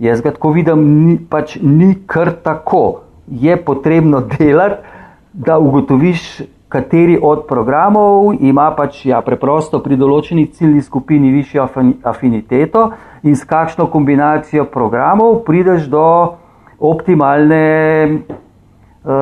jaz 0.00 0.22
ga 0.24 0.32
tako 0.32 0.54
vidim, 0.56 0.86
ni, 1.04 1.18
pač 1.18 1.58
ni 1.62 1.94
kar 2.06 2.32
tako. 2.42 3.02
Je 3.30 3.54
potrebno 3.64 4.22
delati, 4.26 4.82
da 5.32 5.58
ugotoviš, 5.58 6.40
kateri 6.68 7.18
od 7.22 7.44
programov 7.46 8.34
ima 8.40 8.70
pač 8.74 9.04
ja, 9.06 9.20
preprosto 9.26 9.78
pri 9.82 9.98
določeni 9.98 10.48
ciljni 10.54 10.82
skupini 10.82 11.32
višjo 11.34 11.62
afini- 11.64 11.96
afiniteto 12.02 12.90
in 13.22 13.36
s 13.36 13.46
kakšno 13.46 13.86
kombinacijo 13.90 14.64
programov 14.70 15.42
prideš 15.46 15.88
do 15.90 16.04
optimalne, 16.80 17.62
uh, 19.04 19.12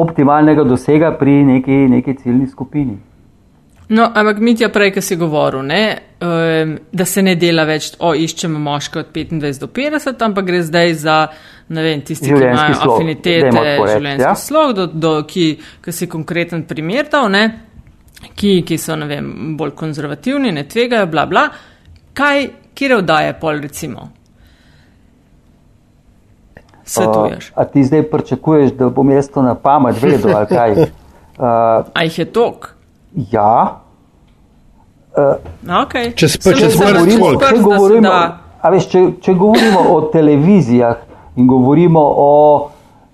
optimalnega 0.00 0.64
dosega 0.64 1.12
pri 1.18 1.42
neki, 1.44 1.86
neki 1.92 2.14
ciljni 2.22 2.46
skupini. 2.48 2.98
No, 3.92 4.06
ampak 4.14 4.38
mi 4.38 4.54
ti 4.56 4.64
je 4.64 4.70
prej, 4.72 4.92
ki 4.94 5.02
si 5.04 5.16
govoril, 5.20 5.60
ne, 5.68 5.82
um, 6.24 6.70
da 6.92 7.04
se 7.04 7.22
ne 7.22 7.34
dela 7.36 7.66
več, 7.68 7.90
o, 8.00 8.14
iščemo 8.16 8.60
moške 8.62 9.02
od 9.02 9.10
25 9.12 9.60
do 9.60 9.68
50, 9.68 10.24
ampak 10.24 10.46
gre 10.48 10.62
zdaj 10.64 10.94
za, 11.02 11.16
ne 11.76 11.84
vem, 11.84 12.00
tisti, 12.00 12.30
ki 12.30 12.32
Življenjski 12.32 12.54
imajo 12.54 12.78
slog, 12.78 12.94
afinitete, 12.94 13.50
reči, 13.58 13.90
življenjski 13.90 14.24
ja. 14.24 14.32
slog, 14.38 14.72
do, 14.78 14.86
do, 14.86 15.12
ki, 15.28 15.44
ki 15.84 15.96
si 15.98 16.08
konkreten 16.08 16.64
primer 16.70 17.10
dal, 17.12 17.28
ne, 17.34 17.44
ki, 18.32 18.54
ki 18.64 18.80
so, 18.80 18.96
ne 18.96 19.10
vem, 19.10 19.28
bolj 19.60 19.74
konzervativni, 19.76 20.54
ne 20.56 20.64
tvegajo, 20.72 21.10
bla, 21.12 21.26
bla. 21.28 21.44
Kaj, 22.16 22.48
kje 22.78 22.96
oddaje 22.96 23.36
pol, 23.42 23.60
recimo? 23.60 24.08
Svetuješ. 26.92 27.48
Uh, 27.48 27.54
a 27.56 27.64
ti 27.64 27.84
zdaj 27.84 28.02
pričakuješ, 28.04 28.72
da 28.72 28.88
bom 28.90 29.10
jaz 29.10 29.28
to 29.28 29.42
na 29.42 29.54
pamet 29.56 29.96
vedel 29.98 30.36
ali 30.36 30.46
kaj? 30.48 30.76
Uh, 31.32 31.48
A 31.94 32.02
jih 32.04 32.18
je 32.18 32.24
tok? 32.26 32.74
ja. 33.30 33.80
Okay. 35.62 36.12
Če 36.12 36.28
sp- 36.28 36.44
če 36.46 36.58
Če 36.58 36.68
smrt 36.70 36.92
govorimo, 36.94 37.24
folk. 37.26 37.42
če, 37.42 37.58
govorimo, 37.58 38.12
a 38.60 38.70
veš, 38.70 38.86
če, 38.88 39.00
če 39.20 39.34
govorimo 39.34 39.80
o 39.88 40.00
televizijah 40.08 40.96
in 41.36 41.46
govorimo 41.46 42.00
o 42.00 42.30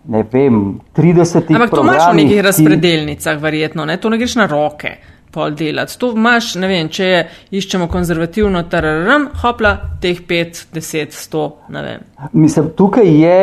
ne 0.04 0.22
vem, 0.24 0.60
30 0.94 1.50
Ampak 1.52 1.70
to 1.70 1.82
imaš 1.82 2.02
v 2.04 2.16
nekih 2.16 2.32
ki- 2.32 2.42
razpredelnicah, 2.42 3.38
verjetno, 3.38 3.84
ne? 3.84 3.96
to 3.96 4.08
ne 4.08 4.18
greš 4.18 4.36
na 4.36 4.46
roke. 4.46 4.96
Pol 5.28 5.50
delati. 5.52 5.92
To 5.98 6.12
imaš, 6.12 6.54
ne 6.54 6.66
vem, 6.66 6.88
če 6.88 7.04
je, 7.04 7.18
iščemo 7.52 7.84
konzervativno 7.86 8.62
TRRM, 8.64 9.26
hopla, 9.42 9.74
teh 10.00 10.22
5, 10.22 10.62
10, 10.72 11.12
100, 11.12 11.42
ne 11.68 11.82
vem. 11.82 12.06
Mislim, 12.32 12.70
tukaj 12.72 13.04
je 13.04 13.40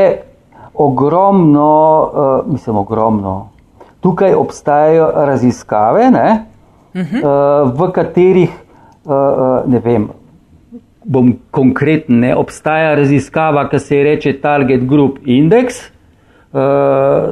ogromno, 0.78 2.02
uh, 2.14 2.52
mislim, 2.52 2.78
ogromno. 2.78 3.50
Tukaj 4.00 4.34
obstajajo 4.34 5.12
raziskave, 5.16 6.12
ne, 6.12 6.46
uh 6.94 7.02
-huh. 7.02 7.24
uh, 7.24 7.80
v 7.80 7.92
katerih, 7.92 8.50
uh, 9.06 9.72
ne 9.72 9.80
vem, 9.80 10.10
bom 11.04 11.34
konkreten, 11.52 12.20
ne, 12.20 12.36
obstaja 12.36 12.96
raziskava, 12.96 13.70
ki 13.70 13.80
se 13.80 13.98
ji 13.98 14.04
reče 14.04 14.34
Target 14.42 14.86
Group 14.88 15.18
Index. 15.26 15.92
Uh, 16.54 16.62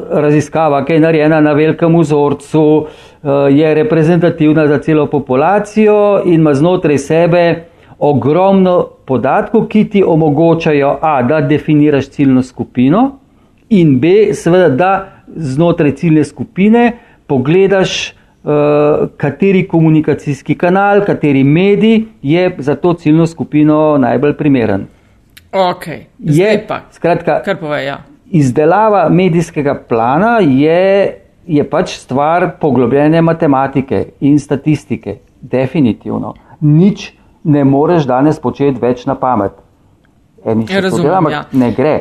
raziskava, 0.10 0.86
ki 0.86 0.93
je 0.93 0.99
narejena 0.99 1.41
na 1.41 1.53
velikem 1.53 1.99
vzorcu, 1.99 2.63
uh, 2.63 3.29
je 3.49 3.73
reprezentativna 3.73 4.67
za 4.67 4.77
celo 4.77 5.06
populacijo 5.08 6.21
in 6.25 6.34
ima 6.34 6.53
znotraj 6.53 6.97
sebe 6.97 7.63
ogromno 7.99 8.88
podatkov, 9.06 9.67
ki 9.67 9.86
ti 9.89 10.03
omogočajo, 10.03 10.97
a, 11.01 11.21
da 11.23 11.41
definiraš 11.41 12.10
ciljno 12.10 12.43
skupino, 12.43 13.12
in 13.79 13.97
b, 13.99 14.33
seveda, 14.33 14.69
da 14.69 14.91
znotraj 15.36 15.95
ciljne 15.95 16.23
skupine 16.23 16.91
pogledaš, 17.27 18.13
uh, 18.43 19.07
kateri 19.17 19.67
komunikacijski 19.67 20.55
kanal, 20.57 21.05
kateri 21.05 21.43
medij 21.43 22.03
je 22.21 22.55
za 22.57 22.75
to 22.75 22.93
ciljno 22.93 23.27
skupino 23.27 23.97
najbolj 23.97 24.38
primeren. 24.38 24.88
Ok, 25.53 25.88
Je, 26.19 26.65
pa. 26.67 26.79
skratka, 26.91 27.41
Kar 27.45 27.57
pove, 27.59 27.83
ja. 27.86 27.99
izdelava 28.31 29.09
medijskega 29.09 29.75
plana 29.89 30.39
je, 30.41 31.13
je 31.47 31.69
pač 31.69 31.97
stvar 31.97 32.49
poglobljene 32.62 33.21
matematike 33.21 34.05
in 34.19 34.39
statistike. 34.39 35.17
Definitivno. 35.41 36.33
Nič 36.62 37.12
ne 37.43 37.63
moreš 37.63 38.07
danes 38.07 38.39
početi 38.39 38.79
več 38.81 39.05
na 39.05 39.15
pamet. 39.19 39.51
Eni 40.45 40.67
še 40.67 40.79
to 40.79 40.81
razumem, 40.88 41.17
ampak 41.17 41.33
ja. 41.33 41.43
ne 41.59 41.71
gre. 41.75 41.95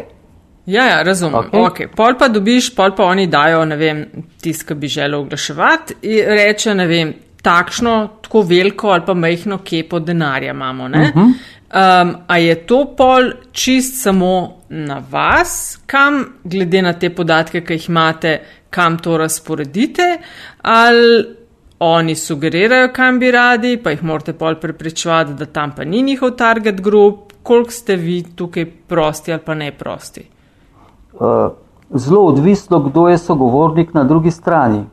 Ja, 0.66 0.86
ja, 0.86 1.02
razumem. 1.02 1.34
Okay. 1.34 1.60
Okay. 1.70 1.86
Pol 1.96 2.14
pa 2.18 2.28
dobiš, 2.28 2.70
pol 2.74 2.94
pa 2.96 3.04
oni 3.10 3.26
dajo, 3.26 3.64
ne 3.64 3.76
vem, 3.76 4.04
tisk, 4.42 4.68
ki 4.68 4.74
bi 4.78 4.88
želel 4.88 5.20
oglaševati 5.20 5.96
in 6.02 6.28
reče, 6.38 6.74
ne 6.78 6.86
vem, 6.86 7.14
takšno, 7.42 7.94
tako 8.22 8.44
veliko 8.46 8.92
ali 8.94 9.02
pa 9.06 9.14
majhno 9.14 9.58
kepo 9.64 9.98
denarja 9.98 10.50
imamo. 10.50 10.84
Uh 10.84 10.90
-huh. 10.90 11.22
um, 11.24 12.14
a 12.26 12.38
je 12.38 12.54
to 12.66 12.94
pol 12.96 13.30
čist 13.52 14.02
samo 14.02 14.60
na 14.68 15.02
vas, 15.10 15.78
kam, 15.86 16.24
glede 16.44 16.82
na 16.82 16.92
te 16.92 17.10
podatke, 17.10 17.64
ki 17.64 17.72
jih 17.72 17.88
imate, 17.88 18.40
kam 18.70 18.98
to 18.98 19.16
razporedite, 19.16 20.18
ali 20.62 21.24
oni 21.78 22.14
sugerirajo, 22.14 22.92
kam 22.92 23.18
bi 23.18 23.30
radi, 23.30 23.76
pa 23.76 23.90
jih 23.90 24.04
morate 24.04 24.32
pol 24.32 24.54
prepričevati, 24.54 25.34
da 25.34 25.46
tam 25.46 25.74
pa 25.76 25.84
ni 25.84 26.02
njihov 26.02 26.30
target 26.30 26.80
group, 26.80 27.32
koliko 27.42 27.70
ste 27.70 27.96
vi 27.96 28.24
tukaj 28.36 28.66
prosti 28.88 29.32
ali 29.32 29.42
pa 29.44 29.54
ne 29.54 29.72
prosti. 29.72 30.28
Uh, 31.22 31.52
zelo 31.94 32.20
odvisno, 32.26 32.80
kdo 32.80 33.08
je 33.08 33.18
sogovornik 33.18 33.94
na 33.94 34.04
drugi 34.04 34.30
strani. 34.30 34.84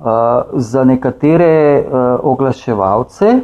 Uh, 0.00 0.06
za 0.52 0.84
nekatere 0.84 1.84
uh, 1.86 2.20
oglaševalce 2.22 3.40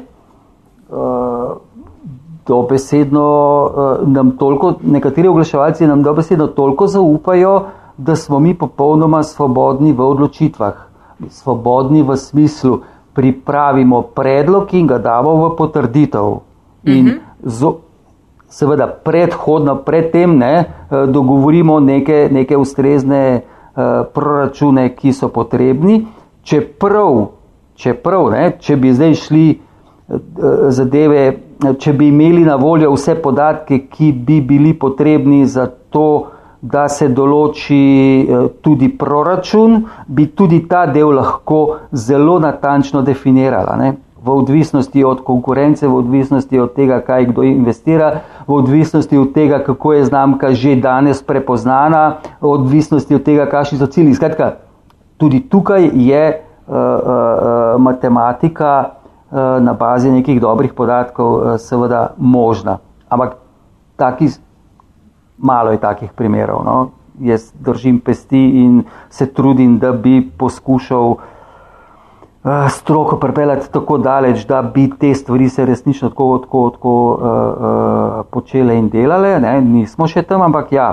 dobesedno 2.49 3.71
nam 4.07 4.31
toliko, 4.31 4.75
nekateri 4.83 5.29
oglaševalci 5.29 5.87
nam 5.87 6.03
dobesedno 6.03 6.47
toliko 6.47 6.87
zaupajo, 6.87 7.63
da 7.97 8.17
smo 8.17 8.39
mi 8.39 8.55
popolnoma 8.55 9.23
svobodni 9.23 9.93
v 9.93 10.01
odločitvah. 10.01 10.75
Svobodni 11.29 12.03
v 12.03 12.17
smislu, 12.17 12.81
pripravimo 13.13 14.03
predlog 14.03 14.75
in 14.75 14.87
ga 14.87 14.99
damo 14.99 15.35
v 15.35 15.57
potrditev. 15.57 16.39
In 16.85 17.07
uh 17.07 17.13
-huh. 17.13 17.75
Seveda 18.49 18.87
predhodno, 18.87 19.77
predtem 19.77 20.39
ne, 20.39 20.55
eh, 20.91 21.07
dogovorimo 21.07 21.81
neke, 21.81 22.29
neke 22.33 22.57
ustrezne 22.57 23.41
uh, 23.79 23.83
proračune, 24.15 24.89
ki 24.97 25.13
so 25.13 25.29
potrebni, 25.29 26.07
čeprav, 26.43 27.27
čeprav 27.77 28.31
ne, 28.31 28.51
če 28.61 28.77
bi 28.77 28.93
zdaj 28.93 29.15
šli 29.15 29.45
uh, 29.53 30.17
zadeve, 30.75 31.23
če 31.79 31.93
bi 31.93 32.09
imeli 32.09 32.43
na 32.49 32.57
voljo 32.57 32.91
vse 32.97 33.15
podatke, 33.23 33.85
ki 33.93 34.13
bi 34.13 34.41
bili 34.41 34.75
potrebni 34.75 35.45
za 35.47 35.69
to, 35.91 36.09
da 36.61 36.89
se 36.91 37.07
določi 37.15 38.27
uh, 38.27 38.49
tudi 38.65 38.89
proračun, 38.99 39.85
bi 40.09 40.27
tudi 40.35 40.65
ta 40.67 40.87
del 40.91 41.15
lahko 41.15 41.63
zelo 41.93 42.41
natančno 42.43 43.05
definirala. 43.07 43.77
Ne 43.79 43.95
v 44.29 44.37
odvisnosti 44.45 45.05
od 45.05 45.25
konkurence, 45.25 45.89
v 45.89 45.95
odvisnosti 45.95 46.61
od 46.61 46.77
tega, 46.77 47.01
kaj 47.01 47.33
kdo 47.33 47.43
investira, 47.43 48.21
v 48.45 48.53
odvisnosti 48.53 49.17
od 49.17 49.33
tega, 49.33 49.65
kako 49.65 49.93
je 49.93 50.05
znamka 50.05 50.53
že 50.53 50.77
danes 50.77 51.23
prepoznana, 51.23 52.21
v 52.41 52.47
odvisnosti 52.47 53.15
od 53.15 53.25
tega, 53.25 53.49
kakšni 53.49 53.79
so 53.81 53.89
cilji. 53.89 54.15
Skratka, 54.15 54.61
tudi 55.17 55.41
tukaj 55.41 55.89
je 55.95 56.25
uh, 56.29 56.77
uh, 56.77 57.81
matematika 57.81 58.85
uh, 58.85 59.57
na 59.65 59.73
bazi 59.73 60.13
nekih 60.13 60.41
dobrih 60.41 60.77
podatkov 60.77 61.29
uh, 61.33 61.57
seveda 61.57 62.13
možna. 62.21 62.79
Ampak 63.09 63.41
taki, 63.97 64.29
malo 65.41 65.73
je 65.73 65.81
takih 65.81 66.13
primerov. 66.13 66.65
No. 66.65 66.77
Jaz 67.19 67.51
držim 67.59 67.99
pesti 67.99 68.63
in 68.63 68.85
se 69.11 69.27
trudim, 69.27 69.79
da 69.79 69.93
bi 69.93 70.21
poskušal 70.39 71.17
uh, 71.17 71.38
stroko 72.69 73.17
pripeljati 73.17 73.73
tako 73.73 73.99
daleč, 73.99 74.47
da 74.47 74.63
bi 74.63 74.91
te 75.01 75.15
stvari 75.15 75.49
se 75.49 75.67
resnično 75.67 76.09
tako, 76.09 76.39
tako, 76.39 76.71
tako 76.71 76.95
uh, 77.11 77.21
uh, 77.21 78.27
počele 78.31 78.79
in 78.79 78.89
delale. 78.89 79.37
Ne. 79.41 79.61
Nismo 79.61 80.07
še 80.09 80.23
tam, 80.23 80.43
ampak 80.47 80.73
ja, 80.73 80.89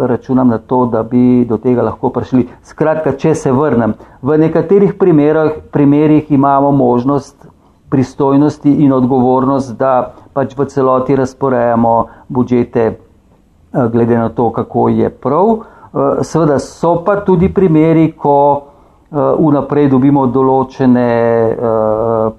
računam 0.00 0.48
na 0.48 0.58
to, 0.58 0.86
da 0.86 1.02
bi 1.02 1.44
do 1.48 1.56
tega 1.56 1.82
lahko 1.82 2.10
prišli. 2.10 2.48
Skratka, 2.62 3.12
če 3.12 3.34
se 3.34 3.52
vrnem, 3.52 3.94
v 4.22 4.38
nekaterih 4.38 4.94
primerih, 4.98 5.62
primerih 5.72 6.30
imamo 6.32 6.72
možnost 6.72 7.46
pristojnosti 7.90 8.72
in 8.84 8.92
odgovornost, 8.92 9.76
da 9.78 10.14
pač 10.32 10.54
v 10.58 10.66
celoti 10.70 11.16
razporejamo 11.16 11.94
budžete, 12.28 12.86
eh, 12.86 13.88
glede 13.92 14.18
na 14.18 14.28
to, 14.28 14.50
kako 14.50 14.88
je 14.88 15.10
prav. 15.10 15.58
Eh, 15.58 16.24
seveda 16.24 16.58
so 16.58 17.02
pa 17.04 17.20
tudi 17.24 17.48
primeri, 17.54 18.12
ko 18.12 18.36
eh, 18.56 18.69
vnaprej 19.10 19.88
dobimo 19.90 20.26
določene 20.26 21.06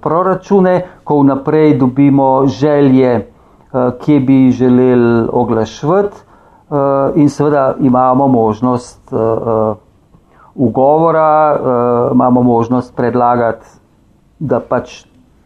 proračune, 0.02 0.76
ko 1.04 1.20
vnaprej 1.20 1.78
dobimo 1.78 2.48
želje, 2.48 3.28
kje 3.72 4.20
bi 4.20 4.52
želeli 4.52 5.28
oglašvati 5.32 6.18
in 7.20 7.30
seveda 7.30 7.76
imamo 7.80 8.28
možnost 8.28 9.14
ugovora, 10.56 11.60
imamo 12.14 12.42
možnost 12.44 12.96
predlagati, 12.96 13.66
da 14.40 14.60
pač 14.60 15.04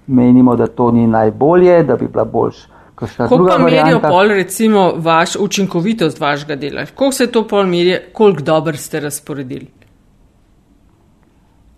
menimo, 0.07 0.55
da 0.55 0.67
to 0.67 0.91
ni 0.91 1.07
najbolje, 1.07 1.83
da 1.83 1.95
bi 1.95 2.07
bila 2.07 2.23
boljš. 2.25 2.67
Kako 2.95 3.47
pa 3.49 3.57
merijo 3.57 3.99
pol, 3.99 4.27
recimo, 4.27 4.93
vaš 4.97 5.35
učinkovitost 5.35 6.19
vašega 6.19 6.55
dela? 6.55 6.85
Kako 6.85 7.11
se 7.11 7.27
to 7.31 7.43
pol 7.47 7.65
meri, 7.65 7.97
koliko 8.13 8.41
dobro 8.41 8.77
ste 8.77 8.99
razporedili? 8.99 9.67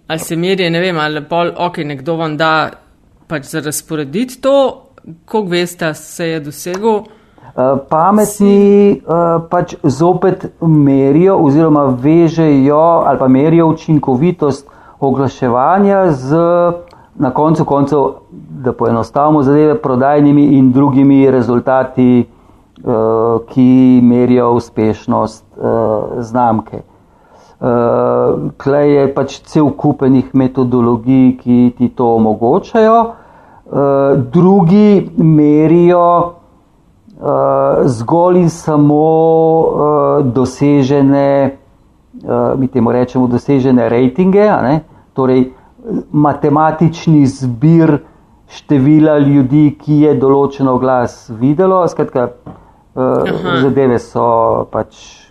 Ali 0.07 0.19
se 0.19 0.35
meri, 0.35 0.69
ne 0.69 0.79
vem, 0.79 0.97
ali 0.99 1.23
pol, 1.27 1.51
ok, 1.57 1.77
nekdo 1.83 2.15
vam 2.15 2.37
da 2.37 2.69
pač 3.27 3.49
za 3.51 3.59
razporediti 3.59 4.41
to, 4.41 4.83
koliko 5.25 5.51
veste, 5.51 5.93
se 5.93 6.27
je 6.27 6.39
dosegel? 6.39 7.01
Eh, 7.57 7.75
pametni 7.89 9.01
uh, 9.01 9.41
pač 9.49 9.73
zopet 9.83 10.45
merijo 10.61 11.39
oziroma 11.41 11.87
vežejo 12.03 13.01
ali 13.05 13.19
pa 13.19 13.27
merijo 13.27 13.67
učinkovitost 13.67 14.67
oglaševanja 14.99 16.11
z 16.11 16.37
na 17.17 17.31
koncu 17.33 17.65
koncev, 17.65 18.03
da 18.63 18.73
poenostavimo 18.73 19.41
zadeve, 19.43 19.75
prodajnimi 19.81 20.43
in 20.57 20.71
drugimi 20.71 21.31
rezultati, 21.31 22.27
uh, 22.83 23.41
ki 23.49 23.99
merijo 24.03 24.51
uspešnost 24.51 25.45
uh, 25.57 26.21
znamke. 26.21 26.81
Uh, 27.59 27.67
eh, 27.67 28.51
Klej 28.57 28.91
je 28.93 29.13
pač 29.13 29.39
cel 29.49 29.71
kupenih 29.73 30.29
metodologij, 30.33 31.37
ki 31.41 31.73
ti 31.77 31.89
to 31.89 32.13
omogočajo, 32.15 32.97
uh, 33.01 34.13
drugi 34.31 35.09
merijo 35.17 36.37
uh, 37.17 37.81
zgolj 37.85 38.37
in 38.43 38.49
samo 38.49 39.01
uh, 39.01 40.25
dosežene, 40.33 41.57
uh, 42.21 42.53
mi 42.59 42.67
temu 42.67 42.93
rečemo, 42.93 43.25
dosežene 43.27 43.89
rejtinge, 43.89 44.45
torej 45.17 45.49
matematični 46.11 47.25
zbir 47.25 47.97
števila 48.53 49.17
ljudi, 49.17 49.71
ki 49.81 50.01
je 50.05 50.13
določeno 50.13 50.77
glas 50.77 51.23
videlo. 51.29 51.81
Skratka, 51.89 52.29
uh, 52.93 53.37
zadeve 53.65 53.97
so 53.97 54.67
pač 54.69 55.26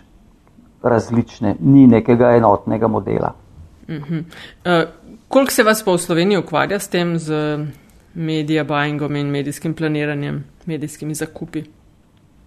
različne, 0.89 1.55
ni 1.59 1.87
nekega 1.87 2.35
enotnega 2.35 2.87
modela. 2.87 3.33
Uh 3.87 3.95
-huh. 3.95 4.19
uh, 4.19 4.89
koliko 5.27 5.51
se 5.51 5.63
vas 5.63 5.83
pa 5.83 5.91
v 5.91 5.97
Sloveniji 5.97 6.37
ukvarja 6.37 6.79
s 6.79 6.87
tem, 6.87 7.17
z 7.17 7.33
medija 8.13 8.63
buyingom 8.63 9.15
in 9.15 9.27
medijskim 9.27 9.73
planiranjem, 9.73 10.43
medijskimi 10.65 11.15
zakupi? 11.15 11.63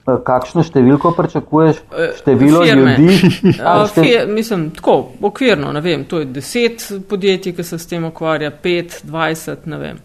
Eh, 0.08 0.18
kakšno 0.24 0.64
številko 0.64 1.12
pričakuješ? 1.16 1.80
Eh, 1.92 2.12
Število 2.20 2.62
Firme. 2.64 2.94
ljudi? 2.98 3.32
Štev... 3.56 4.04
Fir, 4.04 4.28
mislim, 4.28 4.70
tako, 4.76 4.96
okvirno, 5.22 5.72
ne 5.76 5.82
vem, 5.84 6.04
to 6.08 6.22
je 6.22 6.30
deset 6.32 6.86
podjetij, 7.08 7.54
ki 7.56 7.64
se 7.64 7.78
s 7.78 7.90
tem 7.90 8.06
ukvarja, 8.08 8.50
pet, 8.50 9.00
dvajset, 9.04 9.66
ne 9.70 9.78
vem. 9.78 10.00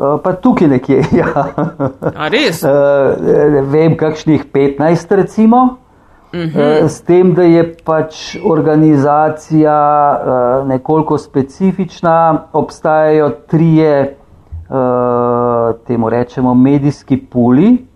Eh, 0.00 0.16
pa 0.24 0.32
tukaj 0.32 0.72
nekje, 0.72 1.02
ja. 1.20 1.46
A 2.14 2.30
res? 2.32 2.64
Vem, 3.70 3.96
kakšnih 4.00 4.48
petnajst 4.52 5.12
recimo. 5.20 5.79
Uh 6.32 6.38
mhm. 6.40 6.58
-huh. 6.58 6.88
S 6.88 7.00
tem, 7.02 7.34
da 7.34 7.42
je 7.42 7.74
pač 7.84 8.36
organizacija 8.44 9.74
nekoliko 10.66 11.18
specifična, 11.18 12.42
obstajajo 12.52 13.30
trije, 13.30 14.16
temu 15.86 16.08
rečemo, 16.08 16.54
medijski 16.54 17.16
puli, 17.16 17.90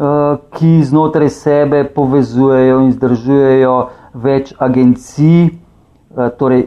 Eh, 0.00 0.36
ki 0.56 0.84
znotraj 0.84 1.28
sebe 1.28 1.82
povezujejo 1.84 2.78
in 2.80 2.92
združujejo 2.94 3.72
več 4.16 4.54
agencij, 4.56 5.42
eh, 5.44 6.30
torej 6.38 6.62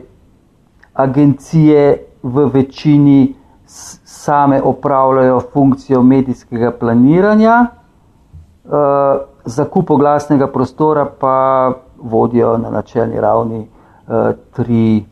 agencije 0.93 1.85
v 2.21 2.43
večini 2.53 3.33
same 3.65 4.61
opravljajo 4.61 5.39
funkcijo 5.53 6.03
medijskega 6.03 6.71
planiranja, 6.77 7.55
eh, 7.65 9.25
zakup 9.45 9.91
oglasnega 9.91 10.47
prostora 10.47 11.05
pa 11.19 11.71
vodijo 11.97 12.57
na 12.57 12.69
načelni 12.69 13.19
ravni 13.19 13.67
tri, 14.51 15.05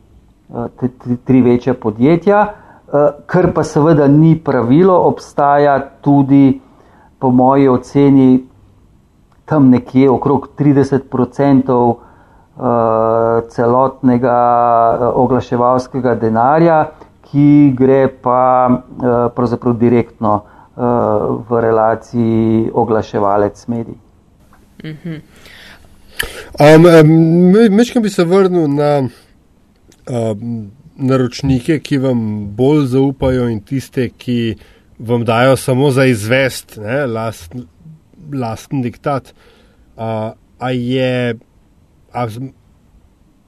tri, 0.76 1.16
tri 1.24 1.42
večja 1.42 1.74
podjetja, 1.74 2.46
kar 3.26 3.52
pa 3.54 3.64
seveda 3.64 4.06
ni 4.08 4.34
pravilo, 4.44 4.98
obstaja 5.08 5.78
tudi 6.00 6.60
po 7.18 7.30
moji 7.30 7.68
oceni 7.68 8.46
tam 9.44 9.68
nekje 9.70 10.10
okrog 10.10 10.48
30% 10.58 11.94
eh, 11.94 13.48
celotnega 13.48 14.38
eh, 15.00 15.04
oglaševalskega 15.06 16.14
denarja, 16.14 16.78
ki 17.28 17.74
gre 17.78 18.06
pa 18.22 18.70
eh, 18.70 19.28
pravzaprav 19.36 19.76
direktno 19.76 20.40
v 21.48 21.60
relaciji 21.60 22.70
oglaševalec-medij. 24.82 24.90
Mhm. 24.90 25.20
Um, 26.60 27.76
Mečkam 27.76 28.02
bi 28.02 28.10
se 28.10 28.24
vrnil 28.24 28.68
na 28.68 29.08
um, 30.10 30.70
naročnike, 30.96 31.78
ki 31.80 31.98
vam 31.98 32.20
bolj 32.56 32.86
zaupajo 32.86 33.48
in 33.48 33.60
tiste, 33.60 34.10
ki 34.18 34.54
uh, 34.56 34.62
vam 35.02 35.24
dajo 35.24 35.56
samo 35.56 35.90
za 35.90 36.04
izvest, 36.04 36.76
ne, 36.76 37.06
last, 37.06 37.54
lasten 38.34 38.82
diktat. 38.82 39.34
A, 39.96 40.32
a 40.58 40.70
je, 40.70 41.34
a, 42.12 42.26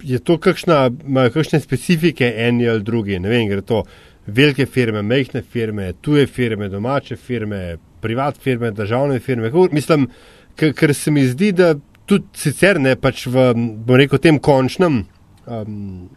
je 0.03 0.19
to 0.19 0.39
kakšna, 0.39 0.91
imajo 1.07 1.31
kakšne 1.31 1.61
specifike 1.61 2.33
eni 2.37 2.69
ali 2.69 2.83
drugi? 2.83 3.19
Ne 3.19 3.29
vem, 3.29 3.49
gre 3.49 3.63
to 3.63 3.85
velike 4.27 4.67
firme, 4.67 5.03
mehne 5.03 5.43
firme, 5.43 5.93
tuje 6.01 6.27
firme, 6.27 6.69
domače 6.69 7.17
firme, 7.17 7.77
privat 8.01 8.39
firme, 8.41 8.71
državne 8.71 9.21
firme. 9.21 9.53
Mislim, 9.73 10.09
ker 10.57 10.95
se 10.95 11.11
mi 11.11 11.27
zdi, 11.27 11.53
da 11.53 11.75
tudi 12.07 12.27
sicer 12.39 12.81
ne 12.81 12.95
pač 12.97 13.27
v, 13.27 13.49
rekel, 13.89 14.21
tem 14.23 14.39
končnem. 14.39 15.05
Um, 15.47 16.11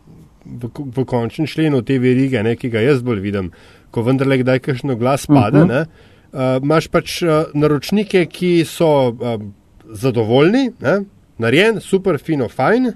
V, 0.47 0.69
v 0.71 1.03
končnem 1.03 1.43
členu 1.43 1.81
te 1.83 1.97
verige, 1.99 2.39
ne, 2.39 2.53
ki 2.55 2.69
ga 2.71 2.79
jaz 2.79 3.01
bolj 3.03 3.17
vidim, 3.19 3.49
ko 3.91 3.99
vendarle 4.05 4.37
kdaj 4.39 4.61
kakšno 4.63 4.95
glas 4.95 5.25
pade, 5.27 5.59
uh 5.59 5.67
-huh. 5.67 5.87
uh, 6.31 6.63
imaš 6.63 6.87
pač 6.87 7.17
uh, 7.21 7.51
naročnike, 7.51 8.21
ki 8.31 8.63
so 8.63 9.11
uh, 9.11 9.43
zadovoljni, 9.91 10.71
ne? 10.79 11.01
narejen, 11.37 11.81
super, 11.81 12.17
fino, 12.17 12.47
fajn. 12.47 12.93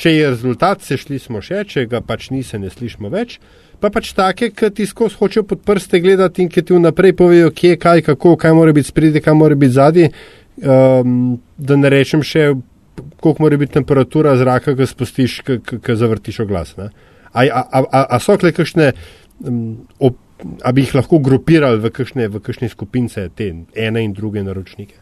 Če 0.00 0.12
je 0.14 0.28
rezultat, 0.30 0.82
se 0.82 0.96
šli 0.96 1.18
smo 1.20 1.42
še, 1.44 1.64
če 1.68 1.84
ga 1.90 2.00
pač 2.00 2.30
ni, 2.32 2.42
se 2.42 2.58
ne 2.58 2.70
slišmo 2.72 3.10
več. 3.12 3.38
Pa 3.80 3.90
pač 3.92 4.12
take, 4.16 4.50
ki 4.56 4.70
ti 4.76 4.86
skozi 4.88 5.18
hočejo 5.20 5.44
pod 5.48 5.60
prste 5.64 6.00
gledati 6.00 6.44
in 6.44 6.48
ki 6.52 6.62
ti 6.62 6.76
vnaprej 6.76 7.12
povejo, 7.16 7.50
kje, 7.56 7.76
kaj, 7.80 8.02
kako, 8.08 8.36
kaj 8.40 8.54
mora 8.56 8.72
biti 8.76 8.88
spredje, 8.88 9.20
kaj 9.24 9.36
mora 9.36 9.58
biti 9.60 9.76
zadnji. 9.76 10.08
Um, 10.60 11.38
da 11.56 11.76
ne 11.76 11.88
rečem 11.88 12.20
še, 12.26 12.50
koliko 13.20 13.42
mora 13.42 13.56
biti 13.56 13.72
temperatura 13.72 14.34
zraka, 14.36 14.74
ki 14.76 14.86
spustiš, 14.86 15.38
ki 15.64 15.96
zavrtiš 15.96 16.42
oglas. 16.44 16.74
A, 16.76 16.90
a, 17.32 17.62
a, 17.80 18.02
a 18.04 18.18
so 18.20 18.36
kle 18.36 18.52
kakšne 18.52 18.90
um, 19.46 19.86
op, 19.98 20.18
ali 20.64 20.76
bi 20.76 20.84
jih 20.84 20.94
lahko 20.98 21.20
grupirali 21.24 21.80
v 21.80 21.92
kakšne, 21.96 22.28
v 22.28 22.42
kakšne 22.44 22.68
skupince, 22.68 23.28
te 23.36 23.52
ene 23.72 24.04
in 24.04 24.12
druge 24.16 24.42
naročnike? 24.44 24.98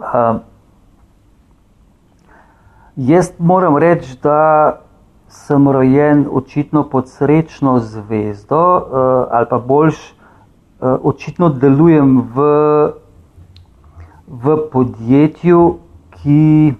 Uh, 0.00 0.40
jaz 2.96 3.30
moram 3.38 3.78
reči, 3.78 4.16
da 4.22 4.80
sem 5.30 5.68
rojen 5.68 6.24
očitno 6.26 6.88
pod 6.90 7.06
srečno 7.08 7.78
zvezdo, 7.78 8.58
uh, 8.58 9.28
ali 9.30 9.46
pa 9.50 9.58
boljš, 9.58 10.00
uh, 10.80 10.98
očitno 11.06 11.52
delujem 11.54 12.18
v, 12.34 12.48
v 14.30 14.56
podjetju, 14.72 15.78
ki 16.10 16.74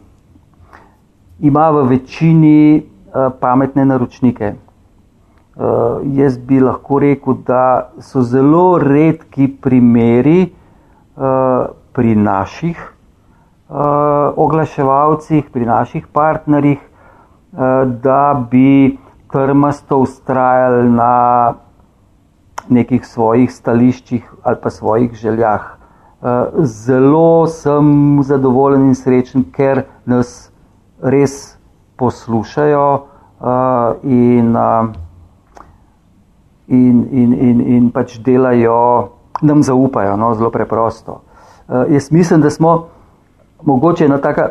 ima 1.41 1.71
v 1.71 1.83
večini 1.89 2.79
uh, 2.79 3.33
pametne 3.41 3.85
naročnike. 3.85 4.55
Uh, 4.55 5.99
jaz 6.15 6.39
bi 6.39 6.61
lahko 6.61 7.01
rekel, 7.03 7.35
da 7.47 7.91
so 7.99 8.23
zelo 8.23 8.79
redki 8.79 9.49
primeri 9.49 10.47
uh, 10.47 11.75
pri 11.93 12.15
naših 12.15 12.87
oglaševalcih, 13.71 15.45
pri 15.53 15.67
naših 15.67 16.07
partnerjih, 16.11 16.79
da 18.03 18.47
bi 18.51 18.99
krmasto 19.31 19.99
ustrajali 19.99 20.91
na 20.91 21.55
nekih 22.69 23.07
svojih 23.07 23.53
stališčih 23.53 24.27
ali 24.43 24.57
pa 24.63 24.71
svojih 24.71 25.15
željah. 25.15 25.80
Uh, 26.21 26.65
zelo 26.65 27.47
sem 27.47 28.19
zadovoljen 28.23 28.83
in 28.91 28.95
srečen, 28.95 29.45
ker 29.57 29.87
nas 30.05 30.51
res 31.01 31.57
poslušajo 31.97 32.89
uh, 33.41 33.95
in, 34.05 34.51
uh, 34.53 34.91
in, 36.69 37.07
in, 37.09 37.33
in, 37.33 37.61
in 37.61 37.87
pač 37.91 38.19
delajo, 38.21 39.17
nam 39.41 39.63
zaupajo, 39.65 40.19
no, 40.21 40.35
zelo 40.37 40.51
preprosto. 40.53 41.23
Jaz 41.71 42.11
mislim, 42.13 42.43
da 42.43 42.51
smo 42.51 42.89
mogoče 43.63 44.05
ena 44.05 44.19
taka 44.19 44.49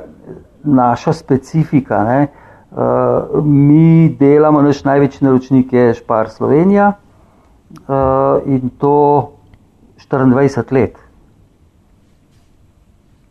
naša 0.64 1.14
specifika. 1.14 2.04
Ne, 2.04 2.28
uh, 2.72 3.46
mi 3.46 4.10
delamo, 4.20 4.62
naš 4.62 4.84
največji 4.84 5.26
naročnik 5.28 5.74
je 5.74 5.94
Špar 5.94 6.30
Slovenija 6.30 6.94
uh, 6.94 8.42
in 8.46 8.70
to 8.70 9.32
24 10.10 10.74
let. 10.74 11.09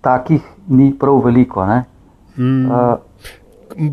Takih 0.00 0.42
ni 0.68 0.92
prav 0.98 1.24
veliko. 1.24 1.66
Mm. 2.36 2.70
Uh, 2.70 3.88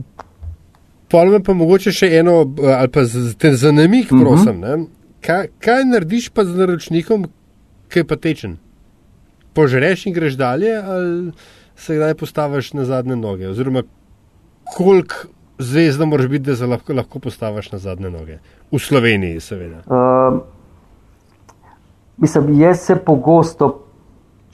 Pa 1.12 1.22
me 1.30 1.40
pa 1.44 1.54
mogoče 1.54 1.94
še 1.94 2.10
eno, 2.20 2.40
ali 2.76 2.90
pa 2.92 3.06
za 3.06 3.52
zanimih, 3.62 4.08
mhm. 4.12 4.22
prosim. 4.22 4.64
Uh 4.64 4.70
-huh. 4.70 4.86
kaj, 5.22 5.48
kaj 5.60 5.86
narediš 5.86 6.30
pa 6.30 6.46
z 6.46 6.58
naročnikom, 6.58 7.28
ki 7.90 8.00
je 8.00 8.08
pa 8.08 8.16
tečen? 8.16 8.58
Požreš 9.54 10.06
in 10.06 10.14
greš 10.14 10.34
dalje, 10.34 10.74
ali 10.76 11.32
se 11.76 11.96
kdaj 11.96 12.14
postaviš 12.16 12.74
na 12.74 12.86
zadnje 12.86 13.16
noge? 13.16 13.48
Oziroma, 13.48 13.84
koliko 14.76 15.16
zvezda 15.60 16.06
moraš 16.06 16.28
biti, 16.28 16.44
da 16.46 16.56
se 16.56 16.66
lahko, 16.66 16.94
lahko 16.94 17.20
postaviš 17.20 17.72
na 17.72 17.78
zadnje 17.78 18.10
noge? 18.10 18.38
V 18.72 18.80
Sloveniji, 18.80 19.40
seveda. 19.40 19.78
Uh, 19.88 20.42
mislim, 22.18 22.60
jaz 22.60 22.80
se 22.80 22.96
pogosto, 22.96 23.85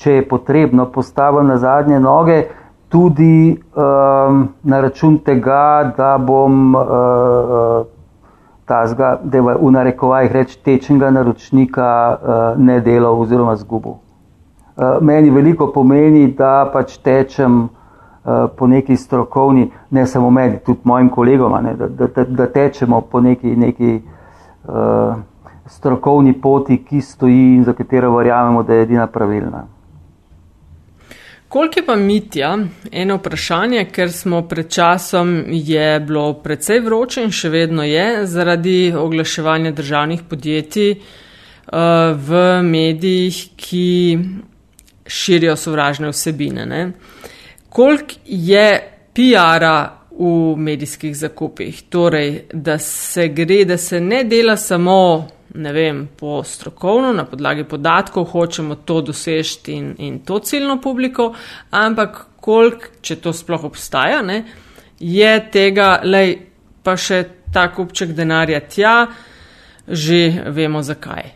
če 0.01 0.17
je 0.17 0.27
potrebno, 0.27 0.87
postavim 0.89 1.47
na 1.47 1.57
zadnje 1.61 1.99
noge 1.99 2.43
tudi 2.91 3.55
um, 3.55 4.47
na 4.63 4.81
račun 4.81 5.17
tega, 5.23 5.93
da 5.97 6.17
bom 6.17 6.75
uh, 6.75 7.85
tazga, 8.65 9.19
da 9.23 9.37
je 9.37 9.43
v 9.43 9.71
narekovajih 9.71 10.31
reč 10.31 10.57
tečnega 10.65 11.11
naročnika 11.11 11.87
uh, 12.11 12.59
ne 12.59 12.79
delal 12.81 13.21
oziroma 13.21 13.55
zgubil. 13.55 13.95
Uh, 13.95 14.97
meni 15.01 15.29
veliko 15.29 15.69
pomeni, 15.71 16.27
da 16.35 16.65
pač 16.73 16.97
tečem 16.99 17.63
uh, 17.63 18.49
po 18.57 18.67
neki 18.67 18.97
strokovni, 18.97 19.69
ne 19.89 20.05
samo 20.07 20.29
meni, 20.29 20.59
tudi 20.65 20.81
mojim 20.83 21.09
kolegom, 21.09 21.55
ne, 21.63 21.75
da, 21.79 22.07
da, 22.07 22.25
da 22.25 22.47
tečemo 22.51 23.01
po 23.01 23.21
neki, 23.21 23.55
neki 23.55 23.99
uh, 24.01 25.15
strokovni 25.65 26.33
poti, 26.33 26.83
ki 26.83 27.01
stoji 27.01 27.53
in 27.55 27.63
za 27.63 27.73
katero 27.73 28.11
verjamemo, 28.17 28.63
da 28.63 28.73
je 28.73 28.83
edina 28.89 29.07
pravilna. 29.07 29.63
Koliko 31.51 31.79
je 31.79 31.85
pa 31.85 31.95
mitja? 31.95 32.57
Eno 32.91 33.15
vprašanje, 33.17 33.81
ker 33.91 34.11
smo 34.11 34.41
pred 34.47 34.69
časom 34.71 35.43
je 35.47 35.99
bilo 35.99 36.29
precej 36.39 36.79
vroče 36.79 37.25
in 37.27 37.33
še 37.35 37.49
vedno 37.51 37.83
je 37.83 38.05
zaradi 38.25 38.93
oglaševanja 38.95 39.73
državnih 39.75 40.21
podjetij 40.29 40.93
uh, 40.95 41.75
v 42.15 42.45
medijih, 42.63 43.41
ki 43.59 43.89
širijo 45.05 45.57
sovražne 45.59 46.13
vsebine. 46.15 46.85
Koliko 47.69 48.15
je 48.25 48.65
PR-a 49.11 49.75
v 50.15 50.55
medijskih 50.55 51.17
zakupih? 51.17 51.83
Torej, 51.89 52.45
da 52.53 52.79
se 52.79 53.27
gre, 53.27 53.65
da 53.65 53.77
se 53.77 53.99
ne 53.99 54.23
dela 54.23 54.55
samo 54.55 55.27
ne 55.53 55.73
vem, 55.73 56.07
po 56.19 56.43
strokovno, 56.43 57.13
na 57.13 57.25
podlagi 57.25 57.63
podatkov, 57.63 58.25
hočemo 58.31 58.75
to 58.75 59.01
doseči 59.01 59.73
in, 59.73 59.95
in 59.97 60.19
to 60.19 60.39
ciljno 60.39 60.79
publiko, 60.81 61.33
ampak 61.71 62.25
koliko, 62.41 62.93
če 63.01 63.19
to 63.21 63.33
sploh 63.33 63.65
obstaja, 63.67 64.21
ne, 64.21 64.43
je 64.99 65.33
tega, 65.51 65.99
lej, 66.03 66.37
pa 66.83 66.95
še 66.97 67.23
ta 67.53 67.67
kupček 67.73 68.15
denarja 68.17 68.61
tja, 68.69 68.95
že 69.87 70.51
vemo 70.53 70.81
zakaj. 70.81 71.31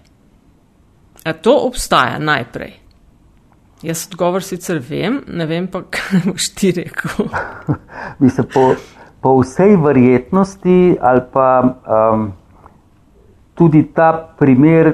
A 1.25 1.33
to 1.33 1.57
obstaja 1.65 2.19
najprej. 2.21 2.75
Jaz 3.85 4.05
odgovor 4.07 4.45
sicer 4.45 4.79
vem, 4.79 5.19
ne 5.27 5.45
vem 5.49 5.67
pa, 5.67 5.83
kaj 5.93 6.23
boš 6.29 6.49
ti 6.55 6.71
rekel. 6.77 7.27
Mislim, 8.23 8.47
po, 8.53 8.71
po 9.21 9.37
vsej 9.41 9.75
verjetnosti 9.83 10.95
ali 11.01 11.23
pa. 11.33 11.49
Um, 11.83 12.33
tudi 13.55 13.83
ta 13.93 14.35
primer 14.39 14.93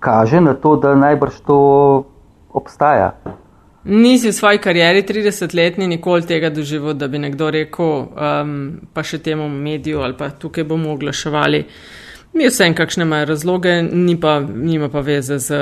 kaže 0.00 0.40
na 0.40 0.54
to, 0.54 0.76
da 0.76 0.94
najbrž 0.94 1.40
to 1.46 1.58
obstaja. 2.52 3.12
Nisi 3.84 4.28
v 4.28 4.32
svoji 4.32 4.58
karieri 4.58 5.02
30-letni 5.02 5.86
nikoli 5.86 6.26
tega 6.26 6.50
doživel, 6.50 6.94
da 6.94 7.08
bi 7.08 7.18
nekdo 7.22 7.50
rekel, 7.54 7.92
um, 8.10 8.56
pa 8.92 9.02
še 9.06 9.20
temu 9.22 9.46
mediju 9.48 10.02
ali 10.02 10.16
pa 10.18 10.30
tukaj 10.30 10.66
bomo 10.66 10.90
oglaševali. 10.96 11.60
Mi 12.34 12.48
vsem, 12.50 12.74
kakšne 12.74 13.06
imajo 13.06 13.28
razloge, 13.30 13.76
ni 13.82 14.16
pa, 14.20 14.40
nima 14.40 14.88
pa 14.90 15.00
veze 15.06 15.38
z 15.38 15.60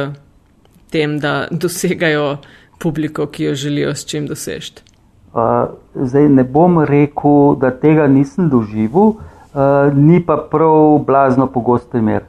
tem, 0.90 1.18
da 1.20 1.46
dosegajo 1.62 2.38
publiko, 2.80 3.26
ki 3.26 3.50
jo 3.50 3.54
želijo 3.54 3.94
s 3.94 4.08
čim 4.08 4.26
dosežeti. 4.26 4.82
Uh, 5.34 5.74
zdaj 5.94 6.28
ne 6.28 6.44
bom 6.44 6.80
rekel, 6.84 7.56
da 7.60 7.74
tega 7.76 8.06
nisem 8.08 8.48
doživel. 8.48 9.18
Eh, 9.54 9.92
ni 9.94 10.26
pa 10.26 10.36
prav 10.50 10.98
blazno 11.06 11.46
pogost 11.46 11.90
primer. 11.90 12.22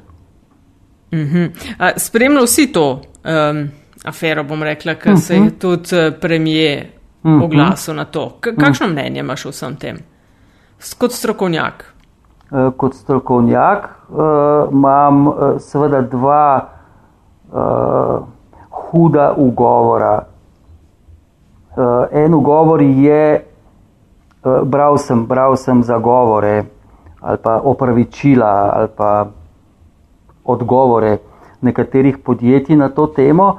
Uh 1.12 1.20
-huh. 1.20 1.52
Spremljal 1.98 2.48
si 2.48 2.72
to 2.72 2.92
um, 2.92 3.70
afero, 4.06 4.44
bom 4.44 4.64
rekla, 4.64 4.96
ker 4.96 5.12
uh 5.12 5.18
-huh. 5.18 5.22
se 5.22 5.34
je 5.34 5.40
mhm. 5.40 5.50
tudi 5.50 5.96
eh, 5.96 6.12
premije 6.22 6.92
uh 7.24 7.32
mhm. 7.32 7.40
-huh. 7.40 7.46
oglasil 7.46 7.96
na 7.96 8.06
to. 8.06 8.38
K 8.40 8.56
kakšno 8.56 8.86
uh 8.86 8.92
-huh. 8.92 8.94
mnenje 8.94 9.20
imaš 9.20 9.46
o 9.46 9.50
vsem 9.50 9.76
tem? 9.76 9.98
Kot 10.98 11.12
strokovnjak. 11.12 11.94
Uh, 12.52 12.74
kot 12.78 12.94
strokovnjak 12.94 13.90
uh, 14.10 14.18
imam 14.72 15.28
uh, 15.28 15.34
seveda 15.58 16.02
dva 16.02 16.70
uh, 17.52 18.28
huda 18.70 19.34
ugovora. 19.38 20.26
Uh, 21.78 21.84
en 22.12 22.34
ugovor 22.34 22.82
je, 22.82 23.46
uh, 24.44 24.62
bral 24.64 24.98
sem, 24.98 25.26
bral 25.26 25.56
sem 25.56 25.84
zagovore 25.84 26.64
ali 27.22 27.38
pa 27.44 27.62
opravičila 27.64 28.72
ali 28.76 28.88
pa 28.98 29.28
odgovore 30.46 31.18
nekaterih 31.62 32.18
podjetij 32.18 32.76
na 32.76 32.90
to 32.90 33.08
temo. 33.08 33.58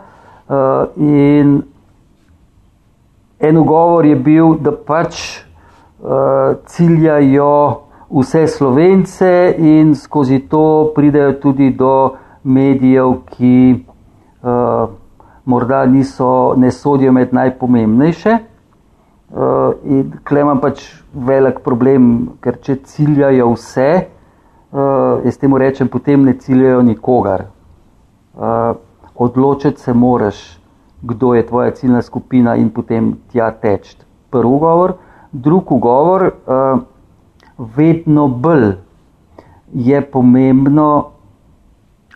Uh, 0.49 0.55
in 0.97 1.63
en 3.39 3.57
ugovor 3.57 4.07
je 4.07 4.17
bil, 4.17 4.55
da 4.55 4.73
pač 4.73 5.43
uh, 6.01 6.55
ciljajo 6.67 7.83
vse 8.11 8.47
slovence 8.47 9.55
in 9.59 9.95
skozi 9.95 10.39
to 10.39 10.93
pridejo 10.95 11.33
tudi 11.43 11.71
do 11.71 12.17
medijev, 12.43 13.19
ki 13.35 13.85
uh, 14.43 14.89
morda 15.45 15.87
niso, 15.87 16.55
ne 16.57 16.71
sodijo 16.71 17.13
med 17.13 17.35
najpomembnejše. 17.35 18.39
Uh, 19.27 19.75
in 19.85 20.13
klemam 20.25 20.61
pač 20.63 20.85
velik 21.13 21.59
problem, 21.65 22.37
ker 22.41 22.61
če 22.63 22.77
ciljajo 22.87 23.49
vse, 23.57 23.89
uh, 24.71 25.25
jaz 25.27 25.39
temu 25.43 25.59
rečem, 25.59 25.91
potem 25.91 26.23
ne 26.23 26.37
ciljajo 26.39 26.85
nikogar. 26.87 27.49
Uh, 28.37 28.77
odločiti 29.17 29.83
se 29.83 29.93
moraš, 29.93 30.39
kdo 31.03 31.35
je 31.35 31.47
tvoja 31.47 31.75
ciljna 31.75 32.03
skupina 32.03 32.55
in 32.57 32.71
potem 32.71 33.17
tja 33.33 33.51
teč. 33.51 33.97
Prvi 34.31 34.47
ugovor, 34.47 34.95
drugi 35.33 35.75
ugovor, 35.75 36.31
uh, 36.47 36.81
vedno 37.59 38.29
bolj 38.29 38.77
je 39.75 40.01
pomembno 40.11 41.17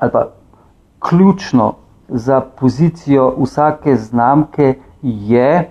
ali 0.00 0.10
pa 0.10 0.28
ključno 0.98 1.74
za 2.08 2.40
pozicijo 2.40 3.34
vsake 3.38 3.96
znamke 3.96 4.74
je, 5.02 5.70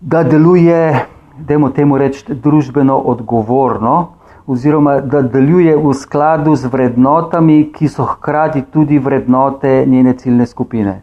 da 0.00 0.22
deluje 0.22 1.06
dajmo 1.38 1.70
temu 1.70 1.98
reči, 1.98 2.34
družbeno 2.34 2.96
odgovorno, 2.98 4.08
oziroma 4.46 5.00
da 5.00 5.22
deluje 5.22 5.76
v 5.76 5.92
skladu 5.94 6.54
z 6.56 6.70
vrednotami, 6.72 7.68
ki 7.72 7.88
so 7.88 8.04
hkrati 8.04 8.62
tudi 8.72 8.98
vrednote 8.98 9.84
njene 9.86 10.16
ciljne 10.18 10.46
skupine. 10.46 11.00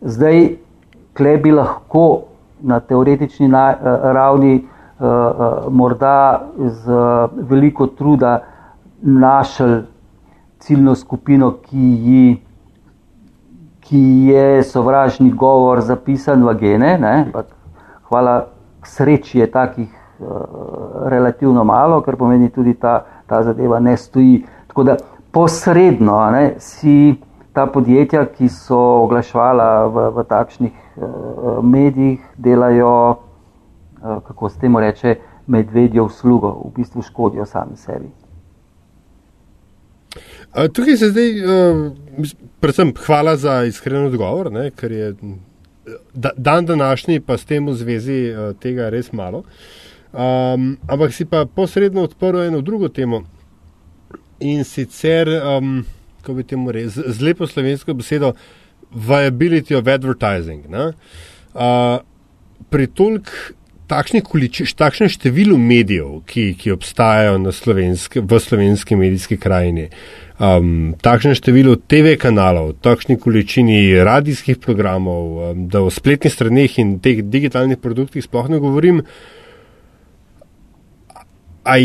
Zdaj, 0.00 0.56
kle 1.16 1.36
bi 1.36 1.52
lahko 1.52 2.22
na 2.60 2.80
teoretični 2.80 3.48
na, 3.48 3.74
ravni 4.12 4.54
uh, 4.54 4.66
uh, 5.00 5.72
morda 5.72 6.46
z 6.56 6.92
veliko 7.36 7.86
truda 7.86 8.38
našel 9.02 9.82
ciljno 10.58 10.94
skupino, 10.94 11.50
ki, 11.50 11.78
ji, 11.78 12.45
ki 13.86 14.02
je 14.30 14.62
sovražni 14.62 15.30
govor 15.30 15.80
zapisan 15.80 16.44
v 16.44 16.54
gene. 16.60 16.96
Ne? 16.98 17.14
Hvala 18.10 18.46
sreči 18.84 19.38
je 19.38 19.50
takih 19.50 19.88
uh, 19.88 20.26
relativno 21.10 21.64
malo, 21.64 22.00
kar 22.02 22.16
pomeni 22.16 22.50
tudi 22.50 22.74
ta, 22.74 23.04
ta 23.26 23.42
zadeva 23.42 23.80
ne 23.80 23.96
stoji. 23.96 24.44
Tako 24.66 24.84
da 24.84 24.96
posredno 25.32 26.18
ne, 26.30 26.54
si 26.58 27.14
ta 27.52 27.66
podjetja, 27.66 28.26
ki 28.26 28.48
so 28.48 28.78
oglaševala 29.04 29.86
v, 29.86 30.08
v 30.16 30.26
takšnih 30.28 30.72
uh, 30.72 31.62
medijih, 31.62 32.20
delajo 32.36 33.26
Eh, 34.06 34.20
kako 34.28 34.48
se 34.48 34.58
temu 34.60 34.80
reče, 34.80 35.16
medvedjo 35.46 36.04
uslugo, 36.04 36.48
v 36.48 36.70
bistvu 36.76 37.02
škodijo 37.02 37.46
sami 37.46 37.76
sebi. 37.76 38.10
Tukaj 40.56 40.96
se 40.96 41.10
zdaj, 41.10 41.32
uh, 41.44 42.26
predvsem, 42.60 42.92
hvala 43.06 43.36
za 43.36 43.64
iskren 43.68 44.06
odgovor, 44.06 44.48
ne, 44.52 44.70
ker 44.70 44.92
je 44.92 45.10
da, 46.14 46.30
dan 46.36 46.66
današnji, 46.66 47.20
pa 47.20 47.36
s 47.36 47.44
tem 47.44 47.66
v 47.66 47.74
zvezi 47.76 48.20
uh, 48.32 48.54
tega 48.60 48.88
res 48.88 49.12
malo. 49.12 49.44
Um, 50.12 50.78
ampak 50.88 51.12
si 51.12 51.26
pa 51.28 51.44
posredno 51.44 52.06
odprl 52.08 52.46
eno 52.46 52.60
drugo 52.64 52.88
temo 52.88 53.26
in 54.40 54.64
sicer, 54.64 55.28
um, 55.28 55.84
kako 56.20 56.34
bi 56.34 56.44
temu 56.44 56.72
rekel, 56.72 56.90
z, 56.90 57.04
z 57.12 57.20
lepo 57.22 57.46
slovensko 57.46 57.94
besedo, 57.94 58.32
viability 58.90 59.76
of 59.76 59.88
advertising. 59.88 60.64
Uh, 60.72 62.00
pri 62.70 62.86
tolk 62.86 63.28
takšni 63.86 64.20
količi, 64.26 64.66
takšnem 64.76 65.10
številu 65.10 65.56
medijev, 65.58 66.20
ki, 66.26 66.50
ki 66.58 66.72
obstajajo 66.74 67.52
slovenske, 67.54 68.20
v 68.20 68.40
slovenski 68.42 68.98
medijski 68.98 69.38
krajini, 69.38 69.88
um, 70.42 70.94
takšnem 71.02 71.36
številu 71.38 71.76
TV 71.86 72.16
kanalov, 72.20 72.74
takšni 72.84 73.18
količini 73.22 73.94
radijskih 74.06 74.58
programov, 74.62 75.50
um, 75.50 75.66
da 75.70 75.84
o 75.86 75.90
spletnih 75.90 76.32
straneh 76.32 76.78
in 76.82 76.98
teh 77.02 77.22
digitalnih 77.22 77.78
produktih 77.82 78.24
sploh 78.24 78.50
ne 78.50 78.60
govorim. 78.62 79.02
A, 81.66 81.78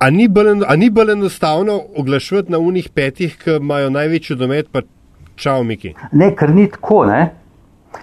a 0.00 0.10
ni 0.12 0.28
bolj 0.28 1.12
enostavno 1.12 1.80
oglašati 1.96 2.52
na 2.52 2.60
unih 2.60 2.88
petih, 2.94 3.36
ki 3.40 3.60
imajo 3.60 3.92
največji 3.92 4.36
domet, 4.36 4.72
pa 4.72 4.84
čau, 5.36 5.62
Miki? 5.64 5.94
Ne, 6.12 6.32
ker 6.36 6.52
ni 6.52 6.68
tako, 6.72 7.04
ne? 7.08 7.22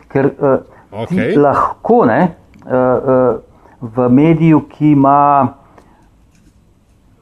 Ker, 0.10 0.32
uh, 0.40 0.75
Okay. 0.96 1.36
Lahko 1.36 2.06
ne, 2.06 2.22
uh, 2.66 2.72
uh, 2.72 3.90
v 3.96 4.10
mediju, 4.10 4.62
ki 4.70 4.92
ima 4.92 5.48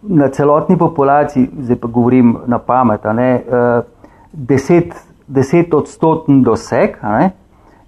na 0.04 0.30
celotni 0.30 0.78
populaciji, 0.78 1.50
zdaj 1.60 1.80
pa 1.82 1.88
govorim 1.88 2.36
na 2.48 2.60
pamet, 2.60 3.06
ne, 3.16 3.30
uh, 3.42 3.84
deset, 4.34 4.94
deset 5.28 5.74
odstoten 5.74 6.44
doseg, 6.44 7.00
ne, 7.02 7.32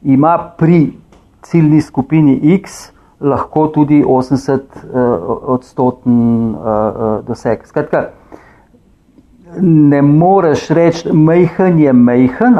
ima 0.04 0.38
pri 0.58 0.94
ciljni 1.46 1.82
skupini 1.82 2.40
X 2.56 2.92
lahko 3.20 3.68
tudi 3.68 4.04
80 4.04 4.52
uh, 4.52 4.62
odstoten 5.56 6.56
uh, 6.56 6.62
uh, 6.62 7.26
doseg. 7.28 7.66
Skratka, 7.68 8.10
ne 9.62 10.02
moreš 10.02 10.70
reči, 10.70 11.14
mehen 11.14 11.80
je 11.80 11.94
mehen, 11.94 12.58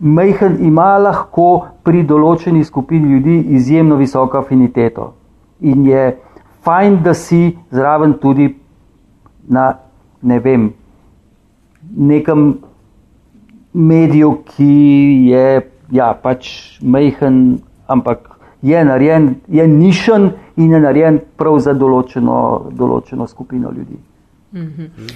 mehen 0.00 0.56
ima 0.64 0.96
lahko 0.98 1.68
pri 1.84 2.02
določeni 2.02 2.64
skupini 2.64 3.12
ljudi 3.12 3.36
izjemno 3.56 3.96
visoko 3.96 4.38
afiniteto. 4.38 5.12
In 5.60 5.84
je 5.86 6.16
fajn, 6.64 7.02
da 7.02 7.14
si 7.14 7.56
zraven 7.70 8.16
tudi 8.20 8.48
na 9.48 9.74
ne 10.22 10.38
vem, 10.38 10.70
nekem 11.96 12.58
mediju, 13.72 14.38
ki 14.44 14.72
je 15.30 15.46
ja, 15.92 16.12
pač 16.22 16.78
mehen, 16.82 17.60
ampak 17.86 18.28
je 18.62 18.84
narejen, 18.84 19.34
je 19.48 19.66
nišen 19.68 20.30
in 20.56 20.72
je 20.72 20.80
narejen 20.80 21.20
prav 21.36 21.58
za 21.58 21.72
določeno, 21.74 22.70
določeno 22.76 23.26
skupino 23.26 23.70
ljudi. 23.70 23.98
-hmm. 24.52 25.10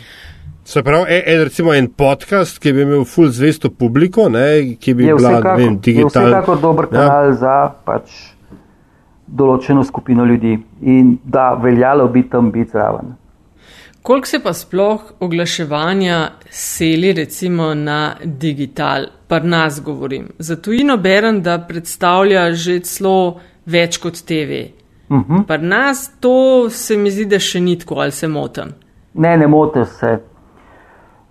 Se 0.64 0.82
pravi, 0.82 1.04
en, 1.08 1.22
en, 1.26 1.42
recimo 1.44 1.74
en 1.74 1.90
podcast, 1.92 2.58
ki 2.58 2.72
bi 2.72 2.86
imel 2.86 3.02
full 3.04 3.28
zvesto 3.28 3.68
publiko, 3.70 4.30
ne, 4.32 4.76
ki 4.80 4.94
bi 4.96 5.10
bila 5.12 5.40
vem, 5.56 5.76
digitalna. 5.76 6.30
Je 6.30 6.40
vsekakor 6.40 6.62
dober 6.62 6.88
ja. 6.88 6.94
kanal 6.94 7.28
ja. 7.28 7.34
za 7.42 7.56
pač 7.84 8.14
določeno 9.26 9.84
skupino 9.84 10.24
ljudi 10.24 10.56
in 10.80 11.18
da 11.24 11.52
veljalo 11.60 12.08
bi 12.08 12.24
tam 12.30 12.50
biti 12.52 12.72
zraven. 12.72 13.12
Koliko 14.04 14.28
se 14.28 14.40
pa 14.44 14.52
sploh 14.52 15.14
oglaševanja 15.24 16.18
seli 16.50 17.12
recimo 17.16 17.70
na 17.74 18.16
digital, 18.24 19.06
pa 19.28 19.38
nas 19.40 19.80
govorim. 19.84 20.28
Za 20.38 20.56
tujino 20.56 20.96
berem, 20.96 21.40
da 21.42 21.58
predstavlja 21.68 22.50
že 22.52 22.80
celo 22.84 23.40
več 23.64 23.96
kot 23.98 24.20
TV. 24.24 24.66
Uh 25.08 25.20
-huh. 25.20 25.46
Pa 25.46 25.56
nas 25.56 26.10
to 26.20 26.70
se 26.70 26.96
mi 26.96 27.10
zdi, 27.10 27.24
da 27.24 27.38
še 27.38 27.60
ni 27.60 27.78
tako, 27.78 27.94
ali 27.94 28.12
se 28.12 28.28
motim. 28.28 28.74
Ne, 29.14 29.36
ne 29.36 29.46
motim 29.46 29.84
se. 29.84 30.18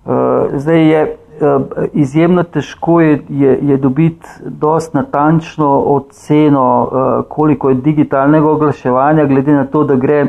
Eh, 0.05 0.59
zdaj 0.59 0.89
je 0.91 1.01
eh, 1.01 1.59
izjemno 1.93 2.43
težko 2.43 3.01
je, 3.01 3.21
je, 3.29 3.59
je 3.61 3.77
dobiti 3.77 4.27
dost 4.45 4.93
natančno 4.93 5.79
oceno, 5.79 6.89
eh, 6.91 7.23
koliko 7.29 7.69
je 7.69 7.75
digitalnega 7.75 8.49
oglaševanja, 8.49 9.25
glede 9.25 9.51
na 9.51 9.65
to, 9.65 9.83
da 9.83 9.95
gre, 9.95 10.25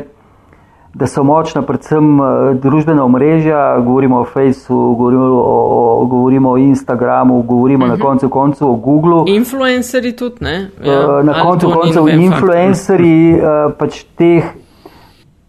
da 0.93 1.07
so 1.07 1.23
močna 1.23 1.61
predvsem 1.61 2.19
družbena 2.61 3.03
omrežja, 3.03 3.79
govorimo 3.79 4.19
o 4.19 4.25
Facebooku, 4.25 4.95
govorimo 4.95 5.43
o, 5.45 6.05
govorimo 6.05 6.51
o 6.51 6.57
Instagramu, 6.57 7.41
govorimo 7.41 7.85
uh 7.85 7.91
-huh. 7.91 7.93
na 7.93 7.95
mhm. 7.95 8.03
koncu 8.03 8.29
koncu 8.29 8.69
o 8.69 8.75
Googlu. 8.75 9.23
Influenceri 9.27 10.15
tudi, 10.15 10.35
ne? 10.39 10.69
Ja, 10.83 11.23
na 11.23 11.41
koncu 11.41 11.71
koncu 11.73 12.07
influenceri 12.07 13.41
pač 13.77 14.03
teh, 14.03 14.43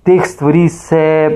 teh 0.03 0.23
stvari 0.25 0.69
se 0.69 1.31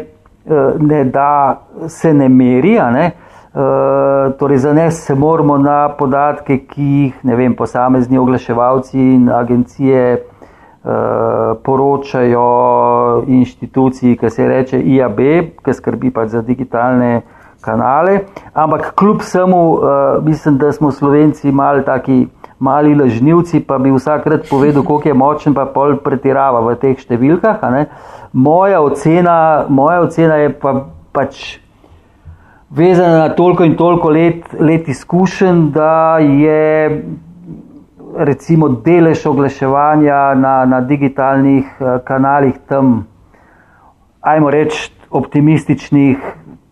ne 0.79 1.05
da 1.05 1.61
se 1.89 2.15
ne 2.15 2.29
meri. 2.29 2.79
Ne? 2.93 3.13
Uh, 3.55 4.33
torej, 4.39 4.59
zanes 4.59 5.05
se 5.05 5.15
moramo 5.15 5.59
na 5.59 5.89
podatke, 5.99 6.59
ki 6.71 6.83
jih 6.83 7.15
vem, 7.25 7.55
posamezni 7.59 8.19
oglaševalci 8.19 8.99
in 8.99 9.25
agencije 9.35 10.03
uh, 10.21 10.93
poročajo 11.65 13.25
inštituciji, 13.27 14.17
ki 14.17 14.31
se 14.31 14.47
reče 14.49 14.79
IAB, 14.79 15.19
ki 15.65 15.75
skrbi 15.75 16.13
pač 16.15 16.31
za 16.37 16.45
digitalne 16.47 17.23
kanale. 17.61 18.21
Ampak 18.55 18.93
kljub 18.95 19.19
vsemu, 19.19 19.65
uh, 19.73 19.83
mislim, 20.23 20.59
da 20.59 20.71
smo 20.73 20.91
Slovenci 20.91 21.53
mali 21.53 21.85
taki. 21.85 22.27
Mali 22.61 22.93
lažnivci, 22.95 23.63
pa 23.65 23.79
bi 23.79 23.89
vsakrat 23.89 24.43
povedal, 24.51 24.83
koliko 24.85 25.09
je 25.09 25.15
močen, 25.15 25.55
pa 25.57 25.65
pol 25.65 25.95
pretirava 26.05 26.61
v 26.61 26.75
teh 26.77 26.99
številkah. 27.01 27.63
Uh, 27.65 28.19
moja 28.33 28.81
ocena, 28.81 29.66
moja 29.68 30.01
ocena 30.01 30.37
je 30.37 30.53
pa, 30.59 30.74
pač 31.12 31.59
vezana 32.70 33.18
na 33.18 33.28
toliko 33.35 33.64
in 33.64 33.76
toliko 33.76 34.11
let, 34.11 34.55
let 34.61 34.89
izkušenj, 34.89 35.70
da 35.74 36.18
je 36.18 37.05
recimo 38.16 38.68
delež 38.68 39.26
oglaševanja 39.26 40.35
na, 40.35 40.64
na 40.66 40.81
digitalnih 40.81 41.64
eh, 41.81 41.99
kanalih 42.05 42.59
tam, 42.68 43.07
ajmo 44.20 44.51
reči, 44.51 44.93
optimističnih 45.11 46.18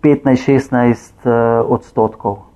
15-16 0.03 1.27
eh, 1.27 1.63
odstotkov. 1.69 2.48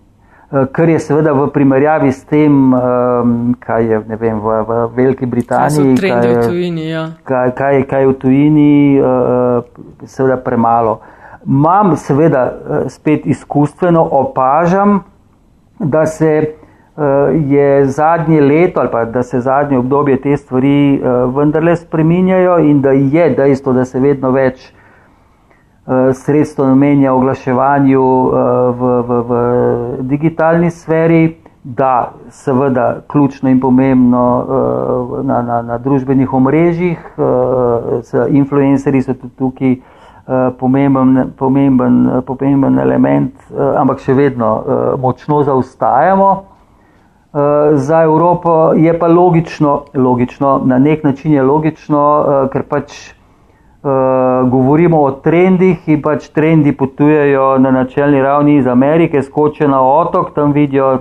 Eh, 0.53 0.67
kar 0.73 0.89
je 0.89 0.99
seveda 1.01 1.33
v 1.33 1.47
primerjavi 1.49 2.11
s 2.13 2.27
tem, 2.29 2.53
um, 2.77 3.55
kaj 3.61 3.87
je 3.89 3.99
vem, 4.21 4.37
v, 4.37 4.57
v 4.69 4.81
Veliki 4.97 5.25
Britaniji, 5.27 5.95
kaj 5.97 6.27
je 6.29 6.35
v 6.35 6.43
tujini, 6.45 6.89
ja. 6.91 7.05
kaj, 7.25 7.55
kaj, 7.57 7.79
kaj 7.89 8.05
je 8.05 8.09
v 8.11 8.17
tujini, 8.21 8.75
uh, 9.01 10.05
seveda 10.05 10.37
premalo. 10.45 10.99
Mam 11.49 11.97
seveda 11.97 12.43
spet 12.93 13.25
izkustveno 13.27 14.03
opažam, 14.05 15.01
da 15.79 16.05
se 16.07 16.53
je 17.49 17.87
zadnje 17.87 18.41
leto 18.41 18.81
ali 18.81 18.91
pa 18.93 19.05
da 19.05 19.23
se 19.23 19.41
zadnje 19.41 19.79
obdobje 19.79 20.21
te 20.21 20.37
stvari 20.37 21.01
vendarle 21.35 21.77
spreminjajo 21.77 22.59
in 22.59 22.83
da 22.83 22.93
je 22.93 23.31
dejstvo, 23.35 23.73
da 23.73 23.85
se 23.85 24.01
vedno 24.01 24.31
več 24.31 24.69
Eh, 24.71 24.82
sredstvo 26.15 26.67
namenja 26.67 27.13
oglaševanju 27.13 28.03
eh, 28.03 28.35
v, 28.79 29.03
v, 29.03 29.23
v 29.29 29.33
digitalni 30.01 30.71
sferi, 30.71 31.37
da 31.65 32.13
seveda 32.31 33.01
ključno 33.07 33.51
in 33.51 33.61
pomembno 33.61 34.47
eh, 34.47 35.23
na, 35.27 35.43
na, 35.43 35.63
na 35.63 35.79
družbenih 35.79 36.33
omrežjih, 36.33 36.99
influencerji 38.31 39.03
so 39.03 39.15
tudi 39.15 39.35
tukaj 39.39 39.75
pomemben, 40.59 41.33
pomemben, 41.39 42.23
pomemben 42.27 42.79
element, 42.79 43.35
ampak 43.77 43.99
še 43.99 44.15
vedno 44.15 44.51
močno 45.03 45.43
zaostajamo. 45.43 46.29
za 47.75 48.03
Evropo 48.03 48.73
je 48.77 48.99
pa 48.99 49.07
logično, 49.09 49.83
logično, 49.95 50.61
na 50.65 50.79
nek 50.79 51.05
način 51.05 51.33
je 51.33 51.43
logično, 51.43 52.03
ker 52.53 52.63
pač 52.63 53.15
govorimo 54.51 55.01
o 55.03 55.11
trendih 55.11 55.89
in 55.91 56.03
pač 56.03 56.29
trendi 56.31 56.71
potujejo 56.73 57.59
na 57.59 57.71
načelni 57.71 58.23
ravni 58.23 58.57
iz 58.57 58.67
Amerike, 58.67 59.23
skočijo 59.23 59.69
na 59.69 59.81
otok, 59.83 60.35
tam 60.35 60.53
vidijo 60.53 61.01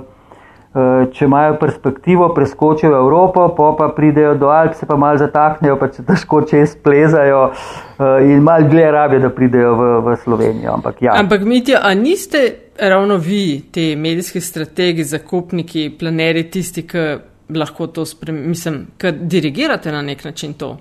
Eh, 0.72 1.06
če 1.12 1.26
imajo 1.28 1.58
perspektivo, 1.60 2.30
preskočijo 2.32 2.94
Evropo, 2.96 3.50
pa, 3.58 3.74
pa 3.76 3.90
pridejo 3.92 4.38
do 4.40 4.48
Alp, 4.56 4.78
se 4.80 4.86
pa 4.88 4.96
malo 4.96 5.20
zataknejo, 5.20 5.74
pa 5.76 5.90
se 5.92 6.06
težko 6.08 6.40
čez 6.48 6.78
plezajo 6.80 7.42
eh, 7.52 8.30
in 8.32 8.40
malo 8.48 8.70
dlje 8.72 8.86
rabijo, 8.96 9.20
da 9.20 9.32
pridejo 9.36 9.74
v, 9.76 9.90
v 10.06 10.14
Slovenijo. 10.24 10.78
Ampak, 10.78 11.02
ja. 11.04 11.18
Ampak 11.20 11.44
Mitja, 11.44 11.82
a 11.84 11.92
niste 11.94 12.46
ravno 12.80 13.18
vi, 13.20 13.66
ti 13.72 13.98
medijski 14.00 14.40
strategi, 14.40 15.04
zakupniki, 15.04 15.90
planeri, 16.00 16.46
tisti, 16.54 16.86
ki 16.88 17.04
lahko 17.52 17.90
to 17.92 18.08
spremljate, 18.08 18.54
mislim, 18.56 18.80
ki 18.96 19.12
dirigirate 19.28 19.92
na 19.92 20.00
nek 20.08 20.24
način 20.24 20.56
to? 20.56 20.78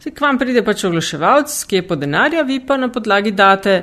Se 0.00 0.10
k 0.10 0.20
vam 0.24 0.38
pride 0.40 0.62
pač 0.64 0.84
oglaševalc, 0.88 1.54
ki 1.68 1.76
je 1.76 1.88
po 1.88 1.96
denarja, 1.96 2.40
vi 2.48 2.56
pa 2.66 2.78
na 2.80 2.88
podlagi 2.88 3.34
date 3.36 3.82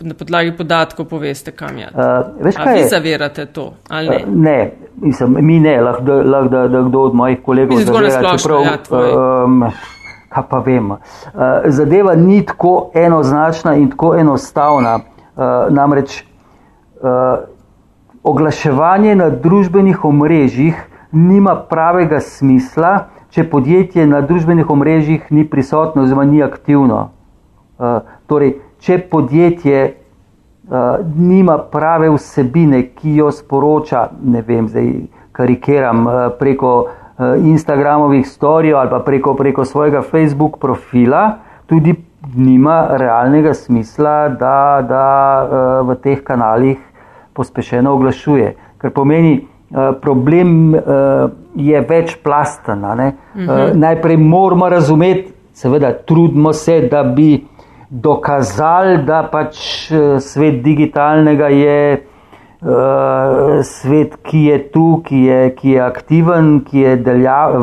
na 0.00 0.14
podlagi 0.18 0.52
podatkov 0.58 1.06
poveste, 1.10 1.50
kam 1.50 1.78
je. 1.78 1.88
Uh, 1.94 2.46
vi 2.74 2.84
zavirate 2.90 3.46
to 3.46 3.72
ali 3.88 4.08
ne? 4.08 4.20
Uh, 4.26 4.34
ne, 4.42 4.70
mislim, 5.02 5.36
mi 5.40 5.60
ne, 5.60 5.80
lahko 5.80 6.02
da, 6.02 6.14
lah, 6.22 6.46
da, 6.50 6.68
da 6.68 6.82
kdo 6.86 7.00
od 7.00 7.14
mojih 7.14 7.42
kolegov 7.42 7.82
zavira, 7.82 8.10
splošno, 8.10 8.38
čeprav, 8.38 8.62
ja, 8.62 9.44
um, 9.44 9.64
kaj 10.28 10.46
pa 10.50 10.62
vem. 10.66 10.90
Uh, 10.90 11.00
zadeva 11.66 12.14
ni 12.14 12.44
tako 12.46 12.90
enoznačna 12.94 13.74
in 13.74 13.90
tako 13.90 14.14
enostavna. 14.18 15.00
Uh, 15.36 15.44
namreč 15.70 16.22
uh, 16.22 17.42
oglaševanje 18.22 19.14
na 19.14 19.30
družbenih 19.30 20.04
omrežjih 20.04 20.78
nima 21.12 21.56
pravega 21.70 22.20
smisla, 22.20 23.08
če 23.36 23.44
podjetje 23.52 24.06
na 24.08 24.22
družbenih 24.24 24.70
omrežjih 24.72 25.26
ni 25.28 25.42
prisotno 25.44 26.06
oziroma 26.06 26.24
ni 26.24 26.40
aktivno. 26.40 27.10
Uh, 27.76 27.98
torej, 28.32 28.54
če 28.80 28.96
podjetje 29.10 29.80
uh, 29.90 31.02
nima 31.04 31.58
prave 31.72 32.08
vsebine, 32.14 32.80
ki 32.96 33.18
jo 33.18 33.28
sporoča, 33.28 34.06
ne 34.24 34.40
vem, 34.46 34.70
zdaj 34.72 34.88
karikiram 35.36 36.06
uh, 36.08 36.14
preko 36.38 36.70
uh, 36.86 37.34
Instagramovih 37.36 38.24
storijev 38.24 38.78
ali 38.80 38.92
pa 38.94 39.02
preko, 39.04 39.34
preko 39.36 39.66
svojega 39.68 40.00
Facebook 40.00 40.56
profila, 40.62 41.26
tudi 41.68 41.92
nima 42.32 42.86
realnega 42.96 43.52
smisla, 43.54 44.30
da, 44.40 44.80
da 44.80 45.04
uh, 45.44 45.90
v 45.90 45.98
teh 46.00 46.24
kanalih 46.24 46.80
pospešeno 47.36 47.92
oglašuje. 47.92 48.54
Ker 48.80 48.96
pomeni, 48.96 49.36
uh, 49.42 49.55
problem 50.00 50.74
uh, 50.74 50.80
je 51.54 51.80
večplasten. 51.80 52.82
-huh. 52.82 53.12
uh, 53.34 53.76
najprej 53.76 54.16
moramo 54.16 54.68
razumeti, 54.68 55.32
seveda, 55.52 55.92
trudimo 55.92 56.52
se, 56.52 56.88
da 56.90 57.02
bi 57.02 57.44
dokazali, 57.90 59.02
da 59.02 59.22
pač 59.32 59.58
eh, 59.90 60.20
svet 60.20 60.62
digitalnega 60.62 61.48
je 61.48 62.06
uh, 62.60 62.68
svet, 63.62 64.16
ki 64.22 64.42
je 64.44 64.58
tu, 64.72 64.86
ki 65.06 65.22
je, 65.22 65.40
ki 65.54 65.70
je 65.70 65.80
aktiven, 65.82 66.50
ki 66.66 66.80
je 66.80 66.96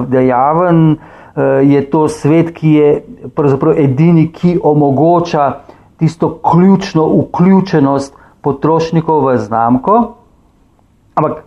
dejaven, 0.08 0.82
uh, 0.93 1.60
je 1.62 1.84
to 1.89 2.08
svet, 2.08 2.54
ki 2.56 2.74
je 2.74 2.89
pravzaprav 3.36 3.80
edini, 3.84 4.30
ki 4.32 4.58
omogoča 4.64 5.51
tisto 5.99 6.38
ključno 6.39 7.08
vključenost 7.08 8.16
potrošnikov 8.41 9.28
v 9.28 9.38
znamko. 9.38 9.99
Ampak 11.16 11.43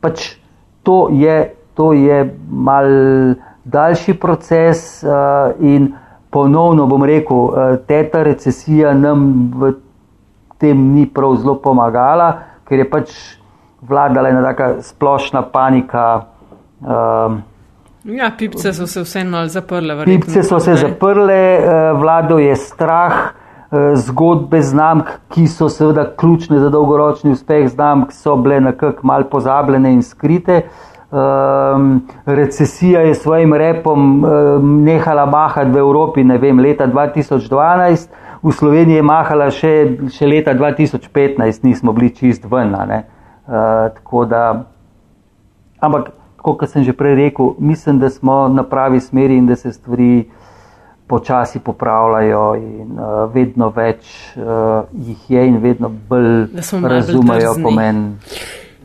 pač 0.00 0.36
to 0.82 1.08
je, 1.12 1.54
to 1.74 1.92
je 1.92 2.36
mal 2.50 2.86
daljši 3.64 4.14
proces 4.14 5.02
uh, 5.04 5.52
in 5.60 5.92
ponovno 6.30 6.86
bom 6.86 7.04
rekel, 7.04 7.50
eh, 7.50 7.76
teta 7.86 8.22
recesija 8.22 8.94
nam 8.94 9.50
v 9.54 9.72
tem 10.58 10.78
ni 10.94 11.06
prav 11.06 11.36
zelo 11.36 11.56
pomagala, 11.62 12.32
ker 12.68 12.78
je 12.78 12.90
pač 12.90 13.14
vladala 13.82 14.28
ena 14.28 14.42
taka 14.44 14.82
splošna 14.82 15.42
panika. 15.42 16.04
Um, 16.80 17.40
ja, 18.04 18.30
pipce 18.38 18.72
so 18.72 18.86
se 18.86 19.02
vseeno 19.02 19.46
zaprle. 19.48 19.94
Verjetno, 19.94 20.20
pipce 20.20 20.42
so 20.42 20.60
se 20.60 20.76
zaprle, 20.76 21.34
eh, 21.34 21.92
vlado 21.98 22.38
je 22.38 22.56
strah. 22.56 23.32
Eh, 23.70 23.96
zgodbe 23.96 24.62
znamk, 24.62 25.10
ki 25.30 25.46
so 25.46 25.68
seveda 25.68 26.08
ključne 26.16 26.58
za 26.58 26.68
dolgoročni 26.70 27.32
uspeh 27.32 27.68
znamk, 27.68 28.12
so 28.12 28.36
bile 28.36 28.60
nekako 28.60 29.06
mal 29.06 29.24
pozabljene 29.30 29.92
in 29.92 30.02
skrite. 30.02 30.62
Uh, 30.64 30.90
Um, 31.10 32.06
recesija 32.26 33.00
je 33.00 33.14
svojim 33.14 33.54
repom 33.54 34.24
um, 34.24 34.82
nehala 34.84 35.26
mahati 35.26 35.70
v 35.70 35.76
Evropi, 35.76 36.24
ne 36.24 36.38
vem, 36.38 36.58
leta 36.58 36.86
2012, 36.86 38.08
v 38.42 38.52
Sloveniji 38.52 38.96
je 38.96 39.02
mahala 39.02 39.48
še, 39.50 39.72
še 40.06 40.28
leta 40.30 40.54
2015, 40.54 41.66
nismo 41.66 41.90
bili 41.92 42.12
čist 42.14 42.46
ven. 42.46 42.70
Uh, 42.70 44.22
da, 44.30 44.44
ampak, 45.82 46.12
kot 46.38 46.62
sem 46.70 46.86
že 46.86 46.94
prej 46.94 47.18
rekel, 47.18 47.56
mislim, 47.58 47.98
da 47.98 48.06
smo 48.10 48.46
na 48.48 48.62
pravi 48.62 49.02
smeri 49.02 49.34
in 49.34 49.50
da 49.50 49.58
se 49.58 49.72
stvari 49.72 50.30
počasi 51.10 51.58
popravljajo, 51.64 52.46
in 52.54 52.94
uh, 52.94 53.26
vedno 53.34 53.72
več 53.74 54.06
uh, 54.38 54.86
jih 54.94 55.26
je, 55.34 55.44
in 55.50 55.58
vedno 55.62 55.90
bolj 56.08 56.46
razumejo 56.86 57.58
pomen. 57.62 58.06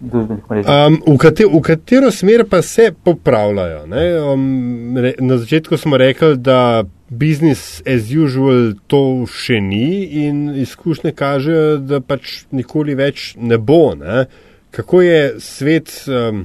Um, 0.05 0.97
v, 1.05 1.15
kate, 1.21 1.45
v 1.47 1.61
katero 1.63 2.09
smer 2.11 2.43
pa 2.49 2.59
se 2.65 2.89
popravljajo? 3.03 3.85
Um, 4.33 4.97
re, 4.99 5.13
na 5.23 5.37
začetku 5.39 5.77
smo 5.79 5.97
rekli, 5.97 6.35
da 6.37 6.83
business 7.09 7.79
as 7.87 8.11
usual 8.11 8.73
to 8.91 9.23
še 9.29 9.61
ni 9.63 10.25
in 10.25 10.49
izkušnje 10.65 11.13
kažejo, 11.15 11.77
da 11.85 12.01
pač 12.03 12.43
nikoli 12.51 12.97
več 12.97 13.33
ne 13.39 13.57
bo. 13.57 13.95
Ne? 13.95 14.25
Kako 14.75 15.01
je 15.05 15.23
svet 15.39 15.95
um, 16.11 16.43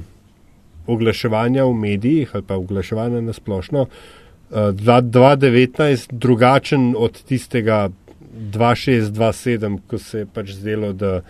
oglaševanja 0.87 1.67
v 1.67 1.75
medijih 1.75 2.31
ali 2.33 2.47
pa 2.47 2.55
oglaševanja 2.61 3.21
na 3.25 3.35
splošno 3.35 3.85
uh, 3.89 4.20
2019 4.51 6.07
drugačen 6.11 6.95
od 6.97 7.23
tistega 7.23 7.89
2627, 8.33 9.79
ko 9.87 9.97
se 9.97 10.19
je 10.19 10.25
pač 10.25 10.51
zdelo, 10.51 10.93
da, 10.93 11.21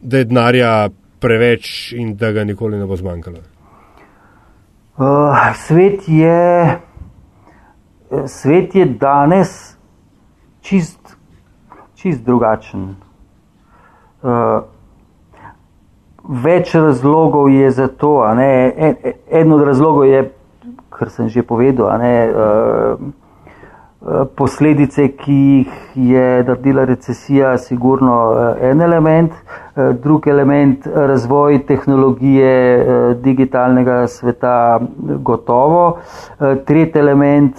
da 0.00 0.18
je 0.18 0.24
denarja 0.24 0.88
preveč 1.20 1.92
in 1.92 2.16
da 2.16 2.32
ga 2.32 2.44
nikoli 2.44 2.78
ne 2.78 2.86
bo 2.86 2.96
zmanjkalo? 2.96 3.38
Uh, 5.00 5.54
svet, 5.54 6.08
je, 6.08 6.78
svet 8.26 8.74
je 8.74 8.84
danes 8.84 9.76
čist, 10.60 11.16
čist 11.94 12.24
drugačen. 12.24 12.94
Uh, 14.22 14.60
več 16.28 16.74
razlogov 16.74 17.48
je 17.50 17.70
za 17.70 17.88
to. 17.88 18.12
En, 18.28 18.96
en 19.30 19.52
od 19.52 19.62
razlogov 19.64 20.04
je, 20.04 20.30
kar 20.90 21.10
sem 21.10 21.28
že 21.28 21.42
povedal, 21.42 21.98
ne, 21.98 22.14
uh, 22.28 23.12
posledice, 24.36 25.08
ki 25.08 25.32
jih 25.32 25.72
je 25.94 26.44
naredila 26.44 26.84
recesija, 26.84 27.58
sigurno 27.58 28.16
eh, 28.32 28.70
en 28.70 28.80
element, 28.80 29.32
eh, 29.32 29.92
drug 30.02 30.26
element 30.26 30.86
razvoj 30.86 31.66
tehnologije 31.66 32.54
eh, 32.78 33.14
digitalnega 33.20 34.06
sveta 34.06 34.80
gotovo, 34.98 35.98
tretji 36.38 37.00
element 37.00 37.56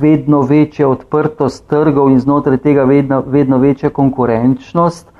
vedno 0.00 0.40
večja 0.40 0.88
odprtost 0.88 1.68
trgov 1.68 2.10
in 2.10 2.18
znotraj 2.20 2.58
tega 2.58 2.84
vedno, 2.84 3.22
vedno 3.26 3.58
večja 3.58 3.90
konkurenčnost 3.90 5.12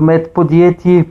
med 0.00 0.28
podjetji. 0.34 1.04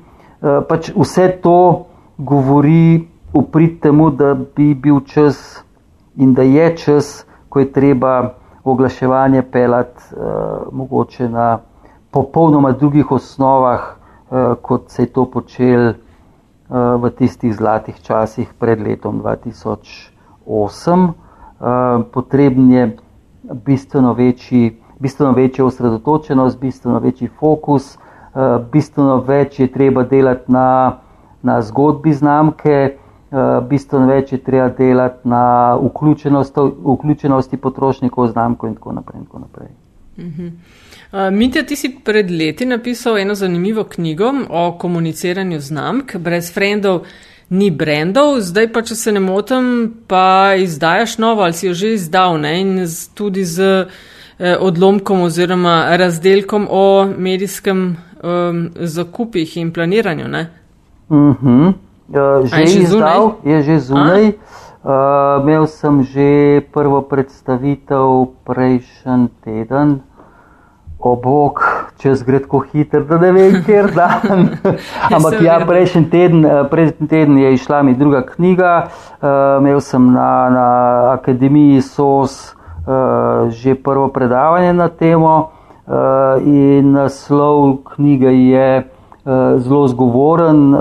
Pač 0.69 0.91
vse 0.95 1.27
to 1.43 1.85
govori 2.17 3.12
uprit 3.33 3.81
temu, 3.81 4.09
da 4.09 4.33
bi 4.55 4.73
bil 4.75 4.99
čas 4.99 5.63
in 6.15 6.33
da 6.33 6.41
je 6.41 6.77
čas, 6.77 7.25
ko 7.49 7.59
je 7.59 7.71
treba 7.71 8.33
oglaševanje 8.63 9.41
pelati 9.41 10.03
uh, 10.11 10.21
mogoče 10.71 11.29
na 11.29 11.59
popolnoma 12.11 12.71
drugih 12.71 13.11
osnovah, 13.11 13.81
uh, 14.29 14.53
kot 14.61 14.89
se 14.89 15.03
je 15.03 15.05
to 15.05 15.25
počel 15.25 15.89
uh, 15.89 15.95
v 17.01 17.09
tistih 17.09 17.55
zlatih 17.55 18.01
časih 18.01 18.53
pred 18.59 18.81
letom 18.81 19.21
2008. 19.21 20.09
Uh, 20.45 22.05
potreben 22.13 22.71
je 22.71 22.97
bistveno 23.65 24.13
večji, 24.13 24.79
bistveno 24.99 25.31
večja 25.31 25.65
osredotočenost, 25.65 26.59
bistveno 26.59 26.99
večji 26.99 27.27
fokus, 27.39 27.97
uh, 27.97 28.61
bistveno 28.71 29.17
več 29.17 29.59
je 29.59 29.71
treba 29.71 30.03
delati 30.03 30.51
na, 30.51 30.97
na 31.41 31.61
zgodbi 31.61 32.13
znamke, 32.13 32.97
Eh, 33.02 33.02
bistveno 33.69 34.07
več 34.07 34.31
je 34.31 34.37
treba 34.37 34.69
delati 34.77 35.27
na 35.29 35.75
vključenosti, 35.81 36.59
vključenosti 36.85 37.57
potrošnikov 37.57 38.27
v 38.27 38.31
znamko 38.31 38.67
in 38.67 38.75
tako 38.75 38.93
naprej. 38.93 39.19
In 39.19 39.25
tako 39.25 39.39
naprej. 39.39 39.69
Uh, 40.17 41.33
Mitja, 41.33 41.63
ti 41.65 41.75
si 41.75 41.89
pred 42.03 42.31
leti 42.31 42.65
napisal 42.65 43.17
eno 43.17 43.35
zanimivo 43.35 43.83
knjigo 43.83 44.33
o 44.49 44.77
komuniciranju 44.77 45.59
znamk, 45.59 46.15
brez 46.15 46.53
frendov 46.53 47.05
ni 47.49 47.71
brendov, 47.71 48.39
zdaj 48.41 48.71
pa, 48.73 48.81
če 48.81 48.95
se 48.95 49.11
ne 49.11 49.21
motim, 49.21 49.65
pa 50.07 50.55
izdajaš 50.57 51.17
novo 51.21 51.43
ali 51.45 51.53
si 51.53 51.67
jo 51.67 51.73
že 51.73 51.93
izdal 51.93 52.39
ne? 52.41 52.53
in 52.61 52.85
z, 52.85 53.09
tudi 53.13 53.45
z 53.45 53.85
eh, 54.39 54.57
odlomkom 54.57 55.21
oziroma 55.21 55.97
razdelkom 55.97 56.67
o 56.69 57.05
medijskem 57.05 57.85
um, 58.23 58.69
zakupih 58.75 59.57
in 59.57 59.73
planiranju. 59.73 60.25
Uh 61.09 61.17
-huh. 61.43 61.73
Uh, 62.09 62.43
že 62.43 62.63
izdal, 62.63 63.39
je 63.43 63.61
že 63.61 63.79
zunaj. 63.79 64.23
Uh, 64.83 65.39
imel 65.39 65.63
sem 65.71 66.03
že 66.03 66.59
prvo 66.75 66.99
predstavitev 67.07 68.35
prejšnji 68.43 69.31
teden, 69.39 70.03
o 70.99 71.15
bog, 71.15 71.59
čez 71.99 72.23
gre 72.23 72.39
tako 72.39 72.59
hiter, 72.59 73.03
da 73.07 73.17
ne 73.19 73.31
vem, 73.31 73.63
kjer 73.63 73.91
dan. 73.95 74.55
Ampak 75.15 75.39
ja, 75.43 75.59
prejšnji 75.67 76.09
teden, 76.11 76.45
eh, 76.45 76.63
prejšnji 76.71 77.07
teden 77.07 77.37
je 77.37 77.53
išla 77.53 77.83
mi 77.83 77.95
druga 77.95 78.23
knjiga, 78.27 78.87
uh, 78.87 79.27
imel 79.59 79.79
sem 79.79 80.11
na, 80.11 80.49
na 80.49 80.67
Akademiji 81.13 81.81
SOS 81.81 82.55
uh, 82.55 83.51
že 83.51 83.75
prvo 83.75 84.07
predavanje 84.07 84.73
na 84.73 84.87
temo. 84.87 85.51
Uh, 85.83 86.39
in 86.47 86.95
naslov 86.95 87.83
knjige 87.83 88.31
je 88.31 88.87
zelo 89.25 89.87
zgovoren, 89.87 90.73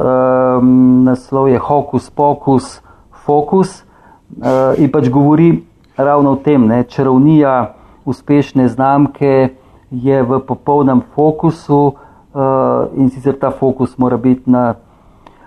naslov 1.04 1.48
je 1.48 1.58
Hokus 1.58 2.10
Pokus 2.10 2.82
Fokus 3.24 3.82
uh, 3.82 4.74
in 4.78 4.90
pač 4.90 5.08
govori 5.08 5.62
ravno 5.96 6.34
o 6.34 6.36
tem, 6.36 6.66
ne, 6.66 6.82
čarovnija 6.84 7.74
uspešne 8.04 8.68
znamke 8.68 9.54
je 9.90 10.22
v 10.22 10.40
popolnem 10.46 11.02
fokusu 11.14 11.82
uh, 11.86 12.88
in 12.96 13.10
sicer 13.10 13.38
ta 13.38 13.50
fokus 13.50 13.98
mora 13.98 14.16
biti 14.16 14.50
na, 14.50 14.74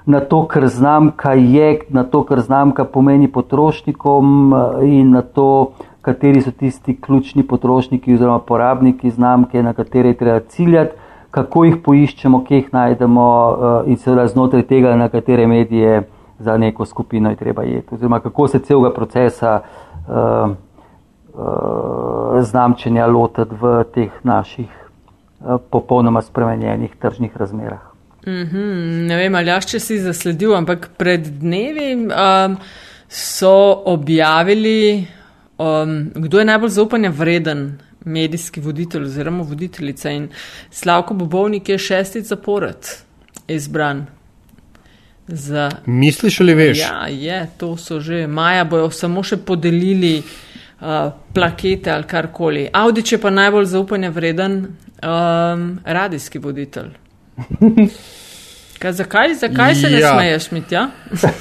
na 0.06 0.22
to, 0.22 0.46
kar 0.48 0.68
znamka 0.68 1.34
je, 1.34 1.80
na 1.90 2.04
to, 2.04 2.24
kar 2.24 2.40
znamka 2.40 2.86
pomeni 2.86 3.28
potrošnikom 3.28 4.54
in 4.86 5.12
na 5.12 5.22
to, 5.22 5.74
kateri 6.06 6.42
so 6.42 6.52
tisti 6.52 6.96
ključni 7.02 7.44
potrošniki 7.44 8.14
oziroma 8.14 8.40
porabniki 8.40 9.10
znamke, 9.10 9.64
na 9.64 9.74
katere 9.74 10.14
je 10.14 10.18
treba 10.18 10.40
ciljati, 10.40 10.94
kako 11.36 11.66
jih 11.66 11.80
poiščemo, 11.84 12.44
kje 12.48 12.62
jih 12.62 12.68
najdemo 12.74 13.26
uh, 13.30 13.90
in 13.92 13.98
seveda 14.00 14.28
znotraj 14.32 14.64
tega, 14.70 14.94
na 14.96 15.10
katere 15.12 15.48
medije 15.48 16.06
za 16.40 16.58
neko 16.58 16.86
skupino 16.86 17.30
je 17.30 17.36
treba 17.36 17.64
jeti. 17.64 17.96
Oziroma 17.96 18.20
kako 18.24 18.48
se 18.48 18.60
celega 18.60 18.94
procesa 18.96 19.60
uh, 19.60 20.52
uh, 21.34 22.40
znamčenja 22.42 23.08
lotiti 23.12 23.60
v 23.62 23.84
teh 23.94 24.16
naših 24.24 24.72
uh, 24.72 25.60
popolnoma 25.72 26.22
spremenjenih 26.22 26.96
tržnih 27.02 27.38
razmerah. 27.38 27.84
Mm 28.26 28.32
-hmm, 28.32 29.08
ne 29.08 29.18
vem, 29.18 29.36
ali 29.36 29.48
jaš, 29.48 29.66
če 29.66 29.80
si 29.80 30.00
zasledil, 30.00 30.56
ampak 30.56 30.90
pred 30.98 31.28
dnevi 31.40 32.08
um, 32.08 32.58
so 33.08 33.82
objavili, 33.86 35.08
um, 35.58 36.12
kdo 36.16 36.40
je 36.40 36.46
najbolj 36.46 36.70
zaupanja 36.70 37.10
vreden 37.10 37.78
medijski 38.06 38.62
voditelj 38.62 39.04
oziroma 39.04 39.44
voditeljica 39.44 40.12
in 40.12 40.30
Slavko 40.72 41.14
Bobovnik 41.14 41.70
je 41.70 41.78
šesti 41.78 42.22
zapored 42.22 42.88
izbran. 43.48 44.06
Za... 45.28 45.72
Misliš 45.86 46.40
ali 46.40 46.54
veš? 46.54 46.80
Ja, 46.80 47.08
je, 47.08 47.48
to 47.58 47.78
so 47.78 48.00
že. 48.00 48.28
Maja 48.28 48.64
bojo 48.64 48.92
samo 48.92 49.24
še 49.24 49.38
podelili 49.38 50.20
uh, 50.22 51.12
plakete 51.34 51.92
ali 51.92 52.04
karkoli. 52.04 52.68
Audič 52.74 53.12
je 53.12 53.22
pa 53.22 53.30
najbolj 53.30 53.66
zaupanja 53.66 54.10
vreden 54.10 54.60
um, 54.62 55.80
radijski 55.84 56.40
voditelj. 56.40 56.94
Kaj, 58.80 58.94
zakaj 58.94 59.34
zakaj 59.34 59.76
se 59.76 59.92
ja. 59.92 59.92
ne 59.92 60.14
smeješ, 60.14 60.52
Mitja? 60.52 60.90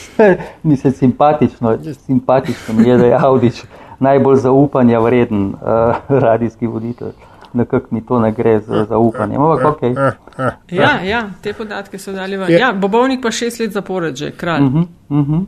Mislim, 0.63 0.93
simpatično, 0.93 1.79
simpatično 2.07 2.75
mi 2.75 2.89
je, 2.89 2.99
da 2.99 3.07
je 3.07 3.17
Audič 3.21 3.55
najbolj 3.99 4.37
zaupanja 4.37 5.01
vreden 5.01 5.47
uh, 5.47 5.97
radijski 6.25 6.67
voditelj. 6.67 7.13
Nekako 7.53 7.87
mi 7.91 8.07
to 8.07 8.19
ne 8.21 8.33
gre 8.33 8.61
za 8.61 8.85
zaupanje. 8.85 9.37
Ampak, 9.37 9.65
okay. 9.65 10.13
ja, 10.71 11.01
ja, 11.03 11.31
te 11.43 11.53
podatke 11.53 11.99
so 11.99 12.13
dali 12.13 12.37
ven. 12.37 12.51
Ja, 12.51 12.73
Bobovnik 12.73 13.23
pa 13.23 13.31
šest 13.31 13.61
let 13.61 13.73
zapored 13.73 14.17
že, 14.17 14.31
kralj. 14.31 14.63
Uh 14.63 14.73
-huh, 14.73 14.87
uh 15.09 15.29
-huh. 15.29 15.45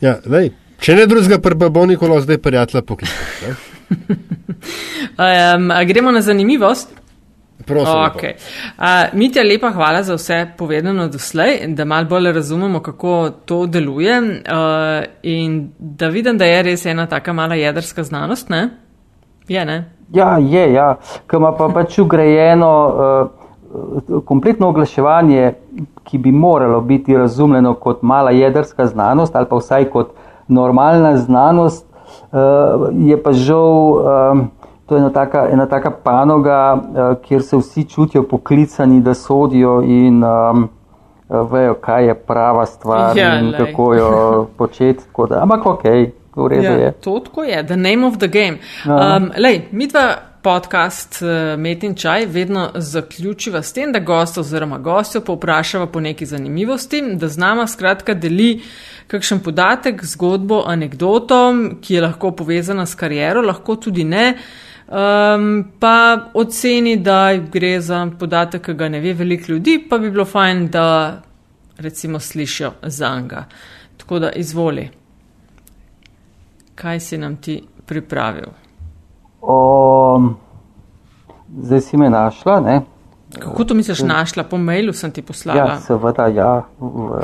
Ja, 0.00 0.16
lej. 0.26 0.52
Če 0.80 0.94
ne 0.94 1.06
drugega, 1.06 1.38
pa 1.42 1.68
bo 1.68 1.86
Nikolo 1.86 2.20
zdaj 2.20 2.38
prijatelj 2.38 2.82
poklical. 2.82 3.16
um, 5.18 5.72
gremo 5.88 6.10
na 6.10 6.20
zanimivost. 6.20 6.88
Prosim. 7.66 7.92
Okay. 7.92 8.32
Uh, 8.78 9.18
Mitja, 9.18 9.42
lepa 9.42 9.70
hvala 9.70 10.02
za 10.02 10.14
vse 10.14 10.46
povedano 10.58 11.08
doslej, 11.08 11.66
da 11.74 11.84
mal 11.84 12.04
bolj 12.04 12.32
razumemo, 12.32 12.80
kako 12.80 13.30
to 13.44 13.66
deluje 13.66 14.20
uh, 14.20 15.04
in 15.22 15.72
da 15.78 16.08
vidim, 16.08 16.38
da 16.38 16.44
je 16.44 16.62
res 16.62 16.86
ena 16.86 17.06
taka 17.06 17.32
mala 17.32 17.54
jedrska 17.54 18.02
znanost. 18.02 18.48
Ne? 18.48 18.68
Je, 19.48 19.64
ne? 19.64 19.90
Ja, 20.14 20.38
je, 20.38 20.72
ja. 20.72 20.94
Ker 21.26 21.40
ima 21.40 21.52
pa 21.52 21.68
pač 21.74 21.98
ugrajeno 21.98 22.70
uh, 22.88 24.22
kompletno 24.24 24.68
oglaševanje, 24.68 25.52
ki 26.04 26.18
bi 26.18 26.32
moralo 26.32 26.80
biti 26.80 27.16
razumljeno 27.16 27.74
kot 27.74 28.02
mala 28.02 28.30
jedrska 28.30 28.86
znanost 28.86 29.36
ali 29.36 29.46
pa 29.50 29.56
vsaj 29.56 29.84
kot 29.90 30.14
normalna 30.48 31.16
znanost, 31.16 31.86
uh, 32.32 32.38
je 32.94 33.22
pa 33.22 33.32
žal 33.32 33.92
uh, 33.92 34.46
to 34.88 34.96
ena 34.96 35.10
taka, 35.10 35.48
ena 35.52 35.66
taka 35.66 35.90
panoga, 35.90 36.74
uh, 36.74 37.28
kjer 37.28 37.42
se 37.42 37.56
vsi 37.56 37.84
čutijo 37.84 38.22
poklicani, 38.22 39.00
da 39.00 39.14
sodijo 39.14 39.82
in 39.82 40.24
um, 40.24 40.68
vejo, 41.50 41.74
kaj 41.74 42.06
je 42.06 42.14
prava 42.14 42.66
stvar 42.66 43.18
ja, 43.18 43.38
in 43.38 43.50
lej. 43.50 43.58
kako 43.58 43.94
jo 43.94 44.12
početi. 44.58 45.04
Ampak 45.40 45.66
ok. 45.66 45.84
Ja, 46.62 46.92
to 46.92 47.20
tako 47.20 47.44
je, 47.44 47.66
the 47.66 47.76
name 47.76 48.06
of 48.06 48.16
the 48.18 48.28
game. 48.28 48.58
Um, 48.86 49.30
lej, 49.36 49.60
mi 49.70 49.86
dva 49.86 50.14
podcast 50.42 51.22
uh, 51.22 51.60
Met 51.60 51.82
in 51.82 51.94
Čaj 51.94 52.26
vedno 52.26 52.68
zaključiva 52.74 53.62
s 53.62 53.72
tem, 53.72 53.92
da 53.92 53.98
gost 53.98 54.38
oziroma 54.38 54.78
gostjo 54.78 55.20
povprašava 55.20 55.86
po 55.86 56.00
neki 56.00 56.26
zanimivosti, 56.26 57.02
da 57.14 57.28
z 57.28 57.38
nama 57.38 57.66
skratka 57.66 58.14
deli 58.14 58.54
uh, 58.54 58.62
kakšen 59.08 59.40
podatek, 59.44 60.04
zgodbo, 60.04 60.62
anegdoto, 60.68 61.40
ki 61.80 61.94
je 61.96 62.04
lahko 62.04 62.32
povezana 62.36 62.86
s 62.86 62.96
kariero, 62.98 63.42
lahko 63.42 63.78
tudi 63.80 64.04
ne. 64.04 64.34
Um, 64.88 65.64
pa 65.80 66.30
oceni, 66.34 66.96
da 66.96 67.36
gre 67.36 67.80
za 67.80 68.06
podatek, 68.18 68.64
ki 68.64 68.74
ga 68.74 68.88
ne 68.88 69.00
ve 69.00 69.12
veliko 69.12 69.52
ljudi, 69.52 69.86
pa 69.90 69.98
bi 69.98 70.10
bilo 70.10 70.24
fajn, 70.24 70.68
da 70.68 71.20
recimo 71.78 72.20
slišijo 72.20 72.72
za 72.82 73.20
njega. 73.20 73.44
Tako 73.96 74.18
da 74.18 74.30
izvoli. 74.30 74.88
Kaj 76.74 77.00
si 77.00 77.18
nam 77.18 77.36
ti 77.36 77.62
pripravil? 77.86 78.48
O, 79.40 80.20
zdaj 81.62 81.80
si 81.80 81.96
me 81.96 82.10
našla. 82.10 82.60
Ne? 82.60 82.80
Kako 83.38 83.64
to 83.64 83.74
misliš, 83.74 84.00
našla? 84.00 84.44
Po 84.44 84.58
mailu 84.58 84.92
sem 84.92 85.10
ti 85.10 85.22
poslala. 85.22 85.58
Ja, 85.58 85.80
seveda, 85.80 86.26
ja. 86.26 86.62
V, 86.80 87.20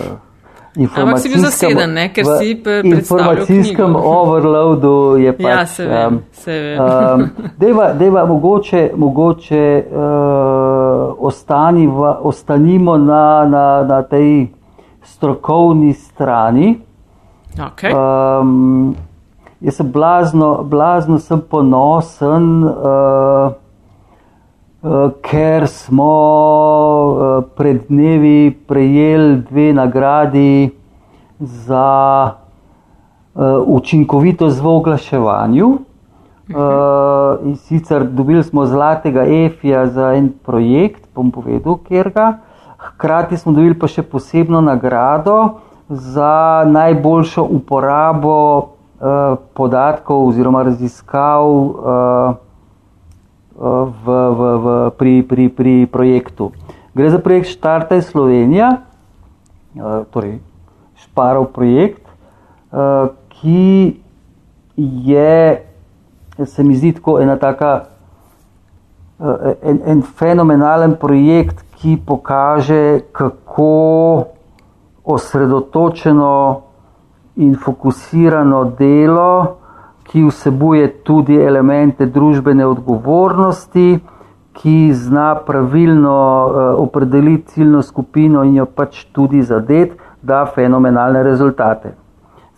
Ampak 0.75 1.18
si 1.22 1.29
bil 1.31 1.39
zaseden, 1.39 1.95
ne? 1.95 2.09
ker 2.11 2.27
si 2.43 2.55
v 2.59 2.83
informacijskem 2.83 3.95
overloadu 4.18 5.14
je 5.22 5.31
pač. 5.39 5.47
Ja, 5.47 5.66
se 5.66 5.87
vem. 5.87 6.14
Um, 6.14 6.22
se 6.33 6.51
vem. 6.51 6.79
um, 6.83 7.51
deva, 7.59 7.93
deva, 7.95 8.27
mogoče 8.27 8.91
mogoče 8.97 9.64
uh, 9.87 11.14
ostaniva, 11.22 12.18
ostanimo 12.22 12.99
na, 12.99 13.47
na, 13.47 13.66
na 13.87 14.03
tej 14.03 14.51
strokovni 15.07 15.95
strani. 15.95 16.75
Okay. 17.55 17.95
Um, 17.95 18.97
jaz 19.62 19.79
sem 19.79 19.93
blazno, 19.93 20.64
blazno 20.66 21.22
sem 21.22 21.39
ponosen. 21.39 22.64
Uh, 22.66 23.55
Eh, 23.55 23.64
ker 25.24 25.64
smo 25.66 26.12
eh, 27.16 27.43
pred 27.57 27.89
dnevi 27.89 28.53
prejeli 28.68 29.37
dve 29.51 29.72
nagradi 29.72 30.70
za 31.41 32.30
eh, 32.30 33.41
učinkovitost 33.66 34.61
v 34.61 34.66
oglaševanju. 34.68 35.78
Uh, 36.45 37.41
in 37.49 37.57
sicer 37.57 38.05
dobili 38.05 38.45
smo 38.45 38.66
zlatega 38.66 39.22
EFI-ja 39.24 39.87
za 39.87 40.11
en 40.12 40.28
projekt, 40.45 41.09
bom 41.14 41.30
povedal, 41.32 41.78
kjer 41.89 42.11
ga. 42.12 42.26
Hkrati 42.76 43.37
smo 43.41 43.57
dobili 43.57 43.72
pa 43.72 43.89
še 43.89 44.05
posebno 44.05 44.61
nagrado 44.61 45.64
za 45.89 46.68
najboljšo 46.68 47.47
uporabo 47.49 48.37
uh, 48.61 49.41
podatkov 49.57 50.28
oziroma 50.28 50.66
raziskav 50.68 51.49
uh, 51.49 52.43
v, 53.55 54.07
v, 54.07 54.41
v, 54.59 54.67
pri, 54.99 55.15
pri, 55.23 55.45
pri 55.49 55.75
projektu. 55.87 56.53
Gre 56.95 57.11
za 57.11 57.19
projekt 57.19 57.51
Štartaj 57.51 58.03
Slovenija, 58.03 58.83
eh, 59.75 60.03
torej 60.11 60.39
Šparov 60.99 61.51
projekt, 61.55 62.03
eh, 62.07 63.09
ki 63.29 64.01
je, 64.77 65.39
se 66.47 66.61
mi 66.65 66.75
zdi, 66.75 66.93
tako 66.99 67.21
ena 67.23 67.39
taka 67.39 67.95
en, 69.63 69.81
en 69.87 70.03
fenomenalen 70.03 70.97
projekt, 70.99 71.63
ki 71.79 71.97
pokaže, 72.07 73.01
kako 73.13 74.25
osredotočeno 75.05 76.63
in 77.37 77.55
fokusirano 77.55 78.65
delo, 78.79 79.57
ki 80.15 80.23
vsebuje 80.23 80.89
tudi 81.03 81.35
elemente 81.35 82.07
družbene 82.07 82.62
odgovornosti, 82.71 83.99
ki 84.55 84.75
zna 84.95 85.33
pravilno 85.43 86.19
uh, 86.47 86.59
opredeliti 86.79 87.57
ciljno 87.57 87.81
skupino 87.83 88.45
in 88.47 88.61
jo 88.61 88.67
pač 88.67 89.01
tudi 89.11 89.43
zadet, 89.43 89.97
da 90.23 90.45
fenomenalne 90.47 91.23
rezultate. 91.27 91.97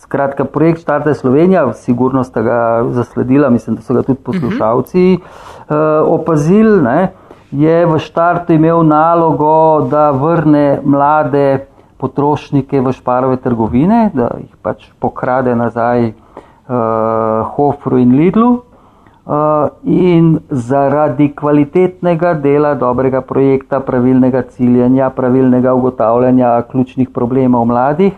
Skratka, 0.04 0.44
projekt 0.44 0.82
Štarte 0.84 1.14
Slovenija, 1.14 1.62
sigurno 1.72 2.24
ste 2.24 2.42
ga 2.42 2.58
zasledili, 2.90 3.48
mislim, 3.50 3.80
da 3.80 3.82
so 3.82 3.96
ga 3.96 4.04
tudi 4.04 4.20
poslušalci 4.20 5.06
uh, 5.16 5.76
opazili, 6.12 6.82
ne, 6.82 7.08
je 7.50 7.86
v 7.86 8.02
štartu 8.04 8.52
imel 8.52 8.84
nalogo, 8.84 9.88
da 9.90 10.10
vrne 10.10 10.82
mlade 10.84 11.64
potrošnike 11.96 12.84
v 12.84 12.92
šparove 12.92 13.40
trgovine, 13.40 14.10
da 14.12 14.28
jih 14.44 14.52
pač 14.60 14.90
pokrade 15.00 15.56
nazaj 15.56 16.12
uh, 16.68 17.46
Hofru 17.56 17.98
in 17.98 18.16
Lidlu. 18.16 18.62
Uh, 19.26 19.68
in 19.82 20.38
zaradi 20.50 21.32
kvalitetnega 21.34 22.34
dela, 22.38 22.76
dobrega 22.78 23.20
projekta, 23.26 23.80
pravilnega 23.82 24.44
ciljanja, 24.54 25.10
pravilnega 25.10 25.72
ugotavljanja 25.74 26.62
ključnih 26.70 27.10
problemov 27.10 27.64
mladih, 27.66 28.12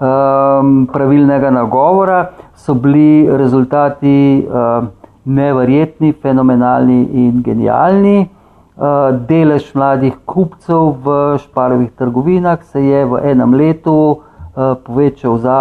um, 0.00 0.86
pravilnega 0.92 1.50
nagovora, 1.50 2.30
so 2.54 2.74
bili 2.74 3.28
rezultati 3.28 4.46
uh, 4.48 4.88
neverjetni, 5.24 6.14
fenomenalni 6.22 7.02
in 7.12 7.42
genialni. 7.44 8.28
Uh, 8.76 9.12
delež 9.28 9.74
mladih 9.74 10.16
kupcev 10.24 10.96
v 11.04 11.38
šparovih 11.44 11.92
trgovinah 11.96 12.64
se 12.64 12.80
je 12.80 13.04
v 13.04 13.20
enem 13.24 13.54
letu 13.54 13.92
uh, 13.92 14.76
povečal 14.84 15.36
za 15.36 15.60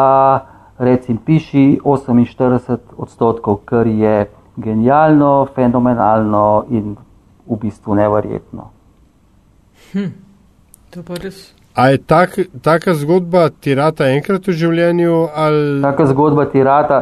recimo 0.77 1.19
piši 1.25 1.79
48 1.83 2.77
odstotkov, 2.97 3.61
kar 3.65 3.87
je 3.87 4.29
genialno, 4.57 5.47
fenomenalno 5.55 6.65
in 6.69 6.95
v 7.47 7.57
bistvu 7.61 7.95
neverjetno. 7.95 8.69
Hm, 9.93 10.11
to 10.89 11.03
pa 11.03 11.19
res. 11.21 11.53
A 11.75 11.91
je 11.91 11.97
tak, 11.97 12.39
taka 12.63 12.93
zgodba 12.95 13.49
tirata 13.49 14.07
enkrat 14.07 14.47
v 14.47 14.55
življenju? 14.55 15.15
Ali... 15.35 15.81
Taka 15.83 16.05
zgodba 16.07 16.45
tirata, 16.47 17.01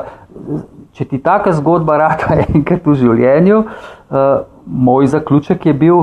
če 0.98 1.06
ti 1.06 1.20
taka 1.22 1.54
zgodba 1.54 2.00
rata 2.02 2.40
enkrat 2.56 2.86
v 2.86 2.98
življenju, 2.98 3.60
uh, 3.64 4.32
moj 4.66 5.12
zaključek 5.14 5.70
je 5.70 5.76
bil, 5.78 6.02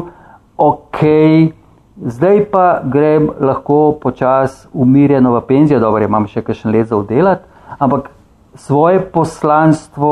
ok, 0.54 1.02
zdaj 2.14 2.44
pa 2.52 2.66
grem 2.86 3.26
lahko 3.42 3.98
počasi 4.02 4.68
umirjeno 4.72 5.34
v 5.34 5.42
penzijo, 5.50 5.82
dobro, 5.82 6.06
imam 6.06 6.30
še 6.30 6.44
kakšen 6.46 6.70
let 6.70 6.92
za 6.92 6.98
oddelati, 7.00 7.49
ampak 7.78 8.10
svoje 8.54 9.00
poslanstvo 9.00 10.10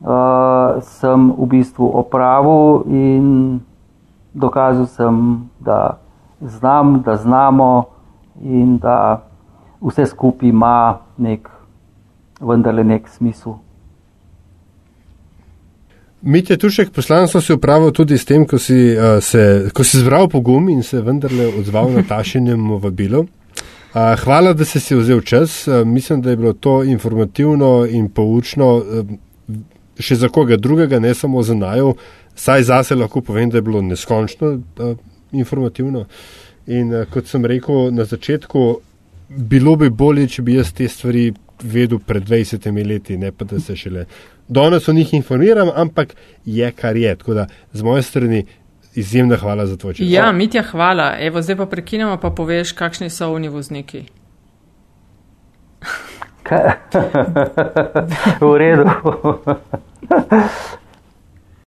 uh, 0.00 0.82
sem 0.82 1.32
v 1.32 1.46
bistvu 1.46 1.86
opravil 1.86 2.84
in 2.90 3.60
dokazal 4.34 4.86
sem, 4.86 5.48
da 5.60 5.98
znam, 6.40 7.02
da 7.02 7.16
znamo 7.16 7.84
in 8.42 8.78
da 8.78 9.22
vse 9.80 10.06
skupaj 10.06 10.48
ima 10.48 10.98
nek, 11.16 11.48
vendarle 12.40 12.84
nek 12.84 13.08
smisel. 13.08 13.54
Mitja 16.22 16.56
Tušek, 16.56 16.92
poslanstvo 16.94 17.40
si 17.40 17.52
upravil 17.52 17.90
tudi 17.90 18.18
s 18.18 18.24
tem, 18.24 18.46
ko 18.46 18.58
si, 18.58 18.94
uh, 18.94 19.18
se, 19.20 19.70
ko 19.74 19.84
si 19.84 19.98
zbral 19.98 20.28
pogum 20.28 20.68
in 20.68 20.82
se 20.82 21.00
vendarle 21.02 21.48
odzval 21.58 21.90
na 21.90 22.02
tašenjem 22.08 22.78
vabilo. 22.78 23.26
Hvala, 23.92 24.52
da 24.52 24.64
si 24.64 24.80
si 24.80 24.94
vzel 24.96 25.20
čas. 25.20 25.66
Mislim, 25.86 26.22
da 26.22 26.30
je 26.30 26.36
bilo 26.36 26.52
to 26.52 26.84
informativno 26.84 27.86
in 27.90 28.08
poučno 28.08 28.82
še 30.00 30.16
za 30.16 30.28
koga 30.28 30.56
drugega, 30.56 30.98
ne 30.98 31.14
samo 31.14 31.42
za 31.42 31.54
najo. 31.54 31.94
Saj 32.34 32.62
zase 32.62 32.94
lahko 32.94 33.20
povem, 33.20 33.50
da 33.50 33.58
je 33.58 33.62
bilo 33.62 33.82
neskončno 33.82 34.58
informativno. 35.32 36.06
In 36.66 37.04
kot 37.12 37.28
sem 37.28 37.44
rekel 37.44 37.92
na 37.92 38.04
začetku, 38.04 38.64
bilo 39.28 39.76
bi 39.76 39.90
bolje, 39.90 40.28
če 40.28 40.42
bi 40.42 40.56
jaz 40.56 40.72
te 40.72 40.88
stvari 40.88 41.32
vedel 41.62 42.00
pred 42.00 42.24
20 42.24 42.86
leti, 42.88 43.18
ne 43.18 43.32
pa 43.32 43.44
da 43.44 43.60
se 43.60 43.76
šele 43.76 44.06
danes 44.48 44.88
o 44.88 44.92
njih 44.92 45.14
informiram, 45.14 45.68
ampak 45.74 46.14
je 46.44 46.72
kar 46.72 46.96
je. 46.96 47.16
Tako 47.16 47.34
da 47.34 47.46
z 47.72 47.82
moje 47.82 48.02
strani 48.02 48.44
izjemna 48.94 49.36
hvala 49.36 49.66
za 49.66 49.76
tvoj 49.76 49.94
čas. 49.94 50.06
Ja, 50.08 50.32
Mitja, 50.32 50.62
hvala. 50.62 51.16
Evo, 51.18 51.42
zdaj 51.42 51.56
pa 51.56 51.66
prekinemo, 51.66 52.16
pa 52.16 52.30
poveš, 52.30 52.72
kakšni 52.72 53.10
so 53.10 53.32
oni 53.32 53.48
vozniki. 53.48 54.04
v 58.40 58.56
redu. 58.58 58.90